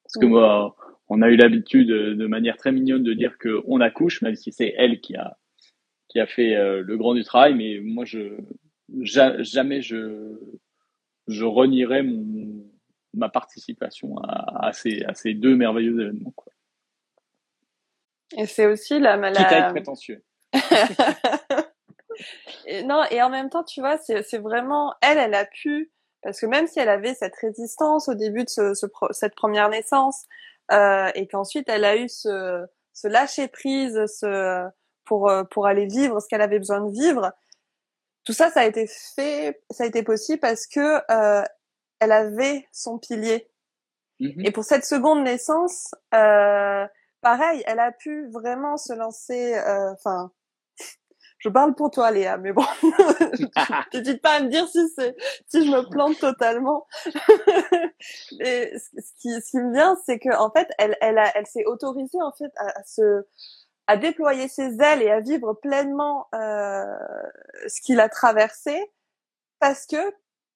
Parce 0.03 0.18
que 0.22 0.26
mmh. 0.26 0.30
moi, 0.30 0.76
on 1.10 1.22
a 1.22 1.30
eu 1.30 1.36
l'habitude 1.36 1.88
de 1.88 2.28
manière 2.28 2.58
très 2.58 2.72
mignonne 2.72 3.03
de 3.03 3.14
dire 3.14 3.38
que 3.38 3.64
on 3.66 3.82
accouche, 3.82 4.22
même 4.22 4.36
si 4.36 4.51
c'est 4.51 4.74
elle 4.78 5.01
qui 5.01 5.16
a 5.16 5.38
qui 6.16 6.22
a 6.22 6.28
fait 6.28 6.55
euh, 6.55 6.82
le 6.82 6.95
grand 6.95 7.13
du 7.13 7.26
travail, 7.26 7.55
mais 7.55 7.82
moi, 7.84 8.05
je 8.05 8.38
jamais 9.03 9.82
je 9.82 10.39
je 11.28 11.43
renierai 11.43 12.03
mon, 12.03 12.63
ma 13.13 13.28
participation 13.28 14.18
à, 14.20 14.68
à, 14.68 14.72
ces, 14.72 15.03
à 15.03 15.13
ces 15.13 15.34
deux 15.34 15.57
merveilleux 15.57 15.99
événements. 15.99 16.32
Quoi. 16.32 16.53
Et 18.38 18.45
c'est 18.45 18.66
aussi 18.66 18.97
la 18.97 19.18
maladie. 19.18 19.74
Prétentieux. 19.74 20.24
et, 22.66 22.84
non, 22.84 23.03
et 23.11 23.22
en 23.22 23.30
même 23.30 23.49
temps, 23.49 23.66
tu 23.66 23.82
vois, 23.82 23.97
c'est 23.97 24.38
vraiment 24.38 24.93
elle, 25.01 25.18
elle 25.18 25.34
a 25.34 25.43
pu, 25.43 25.91
parce 26.22 26.39
que 26.39 26.45
même 26.45 26.68
si 26.68 26.80
elle 26.80 26.88
avait 26.88 27.13
cette 27.13 27.36
résistance 27.36 28.07
au 28.07 28.13
début 28.13 28.45
de 28.45 28.49
ce, 28.49 28.74
ce, 28.74 28.86
cette 29.11 29.36
première 29.36 29.68
naissance, 29.68 30.24
euh, 30.72 31.11
et 31.13 31.28
qu'ensuite 31.28 31.68
elle 31.68 31.84
a 31.84 31.97
eu 31.97 32.07
ce, 32.07 32.66
ce 32.93 33.09
lâcher 33.09 33.49
prise, 33.49 34.05
ce 34.05 34.70
pour 35.06 35.30
euh, 35.30 35.43
pour 35.43 35.68
aller 35.68 35.86
vivre 35.86 36.20
ce 36.20 36.28
qu'elle 36.28 36.41
avait 36.41 36.60
besoin 36.60 36.82
de 36.82 36.91
vivre. 36.91 37.32
Tout 38.26 38.34
ça, 38.34 38.49
ça 38.49 38.62
a 38.62 38.66
été 38.66 38.88
fait, 38.88 39.62
ça 39.70 39.84
a 39.84 39.88
été 39.88 40.01
possible 40.03 40.39
parce 40.39 40.66
que 40.66 40.99
euh, 41.12 41.43
elle 41.99 42.12
avait 42.12 42.68
son 42.72 42.97
pilier. 42.97 43.47
Mm-hmm. 44.20 44.47
Et 44.47 44.51
pour 44.51 44.64
cette 44.64 44.86
seconde 44.86 45.24
naissance, 45.24 45.93
euh, 46.14 46.88
pareil, 47.22 47.64
elle 47.68 47.80
a 47.80 47.91
pu 47.91 48.30
vraiment 48.32 48.78
se 48.78 48.93
lancer. 48.93 49.53
Euh, 49.53 49.93
enfin, 49.93 50.32
je 51.38 51.49
parle 51.49 51.76
pour 51.76 51.91
toi, 51.91 52.10
Léa, 52.10 52.38
mais 52.38 52.51
bon, 52.51 52.66
n'hésite 53.93 54.24
pas 54.24 54.38
à 54.38 54.39
me 54.41 54.49
dire 54.49 54.68
si 54.70 54.88
c'est 54.95 55.16
si 55.47 55.64
je 55.64 55.72
me 55.72 55.88
plante 55.89 56.18
totalement. 56.18 56.88
Et 58.39 58.74
ce 58.80 59.22
qui, 59.22 59.30
ce 59.39 59.51
qui 59.51 59.58
me 59.58 59.72
vient, 59.72 59.95
c'est 60.03 60.18
que 60.18 60.36
en 60.36 60.49
fait, 60.49 60.68
elle, 60.80 60.97
elle, 60.99 61.20
a, 61.20 61.32
elle 61.38 61.45
s'est 61.45 61.66
autorisée 61.66 62.22
en 62.22 62.32
fait 62.32 62.51
à, 62.56 62.80
à 62.80 62.84
se 62.84 63.24
à 63.88 63.97
déployer 63.97 64.47
ses 64.47 64.81
ailes 64.81 65.01
et 65.01 65.11
à 65.11 65.19
vivre 65.19 65.53
pleinement 65.53 66.27
euh, 66.33 66.86
ce 67.67 67.81
qu'il 67.81 67.99
a 67.99 68.09
traversé 68.09 68.91
parce 69.59 69.86
que 69.86 69.97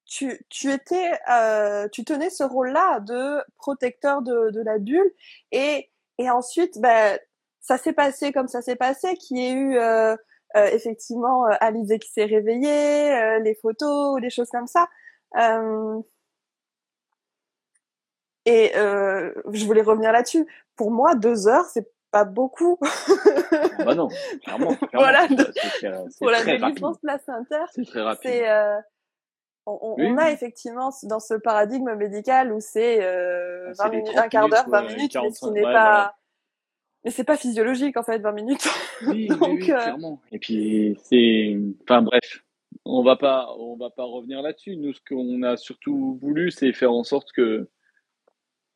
tu, 0.06 0.44
tu 0.48 0.72
étais 0.72 1.12
euh, 1.30 1.88
tu 1.92 2.04
tenais 2.04 2.30
ce 2.30 2.42
rôle-là 2.42 3.00
de 3.00 3.42
protecteur 3.58 4.22
de, 4.22 4.50
de 4.50 4.60
la 4.60 4.78
bulle 4.78 5.10
et 5.52 5.90
et 6.18 6.30
ensuite 6.30 6.80
ben 6.80 7.18
ça 7.60 7.78
s'est 7.78 7.92
passé 7.92 8.32
comme 8.32 8.48
ça 8.48 8.62
s'est 8.62 8.76
passé 8.76 9.14
qu'il 9.16 9.38
y 9.38 9.46
ait 9.46 9.52
eu 9.52 9.76
euh, 9.78 10.16
euh 10.56 10.66
effectivement 10.72 11.46
euh, 11.46 11.54
Alizé 11.60 11.98
qui 11.98 12.10
s'est 12.10 12.24
réveillée 12.24 13.14
euh, 13.14 13.38
les 13.38 13.54
photos 13.54 14.20
des 14.20 14.30
choses 14.30 14.50
comme 14.50 14.66
ça 14.66 14.88
et 18.46 18.72
je 18.74 19.64
voulais 19.64 19.82
revenir 19.82 20.12
là-dessus. 20.12 20.46
Pour 20.74 20.90
moi 20.90 21.14
deux 21.14 21.46
heures 21.46 21.66
c'est 21.66 21.86
pas 22.10 22.24
beaucoup. 22.24 22.78
Ah 22.82 23.84
bah 23.84 23.94
non, 23.94 24.08
clairement. 24.42 24.76
voilà, 24.92 25.28
pour 26.18 26.30
la 26.30 26.44
délivrance 26.44 26.98
placentaire, 26.98 27.66
c'est 27.72 27.84
très 27.84 28.02
rapide. 28.02 28.30
C'est, 28.30 28.48
euh, 28.48 28.76
on, 29.66 29.94
on 29.98 30.16
a 30.18 30.30
effectivement 30.30 30.90
dans 31.04 31.20
ce 31.20 31.34
paradigme 31.34 31.94
médical 31.94 32.52
où 32.52 32.60
c'est 32.60 33.02
euh, 33.02 33.72
20 33.78 33.88
minutes, 33.90 34.16
un 34.16 34.28
quart 34.28 34.48
d'heure, 34.48 34.68
20 34.68 34.82
minutes, 34.82 35.16
mais 35.22 35.30
ce 35.30 35.46
n'est 35.48 35.62
pas. 35.62 36.14
Mais 37.04 37.10
c'est 37.10 37.24
pas 37.24 37.38
physiologique 37.38 37.96
en 37.96 38.02
fait, 38.02 38.18
20 38.18 38.32
minutes. 38.32 38.68
Oui, 39.06 39.28
Donc, 39.28 39.40
oui, 39.42 39.72
euh, 39.72 39.76
clairement. 39.76 40.20
Et 40.30 40.38
puis 40.38 40.98
c'est, 41.04 41.56
enfin 41.84 42.02
bref, 42.02 42.44
on 42.84 43.02
va 43.02 43.16
pas, 43.16 43.48
on 43.58 43.76
va 43.76 43.88
pas 43.88 44.04
revenir 44.04 44.42
là-dessus. 44.42 44.76
Nous, 44.76 44.92
ce 44.92 45.00
qu'on 45.08 45.42
a 45.42 45.56
surtout 45.56 46.18
voulu, 46.20 46.50
c'est 46.50 46.74
faire 46.74 46.92
en 46.92 47.02
sorte 47.02 47.32
que 47.32 47.70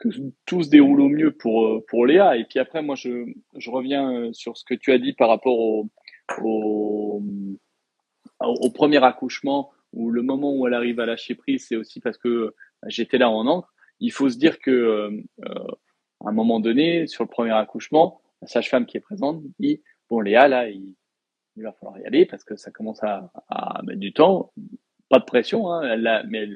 que 0.04 0.08
tout 0.44 0.62
se 0.62 0.70
déroule 0.70 1.00
au 1.00 1.08
mieux 1.08 1.32
pour 1.32 1.66
euh, 1.66 1.84
pour 1.88 2.06
Léa. 2.06 2.36
Et 2.36 2.44
puis 2.44 2.58
après, 2.58 2.82
moi, 2.82 2.94
je 2.94 3.32
je 3.56 3.70
reviens 3.70 4.12
euh, 4.12 4.32
sur 4.32 4.56
ce 4.56 4.64
que 4.64 4.74
tu 4.74 4.92
as 4.92 4.98
dit 4.98 5.12
par 5.12 5.28
rapport 5.28 5.58
au 5.58 5.88
au, 8.40 8.70
premier 8.70 9.02
accouchement 9.02 9.70
ou 9.92 10.10
le 10.10 10.22
moment 10.22 10.54
où 10.54 10.66
elle 10.66 10.74
arrive 10.74 11.00
à 11.00 11.06
lâcher 11.06 11.34
prise, 11.34 11.66
c'est 11.68 11.76
aussi 11.76 12.00
parce 12.00 12.18
que 12.18 12.54
bah, 12.82 12.88
j'étais 12.88 13.18
là 13.18 13.30
en 13.30 13.46
encre. 13.46 13.72
Il 14.00 14.12
faut 14.12 14.28
se 14.28 14.36
dire 14.36 14.58
que 14.58 14.70
euh, 14.70 15.10
à 16.24 16.28
un 16.28 16.32
moment 16.32 16.60
donné, 16.60 17.06
sur 17.06 17.24
le 17.24 17.30
premier 17.30 17.52
accouchement, 17.52 18.20
la 18.42 18.48
sage-femme 18.48 18.86
qui 18.86 18.96
est 18.96 19.00
présente 19.00 19.42
dit 19.58 19.82
bon 20.10 20.20
Léa 20.20 20.48
là, 20.48 20.68
il, 20.68 20.94
va 21.56 21.72
falloir 21.72 21.98
y 21.98 22.04
aller 22.04 22.26
parce 22.26 22.44
que 22.44 22.56
ça 22.56 22.70
commence 22.70 23.02
à, 23.02 23.30
à 23.48 23.82
mettre 23.84 24.00
du 24.00 24.12
temps. 24.12 24.52
Pas 25.08 25.20
de 25.20 25.24
pression, 25.24 25.70
hein, 25.70 25.96
mais 26.28 26.48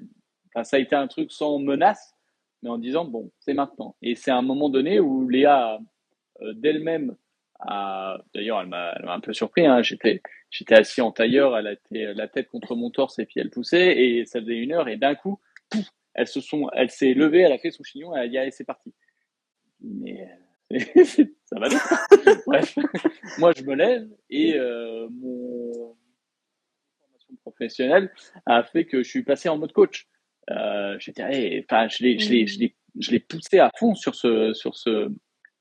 ça 0.64 0.76
a 0.76 0.80
été 0.80 0.96
un 0.96 1.06
truc 1.06 1.30
sans 1.30 1.58
menace 1.58 2.17
mais 2.62 2.70
en 2.70 2.78
disant 2.78 3.04
bon, 3.04 3.30
c'est 3.38 3.54
maintenant. 3.54 3.96
Et 4.02 4.14
c'est 4.14 4.30
un 4.30 4.42
moment 4.42 4.68
donné 4.68 5.00
où 5.00 5.28
Léa 5.28 5.78
euh, 6.42 6.52
d'elle-même 6.54 7.16
a, 7.60 8.18
d'ailleurs, 8.34 8.60
elle 8.60 8.68
m'a 8.68 8.94
un 9.06 9.20
peu 9.20 9.32
surpris. 9.32 9.66
Hein, 9.66 9.82
j'étais 9.82 10.22
j'étais 10.50 10.74
assis 10.74 11.00
en 11.00 11.12
tailleur, 11.12 11.56
elle 11.56 11.66
a 11.66 11.72
été 11.72 12.14
la 12.14 12.28
tête 12.28 12.48
contre 12.48 12.74
mon 12.74 12.90
torse 12.90 13.18
et 13.18 13.26
puis 13.26 13.40
elle 13.40 13.50
poussait 13.50 13.98
et 13.98 14.24
ça 14.24 14.40
faisait 14.40 14.56
une 14.56 14.72
heure 14.72 14.88
et 14.88 14.96
d'un 14.96 15.14
coup, 15.14 15.40
pouf, 15.68 15.86
elle 16.14 16.26
se 16.26 16.40
sont, 16.40 16.68
elle 16.72 16.90
s'est 16.90 17.14
levée, 17.14 17.40
elle 17.40 17.52
a 17.52 17.58
fait 17.58 17.70
son 17.70 17.82
chignon, 17.82 18.14
elle 18.16 18.36
a 18.36 18.46
dit 18.46 18.52
c'est 18.52 18.64
parti. 18.64 18.94
Mais 19.80 20.28
ça 20.70 21.58
va 21.58 21.68
vite. 21.68 21.80
Bref, 22.46 22.76
moi 23.38 23.52
je 23.56 23.62
me 23.62 23.74
lève 23.74 24.08
et 24.30 24.54
euh, 24.58 25.08
mon 25.10 25.96
formation 27.00 27.36
professionnelle 27.42 28.12
a 28.46 28.62
fait 28.62 28.84
que 28.86 29.02
je 29.02 29.08
suis 29.08 29.22
passé 29.22 29.48
en 29.48 29.58
mode 29.58 29.72
coach 29.72 30.08
euh, 30.50 30.96
j'étais, 30.98 31.64
enfin, 31.68 31.88
je 31.88 32.02
l'ai, 32.02 32.18
je 32.18 32.30
l'ai, 32.30 32.46
je 32.46 32.58
l'ai, 32.58 32.74
je 32.98 33.10
l'ai 33.10 33.20
poussé 33.20 33.58
à 33.58 33.70
fond 33.78 33.94
sur 33.94 34.14
ce, 34.14 34.52
sur 34.54 34.76
ce, 34.76 35.10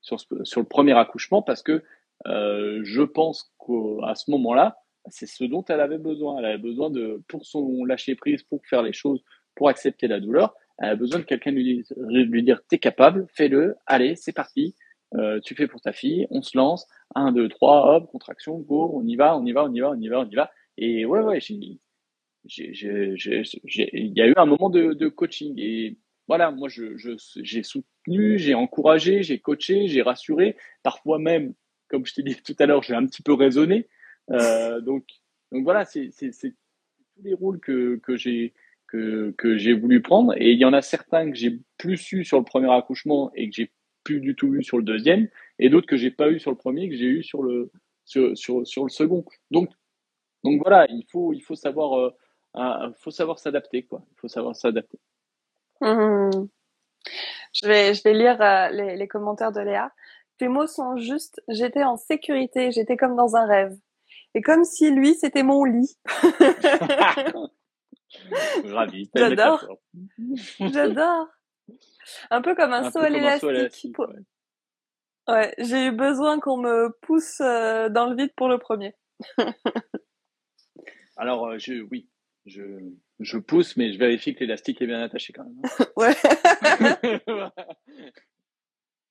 sur 0.00 0.20
ce, 0.20 0.44
sur 0.44 0.60
le 0.60 0.66
premier 0.66 0.96
accouchement 0.96 1.42
parce 1.42 1.62
que 1.62 1.82
euh, 2.26 2.80
je 2.84 3.02
pense 3.02 3.52
qu'à 3.58 4.14
ce 4.14 4.30
moment-là, 4.30 4.78
c'est 5.10 5.26
ce 5.26 5.44
dont 5.44 5.64
elle 5.68 5.80
avait 5.80 5.98
besoin. 5.98 6.38
Elle 6.38 6.46
avait 6.46 6.58
besoin 6.58 6.90
de, 6.90 7.22
pour 7.28 7.46
son 7.46 7.84
lâcher 7.84 8.14
prise, 8.14 8.42
pour 8.42 8.60
faire 8.66 8.82
les 8.82 8.92
choses, 8.92 9.22
pour 9.54 9.68
accepter 9.68 10.08
la 10.08 10.20
douleur, 10.20 10.54
elle 10.78 10.90
a 10.90 10.96
besoin 10.96 11.18
de 11.18 11.24
quelqu'un 11.24 11.50
lui, 11.50 11.84
lui 12.08 12.42
dire 12.42 12.60
t'es 12.68 12.78
capable, 12.78 13.26
fais-le, 13.34 13.74
allez, 13.86 14.14
c'est 14.14 14.32
parti, 14.32 14.76
euh, 15.16 15.40
tu 15.40 15.54
fais 15.54 15.66
pour 15.66 15.80
ta 15.80 15.92
fille, 15.92 16.26
on 16.30 16.42
se 16.42 16.56
lance, 16.56 16.86
un, 17.14 17.32
deux, 17.32 17.48
trois, 17.48 17.96
hop, 17.96 18.10
contraction, 18.10 18.58
go, 18.58 18.92
on 18.94 19.04
y 19.06 19.16
va, 19.16 19.36
on 19.36 19.44
y 19.44 19.52
va, 19.52 19.64
on 19.64 19.72
y 19.72 19.80
va, 19.80 19.90
on 19.90 20.00
y 20.00 20.08
va, 20.08 20.20
on 20.20 20.28
y 20.28 20.34
va. 20.34 20.50
Et 20.76 21.04
ouais, 21.04 21.20
ouais, 21.20 21.40
j'ai, 21.40 21.80
il 22.44 24.12
y 24.16 24.20
a 24.20 24.26
eu 24.26 24.34
un 24.36 24.46
moment 24.46 24.70
de, 24.70 25.08
coaching 25.08 25.54
et 25.58 25.96
voilà, 26.26 26.50
moi 26.50 26.68
j'ai 26.68 27.62
soutenu, 27.62 28.38
j'ai 28.38 28.54
encouragé, 28.54 29.22
j'ai 29.22 29.38
coaché, 29.38 29.88
j'ai 29.88 30.02
rassuré, 30.02 30.56
parfois 30.82 31.18
même, 31.18 31.54
comme 31.88 32.04
je 32.04 32.14
t'ai 32.14 32.22
dit 32.22 32.36
tout 32.42 32.56
à 32.58 32.66
l'heure, 32.66 32.82
j'ai 32.82 32.94
un 32.94 33.06
petit 33.06 33.22
peu 33.22 33.32
raisonné. 33.32 33.88
Euh, 34.30 34.80
donc, 34.80 35.04
donc 35.52 35.64
voilà, 35.64 35.84
c'est 35.84 36.10
tous 36.10 37.22
les 37.22 37.34
rôles 37.34 37.60
que, 37.60 37.96
que 37.96 38.16
j'ai 38.16 38.52
que, 38.88 39.34
que 39.36 39.74
voulu 39.74 40.00
prendre 40.00 40.34
et 40.36 40.52
il 40.52 40.58
y 40.58 40.64
en 40.64 40.72
a 40.72 40.82
certains 40.82 41.30
que 41.30 41.36
j'ai 41.36 41.60
plus 41.76 42.10
eu 42.12 42.24
sur 42.24 42.38
le 42.38 42.44
premier 42.44 42.72
accouchement 42.72 43.30
et 43.34 43.48
que 43.48 43.54
j'ai 43.54 43.70
plus 44.02 44.20
du 44.20 44.34
tout 44.34 44.54
eu 44.54 44.62
sur 44.62 44.78
le 44.78 44.82
deuxième 44.82 45.28
et 45.58 45.68
d'autres 45.68 45.86
que 45.86 45.96
j'ai 45.96 46.10
pas 46.10 46.30
eu 46.30 46.40
sur 46.40 46.50
le 46.50 46.56
premier 46.56 46.88
que 46.88 46.96
j'ai 46.96 47.04
eu 47.04 47.22
sur 47.22 47.42
le 47.42 47.70
sur, 48.06 48.36
sur, 48.36 48.66
sur 48.66 48.84
le 48.84 48.88
second. 48.88 49.24
Donc 49.50 49.70
donc 50.42 50.62
voilà, 50.62 50.86
il 50.88 51.04
faut 51.10 51.32
il 51.34 51.40
faut 51.40 51.54
savoir 51.54 51.98
euh, 51.98 52.10
il 52.58 52.94
faut 52.98 53.10
savoir 53.10 53.38
s'adapter, 53.38 53.84
quoi. 53.84 54.02
Il 54.12 54.20
faut 54.20 54.28
savoir 54.28 54.56
s'adapter. 54.56 54.98
Mmh. 55.80 56.48
Je 57.52 57.66
vais, 57.66 57.94
je 57.94 58.02
vais 58.02 58.12
lire 58.12 58.40
euh, 58.42 58.68
les, 58.70 58.96
les, 58.96 59.08
commentaires 59.08 59.52
de 59.52 59.60
Léa. 59.60 59.92
Tes 60.38 60.48
mots 60.48 60.66
sont 60.66 60.96
justes. 60.96 61.40
J'étais 61.48 61.84
en 61.84 61.96
sécurité. 61.96 62.72
J'étais 62.72 62.96
comme 62.96 63.16
dans 63.16 63.36
un 63.36 63.46
rêve. 63.46 63.76
Et 64.34 64.42
comme 64.42 64.64
si 64.64 64.90
lui, 64.90 65.14
c'était 65.14 65.42
mon 65.42 65.64
lit. 65.64 65.96
Ravi. 68.64 69.10
J'adore. 69.14 69.64
J'adore. 70.60 71.28
Un 72.30 72.42
peu 72.42 72.54
comme 72.54 72.72
un, 72.72 72.84
un 72.84 72.90
saut 72.90 73.00
à 73.00 73.08
l'élastique. 73.08 73.98
Ouais, 73.98 74.06
ouais 75.28 75.54
j'ai 75.58 75.86
eu 75.86 75.92
besoin 75.92 76.40
qu'on 76.40 76.56
me 76.56 76.90
pousse 77.02 77.40
euh, 77.40 77.88
dans 77.88 78.06
le 78.08 78.16
vide 78.16 78.32
pour 78.36 78.48
le 78.48 78.58
premier. 78.58 78.94
Alors, 81.16 81.48
euh, 81.48 81.58
je, 81.58 81.82
oui, 81.90 82.08
je, 82.48 82.62
je 83.20 83.38
pousse, 83.38 83.76
mais 83.76 83.92
je 83.92 83.98
vérifie 83.98 84.34
que 84.34 84.40
l'élastique 84.40 84.80
est 84.82 84.86
bien 84.86 85.02
attaché 85.02 85.32
quand 85.32 85.44
même. 85.44 85.60
Hein. 85.64 85.68
ouais. 85.96 86.14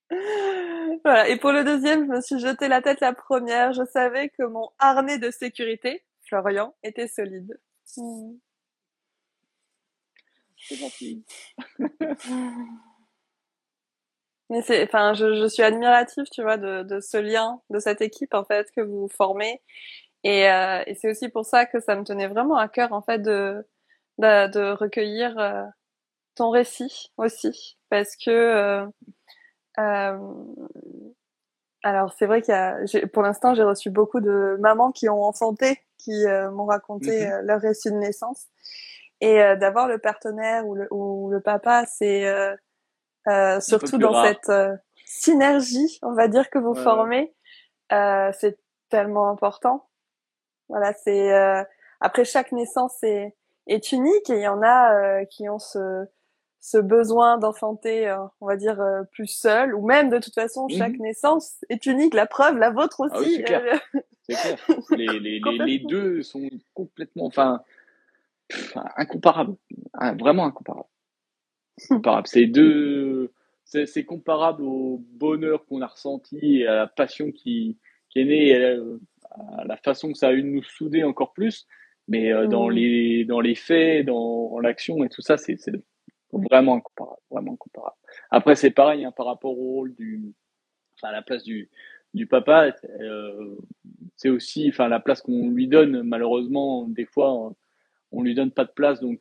voilà. 1.04 1.30
Et 1.30 1.38
pour 1.38 1.52
le 1.52 1.64
deuxième, 1.64 2.06
je 2.06 2.12
me 2.12 2.22
suis 2.22 2.40
jeté 2.40 2.68
la 2.68 2.82
tête 2.82 3.00
la 3.02 3.14
première. 3.14 3.74
Je 3.74 3.86
savais 3.86 4.30
que 4.30 4.44
mon 4.44 4.70
harnais 4.80 5.20
de 5.20 5.32
sécurité, 5.32 6.04
Florian, 6.28 6.76
était 6.84 7.08
solide. 7.08 7.60
C'est 7.86 8.02
gentil. 10.76 11.24
Mais 14.50 14.62
c'est, 14.62 14.82
enfin, 14.84 15.14
je, 15.14 15.34
je, 15.36 15.48
suis 15.48 15.62
admirative, 15.64 16.24
tu 16.32 16.42
vois, 16.42 16.56
de, 16.56 16.84
de 16.84 17.02
ce 17.02 17.18
lien, 17.18 17.62
de 17.70 17.80
cette 17.80 18.00
équipe 18.02 18.34
en 18.34 18.46
fait 18.46 18.72
que 18.72 18.80
vous 18.80 19.10
formez 19.10 19.62
et, 20.28 20.51
euh, 20.51 20.84
et 20.86 20.95
c'est 20.95 21.09
aussi 21.09 21.30
pour 21.30 21.45
ça 21.45 21.65
que 21.65 21.80
ça 21.80 21.95
me 21.95 22.03
tenait 22.03 22.28
vraiment 22.28 22.57
à 22.57 22.67
cœur 22.67 22.91
en 22.91 23.01
fait 23.01 23.19
de 23.19 23.65
de, 24.17 24.47
de 24.51 24.71
recueillir 24.73 25.39
euh, 25.39 25.63
ton 26.36 26.49
récit 26.49 27.13
aussi. 27.15 27.78
Parce 27.89 28.17
que 28.17 28.89
euh, 29.80 30.17
alors 31.82 32.13
c'est 32.19 32.25
vrai 32.25 32.41
qu'il 32.41 32.53
y 32.53 32.57
a 32.57 32.78
pour 33.13 33.23
l'instant 33.23 33.55
j'ai 33.55 33.63
reçu 33.63 33.89
beaucoup 33.89 34.19
de 34.19 34.57
mamans 34.59 34.91
qui 34.91 35.07
ont 35.07 35.23
enfanté 35.23 35.80
qui 35.97 36.25
m'ont 36.51 36.65
raconté 36.65 37.25
mm-hmm. 37.25 37.41
leur 37.43 37.61
récit 37.61 37.89
de 37.89 37.95
naissance. 37.95 38.47
Et 39.21 39.38
d'avoir 39.55 39.88
le 39.88 39.97
partenaire 39.97 40.67
ou 40.67 40.75
le, 40.75 40.88
ou 40.91 41.30
le 41.32 41.39
papa 41.39 41.86
c'est 41.86 42.25
surtout 43.61 43.97
dans 43.97 44.25
cette 44.25 44.51
synergie 45.05 45.99
on 46.01 46.11
va 46.11 46.28
dire 46.28 46.49
que 46.49 46.59
vous 46.59 46.75
formez 46.75 47.34
c'est 47.89 48.59
tellement 48.89 49.30
important 49.30 49.87
voilà, 50.70 50.93
c'est 50.93 51.34
euh, 51.34 51.63
après 51.99 52.26
chaque 52.26 52.51
naissance 52.51 53.01
est, 53.03 53.36
est 53.68 53.91
unique 53.91 54.30
et 54.30 54.36
il 54.36 54.41
y 54.41 54.47
en 54.47 54.61
a 54.61 54.93
euh, 54.93 55.26
qui 55.26 55.49
ont 55.49 55.59
ce 55.59 56.05
ce 56.59 56.78
besoin 56.78 57.38
d'enfanter, 57.38 58.09
euh, 58.09 58.18
on 58.41 58.47
va 58.47 58.57
dire 58.57 58.84
plus 59.11 59.28
seul, 59.28 59.74
ou 59.74 59.86
même 59.86 60.09
de 60.09 60.18
toute 60.18 60.34
façon 60.34 60.68
chaque 60.68 60.93
mhm. 60.93 61.03
naissance 61.03 61.63
est 61.70 61.86
unique. 61.86 62.13
La 62.13 62.26
preuve, 62.26 62.57
la 62.57 62.72
vôtre 62.72 63.03
ah 63.11 63.20
aussi. 63.20 63.36
c'est 63.36 63.43
clair. 63.43 63.61
clair. 64.28 64.57
Les, 64.89 65.07
les, 65.20 65.39
les, 65.39 65.57
les, 65.59 65.80
deux 65.80 66.24
sont 66.24 66.49
complètement, 66.74 67.28
enfin, 67.28 67.61
incomparables, 68.97 69.55
ah, 69.93 70.13
vraiment 70.13 70.45
incomparables. 70.45 70.89
Incomparables. 71.89 72.28
C'est 72.28 72.47
deux, 72.47 73.32
c'est 73.63 74.03
comparable 74.03 74.63
au 74.63 75.01
bonheur 75.11 75.65
qu'on 75.65 75.82
a 75.82 75.88
ressenti 75.88 76.61
et 76.61 76.68
à 76.68 76.76
la 76.76 76.88
passion 76.88 77.32
qui, 77.32 77.78
qui 78.09 78.20
est 78.20 78.26
née 78.26 78.78
la 79.66 79.78
façon 79.78 80.12
que 80.12 80.18
ça 80.18 80.30
a 80.30 80.34
eu 80.34 80.42
de 80.42 80.48
nous 80.48 80.64
souder 80.64 81.04
encore 81.04 81.34
plus. 81.34 81.68
Mais 82.08 82.32
euh, 82.32 82.48
dans, 82.48 82.68
mmh. 82.68 82.72
les, 82.72 83.26
dans 83.26 83.42
les 83.42 83.56
faits, 83.56 84.06
dans 84.06 84.60
l'action 84.60 85.04
et 85.04 85.10
tout 85.10 85.22
ça, 85.22 85.38
c'est 85.38 85.58
vraiment 86.32 86.76
incomparable, 86.76 87.22
vraiment 87.30 87.54
incomparable. 87.54 87.98
Après, 88.32 88.56
c'est 88.56 88.72
pareil 88.72 89.04
hein, 89.04 89.12
par 89.12 89.26
rapport 89.26 89.52
au 89.52 89.74
rôle 89.74 89.94
du, 89.96 90.34
enfin, 90.96 91.10
à 91.10 91.12
la 91.12 91.22
place 91.22 91.44
du, 91.44 91.70
du 92.14 92.26
papa, 92.26 92.74
euh, 93.02 93.56
c'est 94.16 94.30
aussi, 94.30 94.70
enfin, 94.70 94.88
la 94.88 95.02
place 95.02 95.22
qu'on 95.22 95.50
lui 95.50 95.68
donne. 95.68 96.02
Malheureusement, 96.04 96.88
des 96.88 97.06
fois, 97.06 97.54
on 98.12 98.22
lui 98.22 98.36
donne 98.36 98.52
pas 98.52 98.66
de 98.66 98.72
place, 98.72 99.02
donc 99.02 99.20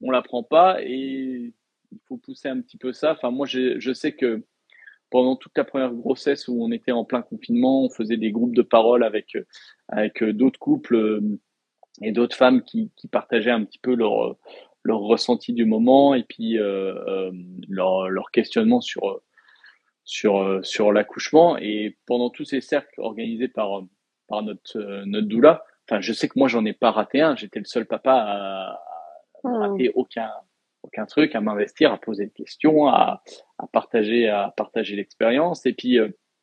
on 0.00 0.10
la 0.10 0.22
prend 0.22 0.42
pas 0.42 0.82
et 0.82 1.52
il 1.92 2.00
faut 2.06 2.16
pousser 2.16 2.48
un 2.48 2.60
petit 2.60 2.76
peu 2.76 2.92
ça. 2.92 3.12
Enfin, 3.12 3.30
moi, 3.30 3.46
je, 3.46 3.78
je 3.78 3.92
sais 3.92 4.12
que 4.12 4.42
pendant 5.14 5.36
toute 5.36 5.56
la 5.56 5.62
première 5.62 5.92
grossesse 5.92 6.48
où 6.48 6.60
on 6.60 6.72
était 6.72 6.90
en 6.90 7.04
plein 7.04 7.22
confinement, 7.22 7.84
on 7.84 7.88
faisait 7.88 8.16
des 8.16 8.32
groupes 8.32 8.56
de 8.56 8.62
parole 8.62 9.04
avec 9.04 9.38
avec 9.86 10.24
d'autres 10.24 10.58
couples 10.58 10.96
euh, 10.96 11.20
et 12.02 12.10
d'autres 12.10 12.34
femmes 12.34 12.62
qui, 12.64 12.90
qui 12.96 13.06
partageaient 13.06 13.52
un 13.52 13.62
petit 13.62 13.78
peu 13.78 13.94
leur 13.94 14.36
leur 14.82 14.98
ressenti 14.98 15.52
du 15.52 15.66
moment 15.66 16.16
et 16.16 16.24
puis 16.24 16.58
euh, 16.58 16.96
euh 17.06 17.30
leur, 17.68 18.10
leur 18.10 18.32
questionnement 18.32 18.80
sur 18.80 19.20
sur 20.02 20.58
sur 20.66 20.90
l'accouchement 20.90 21.58
et 21.58 21.96
pendant 22.06 22.28
tous 22.28 22.46
ces 22.46 22.60
cercles 22.60 23.00
organisés 23.00 23.46
par 23.46 23.84
par 24.26 24.42
notre 24.42 25.04
notre 25.04 25.28
doula. 25.28 25.64
Enfin, 25.88 26.00
je 26.00 26.12
sais 26.12 26.26
que 26.26 26.40
moi 26.40 26.48
j'en 26.48 26.64
ai 26.64 26.72
pas 26.72 26.90
raté 26.90 27.20
un. 27.20 27.36
J'étais 27.36 27.60
le 27.60 27.66
seul 27.66 27.86
papa 27.86 28.14
à, 28.14 28.80
à 29.44 29.48
hmm. 29.48 29.56
rater 29.58 29.92
aucun 29.94 30.32
aucun 30.84 31.06
truc, 31.06 31.34
à 31.34 31.40
m'investir, 31.40 31.92
à 31.92 31.98
poser 31.98 32.26
des 32.26 32.32
questions, 32.32 32.88
à, 32.88 33.22
partager 33.72 34.28
à 34.28 34.52
partager 34.56 34.96
l'expérience 34.96 35.66
et 35.66 35.72
puis 35.72 35.98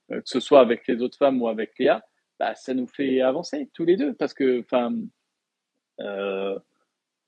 que 0.09 0.21
ce 0.25 0.39
soit 0.39 0.59
avec 0.59 0.87
les 0.87 1.01
autres 1.01 1.17
femmes 1.17 1.41
ou 1.41 1.47
avec 1.47 1.77
Léa, 1.79 2.03
bah, 2.39 2.55
ça 2.55 2.73
nous 2.73 2.87
fait 2.87 3.21
avancer 3.21 3.69
tous 3.73 3.85
les 3.85 3.97
deux 3.97 4.13
parce 4.13 4.33
que 4.33 4.61
enfin 4.61 4.91
euh, 5.99 6.57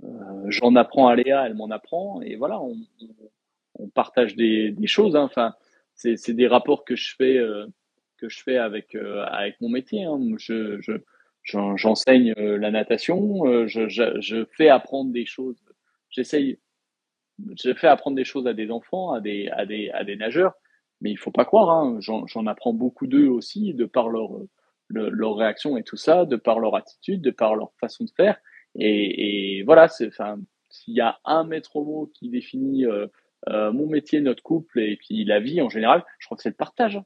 euh, 0.03 0.43
j'en 0.47 0.76
apprends 0.76 1.07
à 1.07 1.16
Léa, 1.16 1.45
elle 1.45 1.53
m'en 1.53 1.70
apprend 1.70 2.22
et 2.22 2.36
voilà 2.36 2.59
on, 2.59 2.76
partage 3.93 4.36
des, 4.36 4.76
choses. 4.88 5.16
Hein. 5.16 5.24
Enfin 5.24 5.53
c'est 5.95 6.34
des 6.34 6.47
rapports 6.47 6.84
que 6.84 6.95
je 6.95 7.16
fais 7.16 7.38
euh, 7.38 7.68
que 8.18 8.30
je 8.30 8.41
fais 8.41 8.57
avec 8.57 8.95
euh, 8.95 9.24
avec 9.26 9.61
mon 9.61 9.70
métier. 9.70 10.05
Hein. 10.05 10.20
Je, 10.38 10.82
je 10.82 10.93
j'enseigne 11.43 12.34
euh, 12.38 12.57
la 12.57 12.72
natation, 12.72 13.68
je, 13.68 13.89
je, 13.89 14.45
fais 14.57 14.70
apprendre 14.70 15.11
des 15.11 15.26
choses. 15.26 15.61
J'essaye, 16.09 16.57
je 17.61 17.73
fais 17.73 17.88
apprendre 17.88 18.15
des 18.15 18.25
choses 18.25 18.47
à 18.47 18.53
des 18.53 18.71
enfants, 18.71 19.11
à 19.11 19.21
des 19.21 19.49
à 19.49 19.65
des 19.65 19.89
à 19.91 20.03
des 20.03 20.15
nageurs 20.15 20.53
mais 21.03 21.11
il 21.11 21.17
faut 21.17 21.31
pas 21.31 21.45
croire, 21.45 21.69
hein, 21.69 21.99
j'en 21.99 22.47
apprends 22.47 22.73
beaucoup 22.73 23.07
d'eux 23.07 23.27
aussi, 23.27 23.73
de 23.73 23.84
par 23.84 24.07
leur, 24.07 24.39
leur 24.89 25.36
réaction 25.36 25.77
et 25.77 25.84
tout 25.84 25.97
ça, 25.97 26.25
de 26.25 26.38
par 26.38 26.59
leur 26.59 26.75
attitude, 26.77 27.21
de 27.21 27.29
par 27.29 27.55
leur 27.55 27.73
façon 27.79 28.05
de 28.05 28.09
faire. 28.15 28.38
Et, 28.75 29.57
et 29.57 29.63
voilà, 29.63 29.89
enfin, 30.07 30.39
s'il 30.69 30.93
y 30.93 31.01
a 31.01 31.19
un 31.25 31.43
maître 31.43 31.81
mot 31.81 32.09
qui 32.13 32.29
définit 32.29 32.86
euh, 32.86 33.07
euh, 33.49 33.73
mon 33.73 33.86
métier, 33.86 34.21
notre 34.21 34.41
couple 34.41 34.79
et 34.79 34.95
puis 34.95 35.25
la 35.25 35.41
vie 35.41 35.61
en 35.61 35.69
général, 35.69 36.05
je 36.19 36.25
crois 36.25 36.38
que 36.38 36.43
c'est 36.43 36.49
le 36.49 36.55
partage. 36.55 36.95
Hein. 36.95 37.05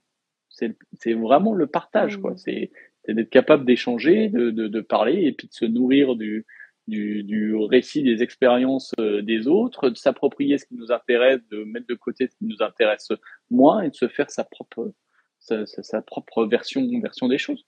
C'est 0.93 1.13
vraiment 1.13 1.53
le 1.53 1.65
partage, 1.65 2.17
quoi. 2.17 2.31
Mmh. 2.31 2.37
C'est 2.37 2.71
d'être 3.07 3.29
capable 3.29 3.65
d'échanger, 3.65 4.29
de, 4.29 4.51
de, 4.51 4.67
de, 4.67 4.81
parler 4.81 5.23
et 5.23 5.31
puis 5.31 5.47
de 5.47 5.53
se 5.53 5.65
nourrir 5.65 6.15
du, 6.15 6.45
du, 6.87 7.55
récit 7.69 8.03
des 8.03 8.23
expériences 8.23 8.93
euh, 8.99 9.21
des 9.21 9.47
autres, 9.47 9.89
de 9.89 9.95
s'approprier 9.95 10.57
ce 10.57 10.65
qui 10.65 10.75
nous 10.75 10.91
intéresse, 10.91 11.39
de 11.49 11.63
mettre 11.63 11.87
de 11.87 11.95
côté 11.95 12.27
ce 12.27 12.35
qui 12.37 12.45
nous 12.45 12.61
intéresse 12.61 13.09
moins 13.49 13.81
et 13.81 13.89
de 13.89 13.95
se 13.95 14.07
faire 14.07 14.29
sa 14.31 14.43
propre, 14.43 14.93
sa, 15.39 16.01
propre 16.01 16.45
version, 16.45 16.81
version 17.01 17.27
des 17.27 17.37
choses. 17.37 17.65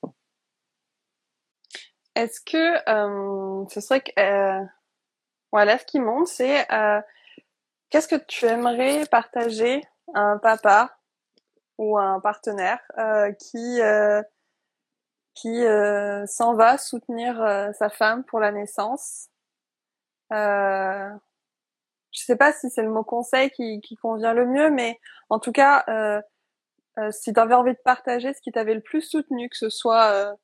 Est-ce 2.16 2.40
que 2.40 2.88
euh, 2.88 3.66
ce 3.68 3.80
serait 3.80 4.00
que 4.00 4.10
euh, 4.18 4.64
voilà 5.52 5.78
ce 5.78 5.84
qui 5.84 6.00
monte, 6.00 6.28
c'est 6.28 6.70
euh, 6.72 7.00
qu'est-ce 7.90 8.08
que 8.08 8.22
tu 8.26 8.46
aimerais 8.46 9.04
partager 9.06 9.82
à 10.14 10.20
un 10.20 10.38
papa 10.38 10.96
ou 11.78 11.98
à 11.98 12.04
un 12.04 12.20
partenaire 12.20 12.80
euh, 12.98 13.32
qui 13.32 13.80
euh, 13.80 14.22
qui 15.34 15.64
euh, 15.64 16.26
s'en 16.26 16.54
va 16.54 16.78
soutenir 16.78 17.40
euh, 17.42 17.72
sa 17.72 17.88
femme 17.88 18.24
pour 18.24 18.40
la 18.40 18.52
naissance. 18.52 19.28
Euh, 20.32 21.08
je 22.12 22.20
sais 22.20 22.36
pas 22.36 22.52
si 22.52 22.70
c'est 22.70 22.82
le 22.82 22.90
mot 22.90 23.04
conseil 23.04 23.50
qui, 23.50 23.80
qui, 23.80 23.96
convient 23.96 24.32
le 24.32 24.46
mieux, 24.46 24.70
mais 24.70 24.98
en 25.28 25.38
tout 25.38 25.52
cas, 25.52 25.84
euh, 25.88 26.20
euh 26.98 27.10
si 27.12 27.32
tu 27.32 27.40
avais 27.40 27.54
envie 27.54 27.72
de 27.72 27.80
partager 27.84 28.34
ce 28.34 28.40
qui 28.40 28.50
t'avait 28.52 28.74
le 28.74 28.80
plus 28.80 29.02
soutenu, 29.02 29.48
que 29.48 29.56
ce 29.56 29.70
soit 29.70 30.36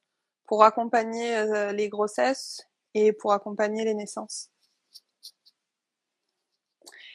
pour 0.46 0.62
accompagner 0.64 1.72
les 1.72 1.88
grossesses 1.88 2.66
et 2.94 3.12
pour 3.12 3.32
accompagner 3.32 3.84
les 3.84 3.94
naissances. 3.94 4.50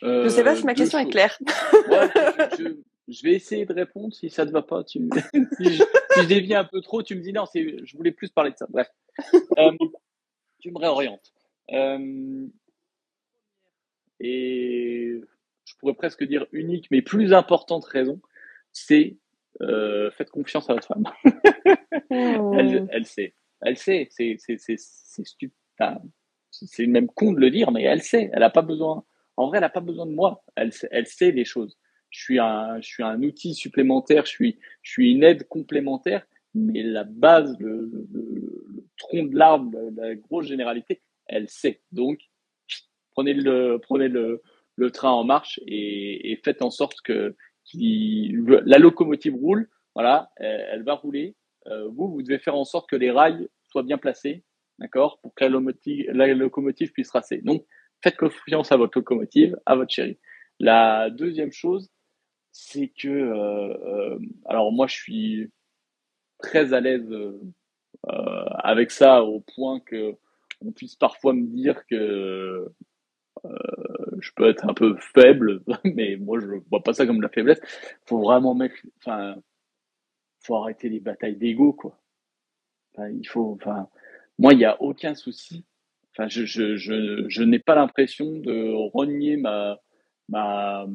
je 0.01 0.27
sais 0.27 0.43
pas 0.43 0.55
si 0.55 0.65
ma 0.65 0.73
question 0.73 0.99
est 0.99 1.09
claire. 1.09 1.37
Je 1.39 2.73
vais 3.07 3.33
essayer 3.33 3.65
de 3.65 3.73
répondre. 3.73 4.13
Si 4.13 4.29
ça 4.29 4.45
te 4.45 4.51
va 4.51 4.61
pas, 4.61 4.83
tu... 4.83 4.99
si, 5.57 5.73
je, 5.75 5.83
si, 5.83 6.21
je, 6.21 6.27
dévie 6.27 6.55
un 6.55 6.63
peu 6.63 6.81
trop, 6.81 7.03
tu 7.03 7.15
me 7.15 7.21
dis 7.21 7.33
non. 7.33 7.45
Je 7.53 7.97
voulais 7.97 8.11
plus 8.11 8.29
parler 8.29 8.51
de 8.51 8.57
ça. 8.57 8.67
Bref, 8.69 8.87
euh, 9.57 9.71
tu 10.59 10.71
me 10.71 10.79
réorientes. 10.79 11.33
Euh, 11.71 12.47
et 14.19 15.19
je 15.65 15.73
pourrais 15.79 15.93
presque 15.93 16.23
dire 16.23 16.45
unique, 16.51 16.87
mais 16.91 17.01
plus 17.01 17.33
importante 17.33 17.85
raison, 17.85 18.21
c'est 18.71 19.17
euh, 19.61 20.11
faites 20.11 20.29
confiance 20.29 20.69
à 20.69 20.73
votre 20.73 20.87
femme. 20.87 21.03
oh. 22.11 22.53
elle, 22.55 22.87
elle, 22.91 23.05
sait, 23.05 23.33
elle 23.61 23.77
sait. 23.77 24.07
C'est, 24.11 24.77
stupide. 24.77 25.51
c'est 26.51 26.87
même 26.87 27.07
con 27.07 27.33
de 27.33 27.39
le 27.39 27.49
dire, 27.49 27.71
mais 27.71 27.83
elle 27.83 28.03
sait. 28.03 28.29
Elle 28.33 28.43
a 28.43 28.49
pas 28.49 28.61
besoin. 28.61 29.03
En 29.37 29.47
vrai, 29.47 29.57
elle 29.57 29.63
n'a 29.63 29.69
pas 29.69 29.79
besoin 29.81 30.05
de 30.05 30.11
moi. 30.11 30.43
Elle, 30.55 30.71
elle 30.91 31.07
sait 31.07 31.31
les 31.31 31.45
choses 31.45 31.77
je 32.11 32.21
suis 32.21 32.39
un, 32.39 32.79
je 32.81 32.87
suis 32.87 33.03
un 33.03 33.23
outil 33.23 33.55
supplémentaire, 33.55 34.25
je 34.25 34.31
suis, 34.31 34.59
je 34.83 34.91
suis 34.91 35.11
une 35.11 35.23
aide 35.23 35.47
complémentaire, 35.47 36.27
mais 36.53 36.83
la 36.83 37.05
base, 37.05 37.57
le, 37.59 37.89
tronc 38.97 39.23
de 39.23 39.35
l'arbre, 39.35 39.77
la 39.95 40.15
grosse 40.15 40.45
généralité, 40.45 41.01
elle 41.25 41.49
sait. 41.49 41.81
Donc, 41.91 42.19
prenez 43.11 43.33
le, 43.33 43.79
prenez 43.81 44.09
le, 44.09 44.41
train 44.93 45.11
en 45.11 45.23
marche 45.23 45.59
et, 45.67 46.39
faites 46.43 46.61
en 46.61 46.71
sorte 46.71 47.01
que 47.01 47.35
la 47.73 48.77
locomotive 48.77 49.35
roule. 49.35 49.69
Voilà, 49.95 50.31
elle, 50.37 50.83
va 50.83 50.95
rouler. 50.95 51.35
Euh, 51.67 51.87
vous, 51.89 52.09
vous 52.09 52.23
devez 52.23 52.39
faire 52.39 52.55
en 52.55 52.63
sorte 52.63 52.89
que 52.89 52.95
les 52.95 53.11
rails 53.11 53.47
soient 53.69 53.83
bien 53.83 53.97
placés, 53.97 54.43
d'accord, 54.79 55.19
pour 55.21 55.35
que 55.35 55.43
la 55.43 55.49
locomotive, 55.49 56.09
la 56.11 56.33
locomotive 56.33 56.91
puisse 56.91 57.11
racer. 57.11 57.41
Donc, 57.43 57.65
faites 58.03 58.17
confiance 58.17 58.71
à 58.71 58.77
votre 58.77 58.97
locomotive, 58.97 59.55
à 59.65 59.75
votre 59.75 59.93
chérie. 59.93 60.17
La 60.59 61.09
deuxième 61.09 61.51
chose, 61.51 61.91
c'est 62.51 62.89
que, 62.89 63.07
euh, 63.07 64.15
euh, 64.15 64.19
alors 64.45 64.71
moi 64.71 64.87
je 64.87 64.95
suis 64.95 65.51
très 66.39 66.73
à 66.73 66.79
l'aise 66.81 67.09
euh, 67.11 67.39
avec 68.59 68.91
ça 68.91 69.23
au 69.23 69.41
point 69.41 69.79
que 69.79 70.15
on 70.61 70.71
puisse 70.71 70.95
parfois 70.95 71.33
me 71.33 71.47
dire 71.47 71.85
que 71.87 72.67
je 74.19 74.31
peux 74.35 74.49
être 74.49 74.69
un 74.69 74.73
peu 74.73 74.95
faible, 75.15 75.63
mais 75.83 76.17
moi 76.17 76.39
je 76.39 76.47
vois 76.69 76.83
pas 76.83 76.93
ça 76.93 77.05
comme 77.07 77.17
de 77.17 77.23
la 77.23 77.29
faiblesse. 77.29 77.59
Faut 78.05 78.19
vraiment 78.19 78.53
mettre, 78.53 78.75
enfin, 78.97 79.35
faut 80.41 80.55
arrêter 80.57 80.89
les 80.89 80.99
batailles 80.99 81.37
d'ego 81.37 81.73
quoi. 81.73 81.97
Il 82.99 83.27
faut, 83.27 83.57
enfin, 83.59 83.89
moi 84.37 84.53
il 84.53 84.59
y 84.59 84.65
a 84.65 84.81
aucun 84.81 85.15
souci. 85.15 85.65
Enfin, 86.11 86.27
je 86.29 86.45
je 86.45 86.75
je, 86.75 87.25
je 87.29 87.43
n'ai 87.43 87.59
pas 87.59 87.75
l'impression 87.75 88.31
de 88.31 88.73
renier 88.93 89.37
ma 89.37 89.79
ma 90.29 90.85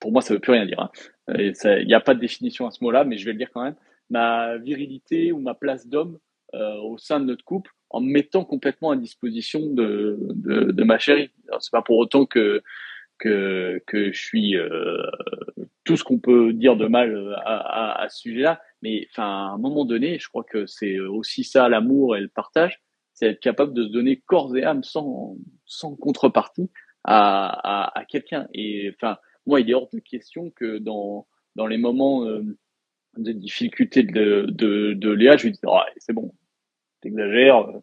pour 0.00 0.12
moi, 0.12 0.22
ça 0.22 0.34
veut 0.34 0.40
plus 0.40 0.52
rien 0.52 0.66
dire. 0.66 0.80
Hein. 0.80 0.90
Il 1.38 1.86
n'y 1.86 1.94
a 1.94 2.00
pas 2.00 2.14
de 2.14 2.20
définition 2.20 2.66
à 2.66 2.70
ce 2.70 2.82
mot-là, 2.84 3.04
mais 3.04 3.16
je 3.16 3.24
vais 3.24 3.32
le 3.32 3.38
dire 3.38 3.50
quand 3.52 3.62
même. 3.62 3.76
Ma 4.10 4.58
virilité 4.58 5.32
ou 5.32 5.38
ma 5.40 5.54
place 5.54 5.86
d'homme 5.86 6.18
euh, 6.54 6.76
au 6.82 6.98
sein 6.98 7.20
de 7.20 7.24
notre 7.24 7.44
couple 7.44 7.70
en 7.90 8.00
me 8.00 8.10
mettant 8.10 8.44
complètement 8.44 8.90
à 8.90 8.96
disposition 8.96 9.60
de, 9.66 10.18
de, 10.34 10.72
de 10.72 10.84
ma 10.84 10.98
chérie. 10.98 11.30
C'est 11.60 11.72
pas 11.72 11.82
pour 11.82 11.98
autant 11.98 12.26
que 12.26 12.62
que, 13.18 13.80
que 13.86 14.12
je 14.12 14.20
suis 14.20 14.56
euh, 14.56 15.02
tout 15.84 15.96
ce 15.96 16.02
qu'on 16.02 16.18
peut 16.18 16.52
dire 16.52 16.76
de 16.76 16.86
mal 16.86 17.14
euh, 17.14 17.32
à, 17.36 17.92
à, 17.92 18.02
à 18.02 18.08
ce 18.08 18.18
sujet-là, 18.22 18.60
mais 18.82 19.06
enfin 19.12 19.22
à 19.22 19.52
un 19.54 19.58
moment 19.58 19.84
donné, 19.84 20.18
je 20.18 20.28
crois 20.28 20.44
que 20.44 20.66
c'est 20.66 20.98
aussi 20.98 21.44
ça 21.44 21.68
l'amour 21.68 22.16
et 22.16 22.20
le 22.20 22.28
partage, 22.28 22.82
c'est 23.12 23.28
être 23.28 23.40
capable 23.40 23.72
de 23.72 23.84
se 23.84 23.92
donner 23.92 24.20
corps 24.26 24.54
et 24.56 24.64
âme 24.64 24.82
sans 24.82 25.36
sans 25.64 25.94
contrepartie 25.94 26.70
à, 27.04 27.86
à, 27.94 28.00
à 28.00 28.04
quelqu'un. 28.04 28.48
Et 28.52 28.92
enfin 28.94 29.16
moi, 29.46 29.60
il 29.60 29.70
est 29.70 29.74
hors 29.74 29.90
de 29.92 30.00
question 30.00 30.50
que 30.50 30.78
dans, 30.78 31.26
dans 31.56 31.66
les 31.66 31.78
moments 31.78 32.24
euh, 32.26 32.42
de 33.16 33.32
difficulté 33.32 34.02
de, 34.02 34.46
de, 34.48 34.92
de 34.94 35.10
Léa, 35.10 35.36
je 35.36 35.44
lui 35.44 35.52
dis, 35.52 35.60
oh, 35.66 35.80
c'est 35.98 36.12
bon, 36.12 36.34
t'exagères, 37.00 37.68
euh, 37.68 37.80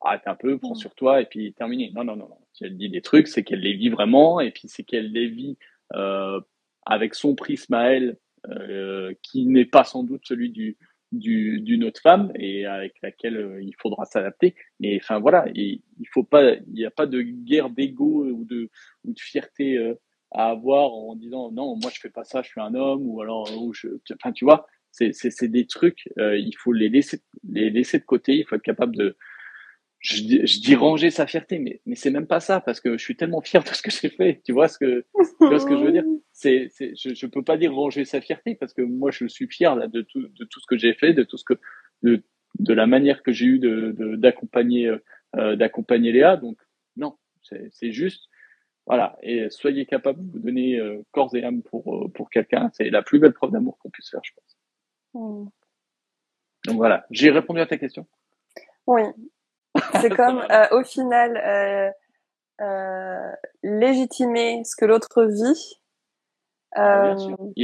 arrête 0.00 0.26
un 0.26 0.34
peu, 0.34 0.58
prends 0.58 0.74
sur 0.74 0.94
toi 0.94 1.20
et 1.20 1.26
puis 1.26 1.54
terminé. 1.54 1.90
Non, 1.94 2.04
non, 2.04 2.16
non, 2.16 2.28
non. 2.28 2.38
Si 2.52 2.64
elle 2.64 2.76
dit 2.76 2.90
des 2.90 3.00
trucs, 3.00 3.28
c'est 3.28 3.42
qu'elle 3.42 3.60
les 3.60 3.74
vit 3.74 3.88
vraiment 3.88 4.40
et 4.40 4.50
puis 4.50 4.68
c'est 4.68 4.84
qu'elle 4.84 5.12
les 5.12 5.28
vit 5.28 5.56
euh, 5.94 6.40
avec 6.84 7.14
son 7.14 7.34
prisme 7.34 7.74
à 7.74 7.92
elle, 7.92 8.18
euh, 8.48 9.14
qui 9.22 9.46
n'est 9.46 9.64
pas 9.64 9.84
sans 9.84 10.04
doute 10.04 10.22
celui 10.26 10.50
du 10.50 10.76
du 11.12 11.60
d'une 11.60 11.84
autre 11.84 12.00
femme 12.00 12.32
et 12.34 12.66
avec 12.66 12.94
laquelle 13.02 13.36
euh, 13.36 13.62
il 13.62 13.74
faudra 13.78 14.04
s'adapter. 14.04 14.54
Mais 14.80 14.98
enfin 15.00 15.20
voilà, 15.20 15.46
il, 15.54 15.82
il 15.98 16.08
faut 16.12 16.24
pas, 16.24 16.54
il 16.54 16.72
n'y 16.72 16.84
a 16.84 16.90
pas 16.90 17.06
de 17.06 17.22
guerre 17.22 17.70
d'ego 17.70 18.26
ou 18.26 18.44
de 18.44 18.68
ou 19.04 19.12
de 19.12 19.20
fierté 19.20 19.78
euh, 19.78 19.94
à 20.34 20.50
avoir 20.50 20.92
en 20.92 21.14
disant 21.14 21.50
non 21.52 21.76
moi 21.80 21.90
je 21.94 22.00
fais 22.00 22.10
pas 22.10 22.24
ça 22.24 22.42
je 22.42 22.48
suis 22.48 22.60
un 22.60 22.74
homme 22.74 23.06
ou 23.06 23.22
alors 23.22 23.48
ou 23.56 23.72
je 23.72 23.88
enfin 24.12 24.32
tu 24.32 24.44
vois 24.44 24.66
c'est 24.90 25.12
c'est 25.12 25.48
des 25.48 25.66
trucs 25.66 26.08
euh, 26.18 26.36
il 26.36 26.54
faut 26.56 26.72
les 26.72 26.88
laisser 26.88 27.20
les 27.48 27.70
laisser 27.70 27.98
de 27.98 28.04
côté 28.04 28.36
il 28.36 28.44
faut 28.44 28.56
être 28.56 28.62
capable 28.62 28.96
de 28.96 29.16
je, 30.00 30.16
je 30.44 30.60
dis 30.60 30.74
ranger 30.74 31.10
sa 31.10 31.26
fierté 31.26 31.58
mais 31.60 31.80
mais 31.86 31.94
c'est 31.94 32.10
même 32.10 32.26
pas 32.26 32.40
ça 32.40 32.60
parce 32.60 32.80
que 32.80 32.98
je 32.98 33.02
suis 33.02 33.16
tellement 33.16 33.40
fier 33.40 33.62
de 33.62 33.68
ce 33.68 33.80
que 33.80 33.90
j'ai 33.90 34.10
fait 34.10 34.42
tu 34.44 34.52
vois 34.52 34.68
ce 34.68 34.78
que 34.78 35.06
tu 35.14 35.46
vois 35.46 35.60
ce 35.60 35.66
que 35.66 35.76
je 35.76 35.84
veux 35.84 35.92
dire? 35.92 36.04
C'est 36.32 36.66
c'est 36.68 36.94
je 36.96 37.14
je 37.14 37.26
peux 37.26 37.44
pas 37.44 37.56
dire 37.56 37.72
ranger 37.72 38.04
sa 38.04 38.20
fierté 38.20 38.56
parce 38.56 38.74
que 38.74 38.82
moi 38.82 39.12
je 39.12 39.26
suis 39.26 39.48
fier 39.48 39.76
là 39.76 39.86
de 39.86 40.02
tout 40.02 40.20
de 40.20 40.44
tout 40.44 40.60
ce 40.60 40.66
que 40.66 40.76
j'ai 40.76 40.94
fait 40.94 41.12
de 41.12 41.22
tout 41.22 41.36
ce 41.36 41.44
que 41.44 41.54
de 42.02 42.24
de 42.58 42.74
la 42.74 42.86
manière 42.86 43.22
que 43.22 43.32
j'ai 43.32 43.46
eu 43.46 43.58
de 43.60 44.16
d'accompagner 44.16 44.92
euh, 45.36 45.56
d'accompagner 45.56 46.10
Léa 46.10 46.36
donc 46.36 46.58
non 46.96 47.16
c'est 47.42 47.92
juste 47.92 48.28
voilà, 48.86 49.16
et 49.22 49.48
soyez 49.50 49.86
capable 49.86 50.24
de 50.26 50.32
vous 50.32 50.38
donner 50.40 50.78
corps 51.10 51.34
et 51.34 51.42
âme 51.42 51.62
pour, 51.62 52.10
pour 52.12 52.30
quelqu'un. 52.30 52.70
C'est 52.74 52.90
la 52.90 53.02
plus 53.02 53.18
belle 53.18 53.32
preuve 53.32 53.52
d'amour 53.52 53.78
qu'on 53.78 53.90
puisse 53.90 54.10
faire, 54.10 54.20
je 54.22 54.32
pense. 54.34 54.58
Mmh. 55.14 55.48
Donc 56.66 56.76
voilà, 56.76 57.06
j'ai 57.10 57.30
répondu 57.30 57.60
à 57.60 57.66
ta 57.66 57.78
question. 57.78 58.06
Oui. 58.86 59.02
C'est 60.00 60.10
comme, 60.10 60.42
au 60.72 60.84
final, 60.84 61.90
euh, 62.60 63.32
légitimer 63.62 64.62
ce 64.64 64.76
que 64.76 64.84
l'autre 64.84 65.24
vit. 65.24 65.80
Ah, 66.72 67.14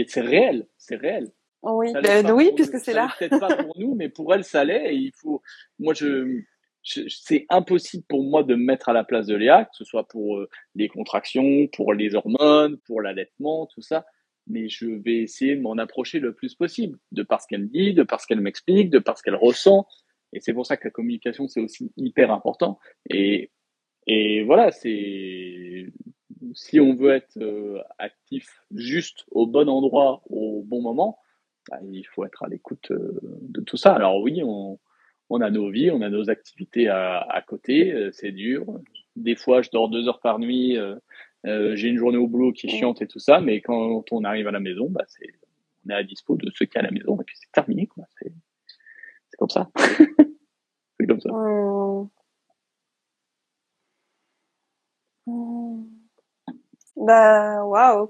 c'est 0.08 0.20
réel, 0.20 0.66
c'est 0.78 0.96
réel. 0.96 1.30
Oui, 1.62 1.92
ben, 1.92 2.30
oui, 2.30 2.52
puisque 2.54 2.78
c'est 2.78 2.94
là. 2.94 3.08
Peut-être 3.18 3.38
pas 3.38 3.54
pour 3.62 3.78
nous, 3.78 3.94
mais 3.94 4.08
pour 4.08 4.32
elle, 4.32 4.44
ça 4.44 4.64
l'est. 4.64 4.94
Et 4.94 4.96
il 4.96 5.12
faut, 5.12 5.42
moi, 5.78 5.94
je, 5.94 6.42
c'est 6.82 7.46
impossible 7.50 8.04
pour 8.08 8.24
moi 8.24 8.42
de 8.42 8.54
me 8.54 8.64
mettre 8.64 8.88
à 8.88 8.92
la 8.92 9.04
place 9.04 9.26
de 9.26 9.34
Léa, 9.34 9.64
que 9.64 9.76
ce 9.76 9.84
soit 9.84 10.08
pour 10.08 10.38
euh, 10.38 10.48
les 10.74 10.88
contractions, 10.88 11.68
pour 11.68 11.92
les 11.92 12.14
hormones, 12.14 12.78
pour 12.86 13.02
l'allaitement, 13.02 13.66
tout 13.66 13.82
ça. 13.82 14.06
Mais 14.46 14.68
je 14.68 14.86
vais 14.86 15.18
essayer 15.18 15.56
de 15.56 15.60
m'en 15.60 15.76
approcher 15.76 16.18
le 16.18 16.34
plus 16.34 16.54
possible, 16.54 16.98
de 17.12 17.22
par 17.22 17.40
ce 17.42 17.46
qu'elle 17.46 17.62
me 17.62 17.68
dit, 17.68 17.94
de 17.94 18.02
par 18.02 18.20
ce 18.20 18.26
qu'elle 18.26 18.40
m'explique, 18.40 18.90
de 18.90 18.98
par 18.98 19.18
ce 19.18 19.22
qu'elle 19.22 19.36
ressent. 19.36 19.86
Et 20.32 20.40
c'est 20.40 20.54
pour 20.54 20.66
ça 20.66 20.76
que 20.76 20.84
la 20.84 20.90
communication, 20.90 21.48
c'est 21.48 21.60
aussi 21.60 21.92
hyper 21.96 22.30
important. 22.30 22.78
Et 23.08 23.50
et 24.06 24.42
voilà, 24.42 24.72
c'est 24.72 25.86
si 26.54 26.80
on 26.80 26.94
veut 26.94 27.12
être 27.12 27.36
euh, 27.36 27.80
actif 27.98 28.64
juste 28.74 29.24
au 29.30 29.46
bon 29.46 29.68
endroit 29.68 30.22
au 30.30 30.62
bon 30.62 30.80
moment, 30.80 31.18
bah, 31.70 31.78
il 31.82 32.04
faut 32.06 32.24
être 32.24 32.42
à 32.42 32.48
l'écoute 32.48 32.90
euh, 32.90 33.20
de 33.22 33.60
tout 33.60 33.76
ça. 33.76 33.92
Alors 33.92 34.20
oui, 34.20 34.42
on, 34.42 34.78
on, 35.30 35.40
a 35.40 35.50
nos 35.50 35.70
vies, 35.70 35.90
on 35.90 36.02
a 36.02 36.10
nos 36.10 36.28
activités 36.28 36.88
à, 36.88 37.20
à 37.20 37.40
côté, 37.42 37.92
euh, 37.92 38.10
c'est 38.12 38.32
dur. 38.32 38.66
Des 39.16 39.36
fois, 39.36 39.62
je 39.62 39.70
dors 39.72 39.88
deux 39.88 40.08
heures 40.08 40.20
par 40.20 40.38
nuit, 40.38 40.76
j'ai 41.44 41.88
une 41.88 41.98
journée 41.98 42.18
au 42.18 42.28
boulot 42.28 42.52
qui 42.52 42.66
est 42.66 42.70
chiante 42.70 43.02
et 43.02 43.06
tout 43.06 43.18
ça, 43.18 43.40
mais 43.40 43.60
quand 43.60 44.04
on 44.12 44.24
arrive 44.24 44.46
à 44.46 44.52
la 44.52 44.60
maison, 44.60 44.88
bah, 44.90 45.04
c'est, 45.08 45.32
on 45.86 45.90
est 45.90 45.94
à 45.94 46.02
dispo 46.02 46.36
de 46.36 46.50
ce 46.54 46.64
qu'il 46.64 46.74
y 46.74 46.78
a 46.78 46.80
à 46.80 46.84
la 46.84 46.90
maison 46.90 47.20
et 47.20 47.24
puis 47.24 47.36
c'est 47.38 47.50
terminé. 47.52 47.86
Quoi. 47.86 48.04
C'est, 48.18 48.32
c'est 49.28 49.36
comme 49.36 49.50
ça. 49.50 49.68
c'est 50.98 51.06
comme 51.06 51.20
ça. 51.20 51.30
Mmh. 55.26 55.84
Bah, 56.96 57.64
waouh. 57.64 58.08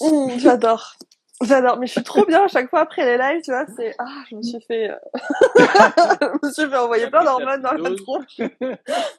Mmh, 0.00 0.38
j'adore. 0.38 0.96
J'adore. 1.42 1.78
Mais 1.78 1.86
je 1.86 1.92
suis 1.92 2.02
trop 2.02 2.24
bien 2.26 2.44
à 2.44 2.48
chaque 2.48 2.68
fois 2.68 2.80
après 2.80 3.04
les 3.04 3.16
lives, 3.16 3.42
tu 3.42 3.50
vois. 3.50 3.64
C'est, 3.76 3.94
ah, 3.98 4.22
je 4.28 4.36
me 4.36 4.42
suis 4.42 4.60
fait, 4.60 4.90
euh, 4.90 4.96
je 6.42 6.46
me 6.46 6.52
suis 6.52 6.68
fait 6.68 6.76
envoyer 6.76 7.08
plein 7.08 7.24
d'hormones 7.24 7.62
dans 7.62 7.72
la 7.72 7.96
tronche. 7.96 8.40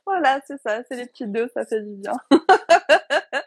voilà, 0.06 0.40
c'est 0.46 0.62
ça. 0.62 0.84
C'est 0.88 0.98
les 0.98 1.08
petits 1.08 1.28
deux, 1.28 1.50
ça 1.56 1.66
fait 1.66 1.82
du 1.82 1.96
bien. 1.96 2.14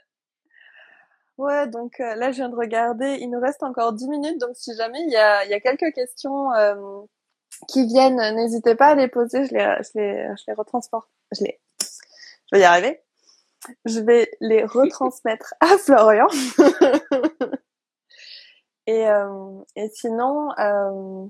ouais, 1.38 1.68
donc 1.68 2.00
euh, 2.00 2.16
là, 2.16 2.32
je 2.32 2.36
viens 2.36 2.48
de 2.48 2.56
regarder. 2.56 3.18
Il 3.20 3.30
nous 3.30 3.40
reste 3.40 3.62
encore 3.62 3.92
10 3.92 4.08
minutes. 4.08 4.40
Donc, 4.40 4.50
si 4.54 4.74
jamais 4.76 5.00
il 5.02 5.10
y 5.10 5.16
a, 5.16 5.44
il 5.44 5.50
y 5.50 5.54
a 5.54 5.60
quelques 5.60 5.94
questions 5.94 6.52
euh, 6.54 7.02
qui 7.68 7.86
viennent, 7.86 8.34
n'hésitez 8.34 8.74
pas 8.74 8.88
à 8.88 8.94
les 8.96 9.08
poser. 9.08 9.46
Je 9.46 9.54
les, 9.54 9.76
je 9.80 9.98
les, 9.98 10.28
je 10.36 10.44
les 10.48 10.54
retransporte. 10.54 11.08
Je 11.30 11.44
les, 11.44 11.60
je 11.80 12.56
vais 12.56 12.60
y 12.60 12.64
arriver 12.64 13.04
je 13.84 14.00
vais 14.00 14.30
les 14.40 14.64
retransmettre 14.64 15.54
à 15.60 15.78
Florian. 15.78 16.26
Et, 18.86 19.08
euh, 19.08 19.62
et 19.76 19.88
sinon, 19.90 20.50
euh, 20.58 21.26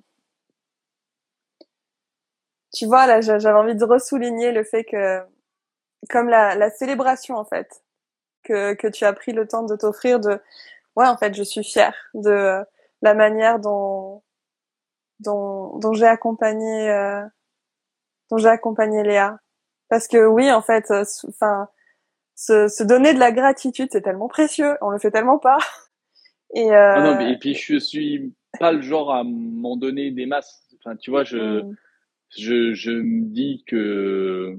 tu 2.73 2.87
vois, 2.87 3.07
là, 3.07 3.21
j'avais 3.21 3.53
envie 3.53 3.75
de 3.77 3.85
ressouligner 3.85 4.53
le 4.53 4.65
fait 4.65 4.85
que, 4.85 5.21
comme 6.11 6.29
la, 6.29 6.55
la 6.57 6.71
célébration, 6.71 7.37
en 7.37 7.45
fait, 7.45 7.83
que, 8.45 8.75
que 8.75 8.89
tu 8.89 9.05
as 9.07 9.13
pris 9.15 9.33
le 9.33 9.49
temps 9.49 9.65
de 9.65 9.77
t'offrir 9.77 10.21
de, 10.21 10.41
ouais, 10.97 11.07
en 11.07 11.17
fait, 11.19 11.35
je 11.35 11.43
suis 11.45 11.65
fière 11.65 11.97
de 12.15 12.63
la 13.03 13.15
manière 13.15 13.61
dont, 13.61 14.23
dont, 15.21 15.79
dont 15.79 15.93
j'ai 15.95 16.07
accompagné, 16.07 16.91
euh, 16.91 17.23
dont 18.31 18.39
j'ai 18.39 18.49
accompagné 18.49 19.03
Léa. 19.03 19.39
Parce 19.89 20.09
que 20.09 20.27
oui, 20.27 20.51
en 20.53 20.63
fait, 20.63 20.91
euh, 20.91 21.05
enfin, 21.29 21.69
se, 22.37 22.69
se 22.69 22.83
donner 22.85 23.15
de 23.15 23.21
la 23.21 23.33
gratitude, 23.33 23.89
c'est 23.93 24.03
tellement 24.03 24.29
précieux, 24.29 24.77
on 24.83 24.91
le 24.91 24.99
fait 24.99 25.11
tellement 25.13 25.39
pas. 25.39 25.59
Et, 26.55 26.71
euh... 26.71 27.01
non, 27.01 27.17
mais, 27.17 27.33
et 27.33 27.37
puis 27.37 27.55
je 27.55 27.79
suis 27.79 28.33
pas 28.59 28.73
le 28.73 28.81
genre 28.81 29.13
à 29.13 29.25
m'en 29.25 29.77
donner 29.77 30.11
des 30.11 30.27
masses. 30.27 30.75
Enfin, 30.79 30.97
tu 30.97 31.11
vois, 31.11 31.25
je, 31.25 31.63
mm. 31.63 31.77
je, 32.39 32.75
je 32.75 32.91
me 32.93 33.25
dis 33.27 33.65
que 33.67 34.57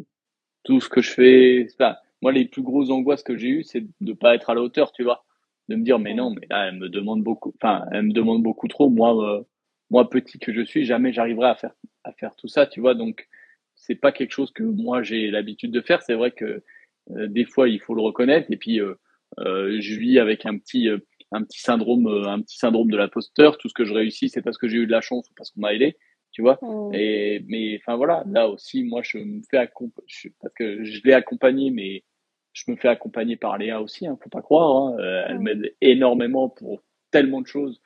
tout 0.64 0.82
ce 0.82 0.90
que 0.90 1.02
je 1.02 1.12
fais, 1.12 1.68
enfin, 1.74 1.96
moi, 2.22 2.32
les 2.32 2.46
plus 2.46 2.64
grosses 2.64 2.90
angoisses 2.90 3.24
que 3.24 3.38
j'ai 3.38 3.50
eues, 3.50 3.64
c'est 3.64 3.86
de 4.02 4.14
pas 4.14 4.36
être 4.36 4.50
à 4.50 4.56
la 4.56 4.62
hauteur, 4.62 4.92
tu 4.92 5.04
vois. 5.04 5.26
De 5.70 5.76
me 5.76 5.84
dire, 5.84 6.00
mais 6.00 6.14
non, 6.14 6.32
mais 6.32 6.46
là, 6.50 6.68
elle 6.68 6.78
me 6.78 6.90
demande 6.90 7.24
beaucoup, 7.24 7.54
enfin, 7.62 7.86
elle 7.92 8.04
me 8.04 8.14
demande 8.14 8.44
beaucoup 8.44 8.68
trop. 8.68 8.90
Moi, 8.90 9.16
euh, 9.16 9.44
moi, 9.90 10.10
petit 10.10 10.40
que 10.40 10.54
je 10.54 10.62
suis, 10.62 10.86
jamais 10.86 11.14
j'arriverai 11.14 11.50
à 11.50 11.56
faire, 11.56 11.74
à 12.04 12.12
faire 12.12 12.36
tout 12.36 12.48
ça, 12.48 12.68
tu 12.68 12.82
vois. 12.82 12.96
Donc, 12.96 13.28
c'est 13.76 13.96
pas 13.96 14.12
quelque 14.12 14.32
chose 14.32 14.52
que 14.52 14.64
moi, 14.64 15.04
j'ai 15.04 15.30
l'habitude 15.30 15.72
de 15.72 15.82
faire. 15.82 16.02
C'est 16.02 16.16
vrai 16.16 16.32
que 16.32 16.64
euh, 17.12 17.28
des 17.28 17.46
fois, 17.46 17.70
il 17.70 17.80
faut 17.80 17.94
le 17.94 18.02
reconnaître. 18.02 18.48
Et 18.52 18.58
puis, 18.58 18.80
euh, 18.80 18.96
euh, 19.40 19.78
je 19.80 20.00
vis 20.00 20.20
avec 20.20 20.46
un 20.46 20.58
petit, 20.58 20.90
un 21.32 21.44
petit 21.44 21.60
syndrome, 21.60 22.08
un 22.08 22.42
petit 22.42 22.58
syndrome 22.58 22.90
de 22.90 22.98
l'imposteur. 22.98 23.58
Tout 23.58 23.70
ce 23.70 23.74
que 23.74 23.86
je 23.86 23.94
réussis, 23.94 24.30
c'est 24.30 24.42
parce 24.42 24.58
que 24.58 24.68
j'ai 24.68 24.78
eu 24.78 24.88
de 24.88 24.92
la 24.92 25.02
chance 25.02 25.30
ou 25.30 25.34
parce 25.36 25.52
qu'on 25.52 25.62
m'a 25.62 25.74
aidé 25.74 25.98
tu 26.36 26.42
vois. 26.42 26.60
Mm. 26.62 26.94
Et 26.94 27.46
mais 27.48 27.80
enfin 27.82 27.96
voilà, 27.96 28.24
là 28.28 28.50
aussi, 28.50 28.84
moi 28.84 29.02
je 29.02 29.18
me 29.18 29.42
fais 29.50 29.58
accompagner 29.58 30.34
parce 30.42 30.54
que 30.54 30.84
je 30.84 31.02
l'ai 31.06 31.14
accompagné, 31.14 31.72
mais 31.72 32.04
je 32.52 32.70
me 32.70 32.76
fais 32.76 32.90
accompagner 32.90 33.38
par 33.38 33.58
Léa 33.58 33.82
aussi, 33.82 34.06
hein, 34.06 34.18
faut 34.22 34.30
pas 34.30 34.42
croire. 34.42 34.70
Hein. 34.76 34.98
elle 35.30 35.40
mm. 35.40 35.42
m'aide 35.42 35.76
énormément 35.80 36.50
pour 36.50 36.84
tellement 37.10 37.40
de 37.40 37.48
choses 37.48 37.82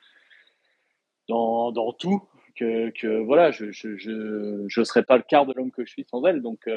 dans, 1.28 1.70
dans 1.70 1.92
tout 1.92 2.22
que, 2.56 2.90
que 2.90 3.22
voilà, 3.22 3.52
je 3.52 3.70
je 3.70 3.96
je 3.96 4.64
je 4.66 4.82
serais 4.82 5.04
pas 5.04 5.16
le 5.16 5.22
quart 5.22 5.46
de 5.46 5.52
l'homme 5.54 5.70
que 5.70 5.84
je 5.84 5.92
suis 5.92 6.04
sans 6.10 6.24
elle. 6.26 6.42
Donc 6.42 6.68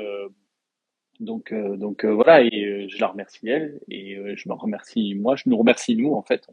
donc, 1.20 1.52
euh, 1.52 1.78
donc 1.78 2.06
euh, 2.06 2.14
voilà, 2.14 2.42
et 2.42 2.66
euh, 2.66 2.88
je 2.90 3.00
la 3.00 3.08
remercie 3.08 3.48
elle, 3.48 3.80
et 3.90 4.18
je 4.36 4.50
me 4.50 4.54
remercie 4.54 5.16
moi, 5.16 5.36
je 5.36 5.44
nous 5.48 5.58
remercie 5.58 5.96
nous, 5.96 6.14
en 6.14 6.22
fait. 6.22 6.48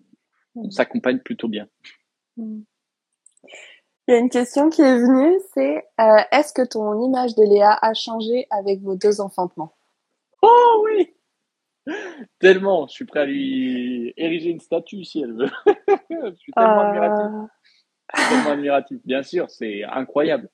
On, 0.54 0.66
mm. 0.66 0.70
s'accompagne 0.70 1.18
plutôt 1.18 1.48
bien. 1.48 1.68
Mm. 2.36 2.60
Il 4.08 4.12
y 4.12 4.14
a 4.14 4.18
une 4.18 4.30
question 4.30 4.70
qui 4.70 4.82
est 4.82 4.98
venue, 4.98 5.38
c'est 5.54 5.84
est-ce 6.32 6.52
que 6.52 6.66
ton 6.66 7.00
image 7.00 7.36
de 7.36 7.44
Léa 7.44 7.78
a 7.80 7.94
changé 7.94 8.46
avec 8.50 8.80
vos 8.80 8.96
deux 8.96 9.20
enfantements? 9.20 9.72
Oh 10.42 10.84
oui 10.84 11.14
Tellement, 12.40 12.88
je 12.88 12.92
suis 12.92 13.04
prêt 13.04 13.20
à 13.20 13.24
lui 13.26 14.12
ériger 14.16 14.50
une 14.50 14.60
statue 14.60 15.04
si 15.04 15.22
elle 15.22 15.34
veut. 15.34 15.50
je 16.10 16.34
suis 16.36 16.52
tellement 16.52 16.80
admiratif. 16.80 17.50
tellement 18.12 18.50
admiratif. 18.50 18.98
Bien 19.04 19.22
sûr, 19.22 19.48
c'est 19.48 19.84
incroyable 19.84 20.48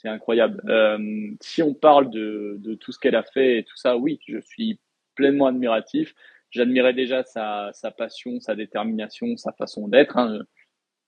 c'est 0.00 0.08
incroyable. 0.08 0.62
Euh, 0.68 1.30
si 1.40 1.62
on 1.62 1.74
parle 1.74 2.10
de, 2.10 2.74
tout 2.80 2.92
ce 2.92 2.98
qu'elle 2.98 3.16
a 3.16 3.22
fait 3.22 3.58
et 3.58 3.64
tout 3.64 3.76
ça, 3.76 3.96
oui, 3.96 4.18
je 4.26 4.38
suis 4.40 4.78
pleinement 5.14 5.46
admiratif. 5.46 6.14
J'admirais 6.50 6.94
déjà 6.94 7.22
sa, 7.22 7.72
passion, 7.96 8.40
sa 8.40 8.54
détermination, 8.54 9.36
sa 9.36 9.52
façon 9.52 9.88
d'être. 9.88 10.16
Hein. 10.16 10.40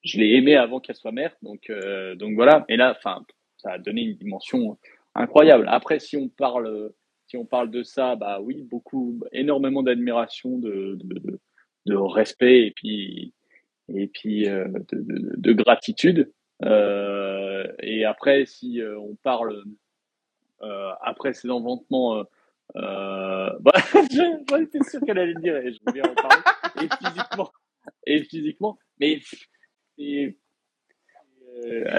Je 0.05 0.19
l'ai 0.19 0.35
aimée 0.35 0.57
avant 0.57 0.81
qu'elle 0.81 0.97
soit 0.97 1.13
mère, 1.13 1.35
donc 1.43 1.71
euh, 1.71 2.15
donc 2.17 2.35
voilà. 2.35 2.65
Et 2.69 2.77
là, 2.77 2.95
enfin, 2.97 3.25
ça 3.57 3.73
a 3.73 3.79
donné 3.79 4.03
une 4.03 4.17
dimension 4.17 4.79
incroyable. 5.15 5.65
Après, 5.69 5.99
si 5.99 6.17
on 6.17 6.29
parle 6.29 6.93
si 7.29 7.37
on 7.39 7.47
parle 7.47 7.71
de 7.71 7.83
ça, 7.83 8.15
bah 8.15 8.41
oui, 8.43 8.63
beaucoup, 8.63 9.21
énormément 9.33 9.83
d'admiration, 9.83 10.59
de, 10.59 10.99
respect 11.95 12.67
et 12.67 12.73
puis 12.73 14.49
euh, 14.49 14.69
de, 14.93 15.01
de, 15.01 15.33
de, 15.37 15.53
gratitude. 15.55 16.31
Et 17.81 18.05
après, 18.05 18.47
si 18.47 18.81
euh, 18.81 18.99
on 18.99 19.15
parle 19.17 19.65
euh, 20.63 20.91
après 21.01 21.33
ces 21.33 21.51
enventements, 21.51 22.25
euh, 22.77 23.51
bah, 23.61 23.73
j'étais 24.11 24.83
sûr 24.85 25.01
qu'elle 25.01 25.19
allait 25.19 25.35
le 25.35 25.41
dire 25.41 25.57
et 25.57 25.73
je 25.73 25.79
voulais 25.87 26.07
en 26.07 26.15
parler. 26.15 26.43
Et 26.81 26.89
physiquement, 26.97 27.53
et 28.07 28.23
physiquement, 28.25 28.79
mais 28.99 29.21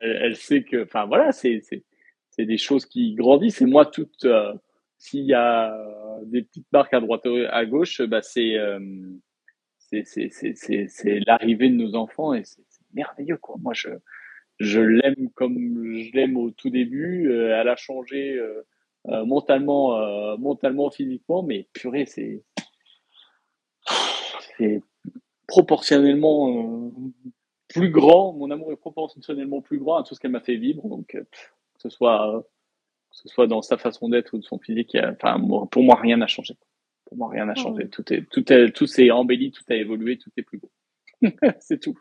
elle, 0.01 0.35
sait 0.35 0.63
que, 0.63 0.83
enfin 0.83 1.05
voilà, 1.05 1.31
c'est 1.31 1.61
des 2.37 2.57
choses 2.57 2.85
qui 2.85 3.13
grandissent. 3.13 3.61
Et 3.61 3.65
moi, 3.65 3.85
toute 3.85 4.25
s'il 4.97 5.25
y 5.25 5.33
a 5.33 5.75
des 6.23 6.43
petites 6.43 6.71
marques 6.71 6.93
à 6.93 7.01
droite 7.01 7.27
à 7.49 7.65
gauche, 7.65 8.01
bah 8.01 8.21
c'est 8.21 8.57
c'est 9.79 10.87
c'est 10.87 11.19
l'arrivée 11.27 11.69
de 11.69 11.75
nos 11.75 11.95
enfants 11.95 12.33
et 12.33 12.43
c'est 12.43 12.63
merveilleux 12.93 13.37
quoi. 13.37 13.55
Moi 13.59 13.73
je 13.73 13.89
je 14.59 14.79
l'aime 14.79 15.29
comme 15.35 15.97
je 15.97 16.11
l'aime 16.13 16.37
au 16.37 16.51
tout 16.51 16.69
début. 16.69 17.29
Euh, 17.29 17.59
elle 17.59 17.69
a 17.69 17.75
changé 17.75 18.35
euh, 18.37 18.65
euh, 19.09 19.25
mentalement, 19.25 20.37
mentalement, 20.37 20.89
physiquement, 20.89 21.43
mais 21.43 21.67
purée, 21.73 22.05
c'est 22.05 22.43
proportionnellement 25.47 26.91
plus 27.67 27.89
grand. 27.89 28.33
Mon 28.33 28.49
amour 28.51 28.71
est 28.71 28.77
proportionnellement 28.77 29.61
plus 29.61 29.79
grand 29.79 29.97
à 29.97 30.03
tout 30.03 30.15
ce 30.15 30.19
qu'elle 30.19 30.31
m'a 30.31 30.39
fait 30.39 30.55
vivre. 30.55 30.87
Donc, 30.87 31.07
que 31.07 31.25
ce 31.77 31.89
soit 31.89 32.45
que 33.11 33.17
ce 33.17 33.27
soit 33.27 33.47
dans 33.47 33.61
sa 33.61 33.77
façon 33.77 34.09
d'être 34.09 34.33
ou 34.33 34.39
de 34.39 34.43
son 34.43 34.57
physique, 34.57 34.97
enfin, 35.03 35.39
pour 35.69 35.83
moi, 35.83 35.95
rien 35.95 36.17
n'a 36.17 36.27
changé. 36.27 36.55
pour 37.05 37.17
moi, 37.17 37.29
rien 37.29 37.45
n'a 37.45 37.55
changé. 37.55 37.87
Tout 37.89 38.11
est, 38.13 38.27
tout 38.29 38.51
est, 38.51 38.71
tout 38.71 38.87
s'est 38.87 39.11
embelli, 39.11 39.51
tout 39.51 39.63
a 39.69 39.75
évolué, 39.75 40.17
tout 40.17 40.31
est 40.37 40.43
plus 40.43 40.59
beau. 40.59 40.71
c'est 41.59 41.79
tout. 41.79 41.99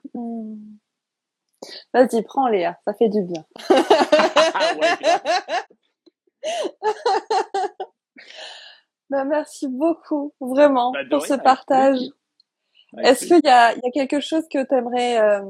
Vas-y, 1.93 2.23
prends 2.23 2.49
Léa, 2.49 2.79
ça 2.85 2.95
fait 2.95 3.09
du 3.09 3.23
bien. 3.23 3.45
bah, 9.11 9.25
merci 9.25 9.69
beaucoup, 9.69 10.35
vraiment, 10.41 10.93
bah, 10.93 11.01
pour 11.11 11.25
ce 11.25 11.35
partage. 11.35 11.99
Est-ce 12.99 13.27
qu'il 13.27 13.41
y 13.45 13.49
a, 13.49 13.75
y 13.75 13.87
a, 13.87 13.91
quelque 13.93 14.21
chose 14.21 14.47
que 14.53 14.65
tu 14.65 14.75
aimerais, 14.75 15.19
euh, 15.19 15.41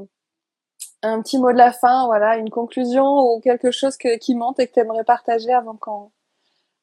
un 1.01 1.21
petit 1.21 1.37
mot 1.37 1.51
de 1.51 1.57
la 1.57 1.73
fin, 1.73 2.05
voilà, 2.05 2.37
une 2.37 2.49
conclusion 2.49 3.05
ou 3.05 3.41
quelque 3.41 3.71
chose 3.71 3.97
que, 3.97 4.17
qui 4.17 4.35
monte 4.35 4.59
et 4.59 4.67
que 4.67 4.73
tu 4.73 4.79
aimerais 4.79 5.03
partager 5.03 5.51
avant 5.51 5.75
qu'on 5.75 6.11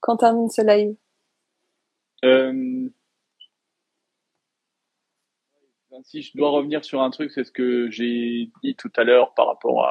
qu 0.02 0.16
termine 0.18 0.50
ce 0.50 0.62
live? 0.62 0.94
Euh, 2.24 2.90
si 6.04 6.22
je 6.22 6.36
dois 6.36 6.50
revenir 6.50 6.84
sur 6.84 7.02
un 7.02 7.10
truc, 7.10 7.30
c'est 7.30 7.44
ce 7.44 7.52
que 7.52 7.90
j'ai 7.90 8.50
dit 8.62 8.74
tout 8.76 8.92
à 8.96 9.04
l'heure 9.04 9.34
par 9.34 9.46
rapport 9.46 9.86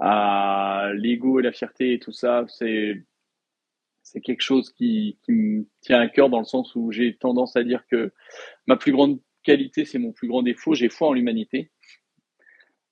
à, 0.00 0.92
l'ego 0.94 1.40
et 1.40 1.42
la 1.42 1.52
fierté 1.52 1.94
et 1.94 1.98
tout 1.98 2.12
ça. 2.12 2.44
C'est 2.48 3.04
c'est 4.02 4.20
quelque 4.20 4.42
chose 4.42 4.70
qui, 4.70 5.18
me 5.28 5.64
tient 5.80 6.00
à 6.00 6.08
cœur 6.08 6.28
dans 6.28 6.38
le 6.38 6.44
sens 6.44 6.74
où 6.74 6.92
j'ai 6.92 7.16
tendance 7.16 7.56
à 7.56 7.64
dire 7.64 7.86
que 7.90 8.12
ma 8.66 8.76
plus 8.76 8.92
grande 8.92 9.18
qualité, 9.42 9.84
c'est 9.84 9.98
mon 9.98 10.12
plus 10.12 10.28
grand 10.28 10.42
défaut. 10.42 10.74
J'ai 10.74 10.88
foi 10.88 11.08
en 11.08 11.12
l'humanité. 11.14 11.70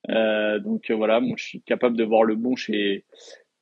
Euh, 0.09 0.59
donc 0.59 0.89
euh, 0.89 0.95
voilà, 0.95 1.19
moi 1.19 1.35
je 1.37 1.43
suis 1.45 1.61
capable 1.61 1.97
de 1.97 2.03
voir 2.03 2.23
le 2.23 2.35
bon 2.35 2.55
chez 2.55 3.05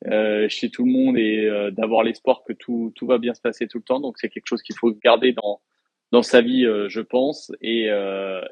euh, 0.08 0.50
chez 0.50 0.72
tout 0.72 0.86
le 0.86 0.92
monde 0.92 1.18
et 1.18 1.72
d'avoir 1.74 2.04
l'espoir 2.04 2.44
que 2.48 2.54
tout 2.54 2.92
tout 2.96 3.06
va 3.06 3.18
bien 3.18 3.34
se 3.34 3.42
passer 3.42 3.68
tout 3.68 3.80
le 3.80 3.84
temps. 3.84 4.00
Donc 4.00 4.18
c'est 4.18 4.30
quelque 4.30 4.48
chose 4.48 4.64
qu'il 4.64 4.76
faut 4.76 4.92
garder 5.04 5.34
dans 5.34 5.62
dans 6.12 6.22
sa 6.24 6.42
vie, 6.42 6.66
euh, 6.66 6.90
je 6.90 7.02
pense. 7.02 7.52
Et 7.62 7.86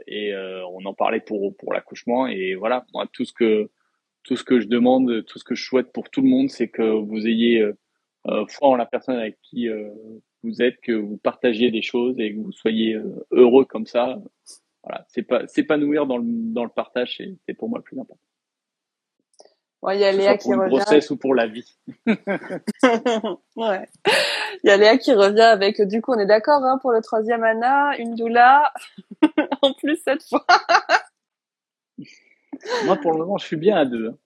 et 0.07 0.35
on 0.71 0.85
en 0.85 0.93
parlait 0.93 1.19
pour 1.21 1.55
pour 1.57 1.73
l'accouchement 1.73 2.27
et 2.27 2.55
voilà, 2.55 2.85
moi 2.93 3.07
tout 3.11 3.25
ce 3.25 3.33
que 3.33 3.69
tout 4.23 4.35
ce 4.35 4.43
que 4.43 4.59
je 4.59 4.67
demande, 4.67 5.25
tout 5.25 5.39
ce 5.39 5.43
que 5.43 5.55
je 5.55 5.63
souhaite 5.63 5.91
pour 5.93 6.09
tout 6.09 6.21
le 6.21 6.29
monde, 6.29 6.49
c'est 6.49 6.67
que 6.69 6.83
vous 6.83 7.27
ayez 7.27 7.65
foi 8.49 8.69
en 8.69 8.75
la 8.75 8.85
personne 8.85 9.15
avec 9.15 9.37
qui 9.41 9.67
vous 10.43 10.61
êtes, 10.61 10.79
que 10.81 10.93
vous 10.93 11.17
partagiez 11.17 11.71
des 11.71 11.81
choses 11.81 12.19
et 12.19 12.33
que 12.33 12.39
vous 12.39 12.51
soyez 12.51 12.97
heureux 13.31 13.65
comme 13.65 13.85
ça 13.85 14.21
voilà, 14.83 15.05
c'est 15.09 15.23
pas 15.23 15.45
s'épanouir 15.47 16.05
dans 16.05 16.17
le 16.17 16.25
dans 16.53 16.63
le 16.63 16.69
partage, 16.69 17.21
c'est 17.45 17.53
pour 17.53 17.69
moi 17.69 17.79
le 17.79 17.83
plus 17.83 17.99
important. 17.99 18.28
Il 19.87 19.99
y 19.99 20.03
a 20.03 20.11
Léa 20.11 20.37
qui 20.37 20.53
revient. 20.53 20.69
Pour 20.69 20.91
le 20.91 21.11
ou 21.13 21.17
pour 21.17 21.35
la 21.35 21.47
vie. 21.47 21.77
ouais. 23.55 23.89
Il 24.63 24.67
y 24.67 24.69
a 24.69 24.77
Léa 24.77 24.97
qui 24.97 25.13
revient 25.13 25.39
avec, 25.41 25.81
du 25.81 26.01
coup, 26.01 26.11
on 26.13 26.19
est 26.19 26.25
d'accord, 26.25 26.63
hein, 26.63 26.77
pour 26.81 26.91
le 26.91 27.01
troisième 27.01 27.43
Anna, 27.43 27.97
une 27.97 28.15
doula, 28.15 28.73
en 29.61 29.73
plus 29.73 30.01
cette 30.03 30.23
fois. 30.23 30.45
Moi, 32.85 32.97
pour 32.97 33.13
le 33.13 33.19
moment, 33.19 33.37
je 33.37 33.45
suis 33.45 33.55
bien 33.55 33.77
à 33.77 33.85
deux. 33.85 34.09
Hein. 34.09 34.17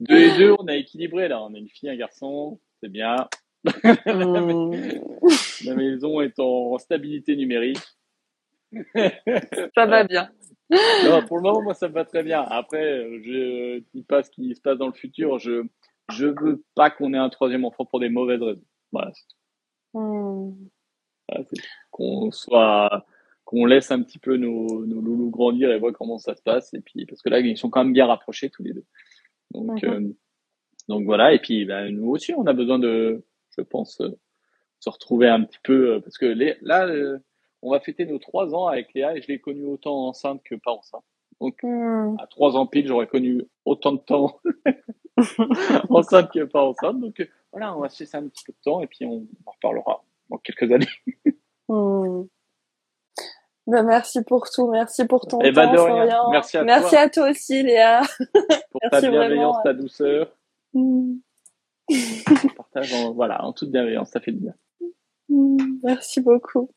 deux 0.00 0.16
et 0.16 0.38
deux, 0.38 0.54
on 0.58 0.66
a 0.66 0.74
équilibré 0.74 1.28
là. 1.28 1.42
On 1.42 1.52
a 1.52 1.58
une 1.58 1.68
fille, 1.68 1.90
un 1.90 1.96
garçon, 1.96 2.58
c'est 2.80 2.88
bien. 2.88 3.28
Hmm. 3.64 4.72
La 5.64 5.74
maison 5.74 6.22
est 6.22 6.38
en 6.38 6.78
stabilité 6.78 7.36
numérique. 7.36 7.82
Ça 9.74 9.86
va 9.86 10.04
bien. 10.04 10.30
Pour 11.28 11.36
le 11.36 11.42
moment, 11.42 11.62
moi, 11.62 11.74
ça 11.74 11.88
me 11.88 11.94
va 11.94 12.04
très 12.04 12.22
bien. 12.22 12.42
Après, 12.42 13.04
je 13.22 13.82
dis 13.94 14.02
pas 14.02 14.22
ce 14.22 14.30
qui 14.30 14.54
se 14.54 14.60
passe 14.60 14.78
dans 14.78 14.86
le 14.86 14.92
futur. 14.92 15.38
Je 15.38 15.66
je 16.12 16.26
veux 16.26 16.64
pas 16.74 16.90
qu'on 16.90 17.14
ait 17.14 17.18
un 17.18 17.30
troisième 17.30 17.64
enfant 17.64 17.84
pour 17.84 18.00
des 18.00 18.08
mauvaises 18.08 18.42
raisons. 18.42 18.64
Voilà. 18.92 19.12
Hmm. 19.92 20.52
qu'on 21.90 22.30
soit 22.30 23.06
qu'on 23.44 23.64
laisse 23.64 23.90
un 23.90 24.02
petit 24.02 24.18
peu 24.18 24.36
nos, 24.36 24.84
nos 24.84 25.00
loulous 25.00 25.30
grandir 25.30 25.70
et 25.70 25.78
voir 25.78 25.92
comment 25.92 26.18
ça 26.18 26.34
se 26.34 26.42
passe. 26.42 26.74
Et 26.74 26.80
puis 26.80 27.06
parce 27.06 27.22
que 27.22 27.28
là, 27.28 27.40
ils 27.40 27.56
sont 27.56 27.70
quand 27.70 27.84
même 27.84 27.92
bien 27.92 28.06
rapprochés 28.06 28.50
tous 28.50 28.62
les 28.62 28.72
deux. 28.72 28.84
Donc 29.52 29.82
euh, 29.84 30.12
donc 30.88 31.04
voilà. 31.04 31.32
Et 31.32 31.38
puis 31.38 31.64
ben, 31.64 31.90
nous 31.90 32.10
aussi, 32.10 32.34
on 32.34 32.46
a 32.46 32.52
besoin 32.52 32.78
de, 32.78 33.24
je 33.56 33.62
pense, 33.62 34.00
euh, 34.00 34.18
se 34.80 34.90
retrouver 34.90 35.28
un 35.28 35.44
petit 35.44 35.58
peu 35.62 35.94
euh, 35.94 36.00
parce 36.00 36.18
que 36.18 36.26
les, 36.26 36.56
là 36.60 36.88
on 37.66 37.72
va 37.72 37.80
fêter 37.80 38.06
nos 38.06 38.18
trois 38.18 38.54
ans 38.54 38.68
avec 38.68 38.94
Léa 38.94 39.16
et 39.16 39.20
je 39.20 39.28
l'ai 39.28 39.40
connue 39.40 39.66
autant 39.66 40.06
enceinte 40.06 40.40
que 40.44 40.54
pas 40.54 40.70
enceinte. 40.70 41.04
Donc, 41.40 41.58
hmm. 41.62 42.16
à 42.18 42.26
trois 42.28 42.56
ans 42.56 42.66
pile, 42.66 42.86
j'aurais 42.86 43.08
connu 43.08 43.42
autant 43.64 43.92
de 43.92 43.98
temps 43.98 44.40
enceinte 45.90 46.30
que 46.32 46.44
pas 46.44 46.62
enceinte. 46.62 47.00
Donc, 47.00 47.20
euh, 47.20 47.26
voilà, 47.52 47.76
on 47.76 47.80
va 47.80 47.88
se 47.88 48.02
laisser 48.02 48.16
un 48.16 48.28
petit 48.28 48.44
peu 48.44 48.52
de 48.52 48.58
temps 48.62 48.80
et 48.80 48.86
puis 48.86 49.04
on 49.04 49.26
en 49.44 49.50
reparlera 49.50 50.04
dans 50.30 50.38
quelques 50.38 50.70
années. 50.72 50.86
Hmm. 51.68 52.22
Ben, 53.66 53.82
merci 53.82 54.22
pour 54.22 54.48
tout, 54.48 54.70
merci 54.70 55.04
pour 55.04 55.26
ton 55.26 55.40
eh 55.40 55.50
ben, 55.50 55.66
temps, 55.66 55.84
Florian. 55.84 56.30
Merci 56.30 56.58
à 56.58 56.62
merci 56.62 56.90
toi. 56.90 57.00
à 57.00 57.08
toi 57.10 57.30
aussi, 57.30 57.60
Léa. 57.64 58.02
Pour 58.70 58.80
ta 58.88 59.00
bienveillance, 59.00 59.56
ta 59.64 59.74
douceur. 59.74 60.32
Hmm. 60.72 61.16
partage 62.56 62.94
en, 62.94 63.12
voilà, 63.14 63.44
en 63.44 63.52
toute 63.52 63.72
bienveillance, 63.72 64.10
ça 64.10 64.20
fait 64.20 64.30
du 64.30 64.38
bien. 64.38 64.54
Merci 65.82 66.20
beaucoup. 66.20 66.70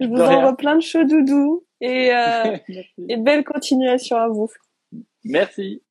Je 0.00 0.06
vous 0.06 0.16
envoie 0.16 0.56
plein 0.56 0.76
de 0.76 0.82
chauds 0.82 1.04
doudous 1.04 1.64
et, 1.80 2.10
euh, 2.12 2.56
et 3.08 3.16
belle 3.16 3.44
continuation 3.44 4.16
à 4.16 4.28
vous. 4.28 4.48
Merci. 5.24 5.82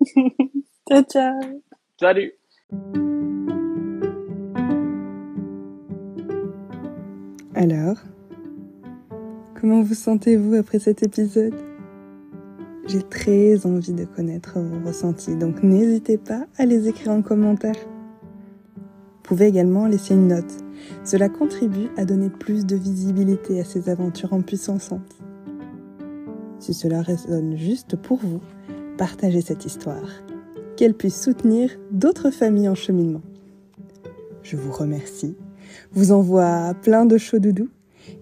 ciao, 0.88 1.02
ciao. 1.04 1.62
Salut. 2.00 2.32
Alors, 7.54 7.96
comment 9.60 9.82
vous 9.82 9.94
sentez-vous 9.94 10.54
après 10.54 10.78
cet 10.78 11.02
épisode? 11.02 11.54
J'ai 12.88 13.02
très 13.02 13.64
envie 13.64 13.92
de 13.92 14.04
connaître 14.04 14.58
vos 14.58 14.84
ressentis, 14.84 15.36
donc 15.36 15.62
n'hésitez 15.62 16.18
pas 16.18 16.46
à 16.58 16.66
les 16.66 16.88
écrire 16.88 17.12
en 17.12 17.22
commentaire. 17.22 17.76
Pouvez 19.22 19.46
également 19.46 19.86
laisser 19.86 20.14
une 20.14 20.28
note 20.28 20.62
cela 21.04 21.28
contribue 21.28 21.88
à 21.96 22.04
donner 22.04 22.30
plus 22.30 22.66
de 22.66 22.76
visibilité 22.76 23.60
à 23.60 23.64
ces 23.64 23.88
aventures 23.88 24.32
en 24.32 24.42
puissance. 24.42 24.90
Si 26.58 26.74
cela 26.74 27.02
résonne 27.02 27.56
juste 27.56 27.96
pour 27.96 28.18
vous, 28.18 28.40
partagez 28.98 29.40
cette 29.40 29.64
histoire, 29.64 30.08
qu'elle 30.76 30.94
puisse 30.94 31.20
soutenir 31.20 31.70
d'autres 31.90 32.30
familles 32.30 32.68
en 32.68 32.74
cheminement. 32.74 33.22
Je 34.42 34.56
vous 34.56 34.72
remercie, 34.72 35.36
vous 35.92 36.12
envoie 36.12 36.74
plein 36.82 37.04
de 37.04 37.18
chaud 37.18 37.38
doudou 37.38 37.68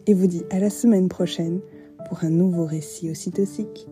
et 0.07 0.15
vous 0.15 0.27
dis 0.27 0.45
à 0.51 0.59
la 0.59 0.71
semaine 0.71 1.09
prochaine 1.09 1.61
pour 2.09 2.25
un 2.25 2.31
nouveau 2.31 2.65
récit 2.65 3.11
aussi 3.11 3.31
toxique. 3.31 3.90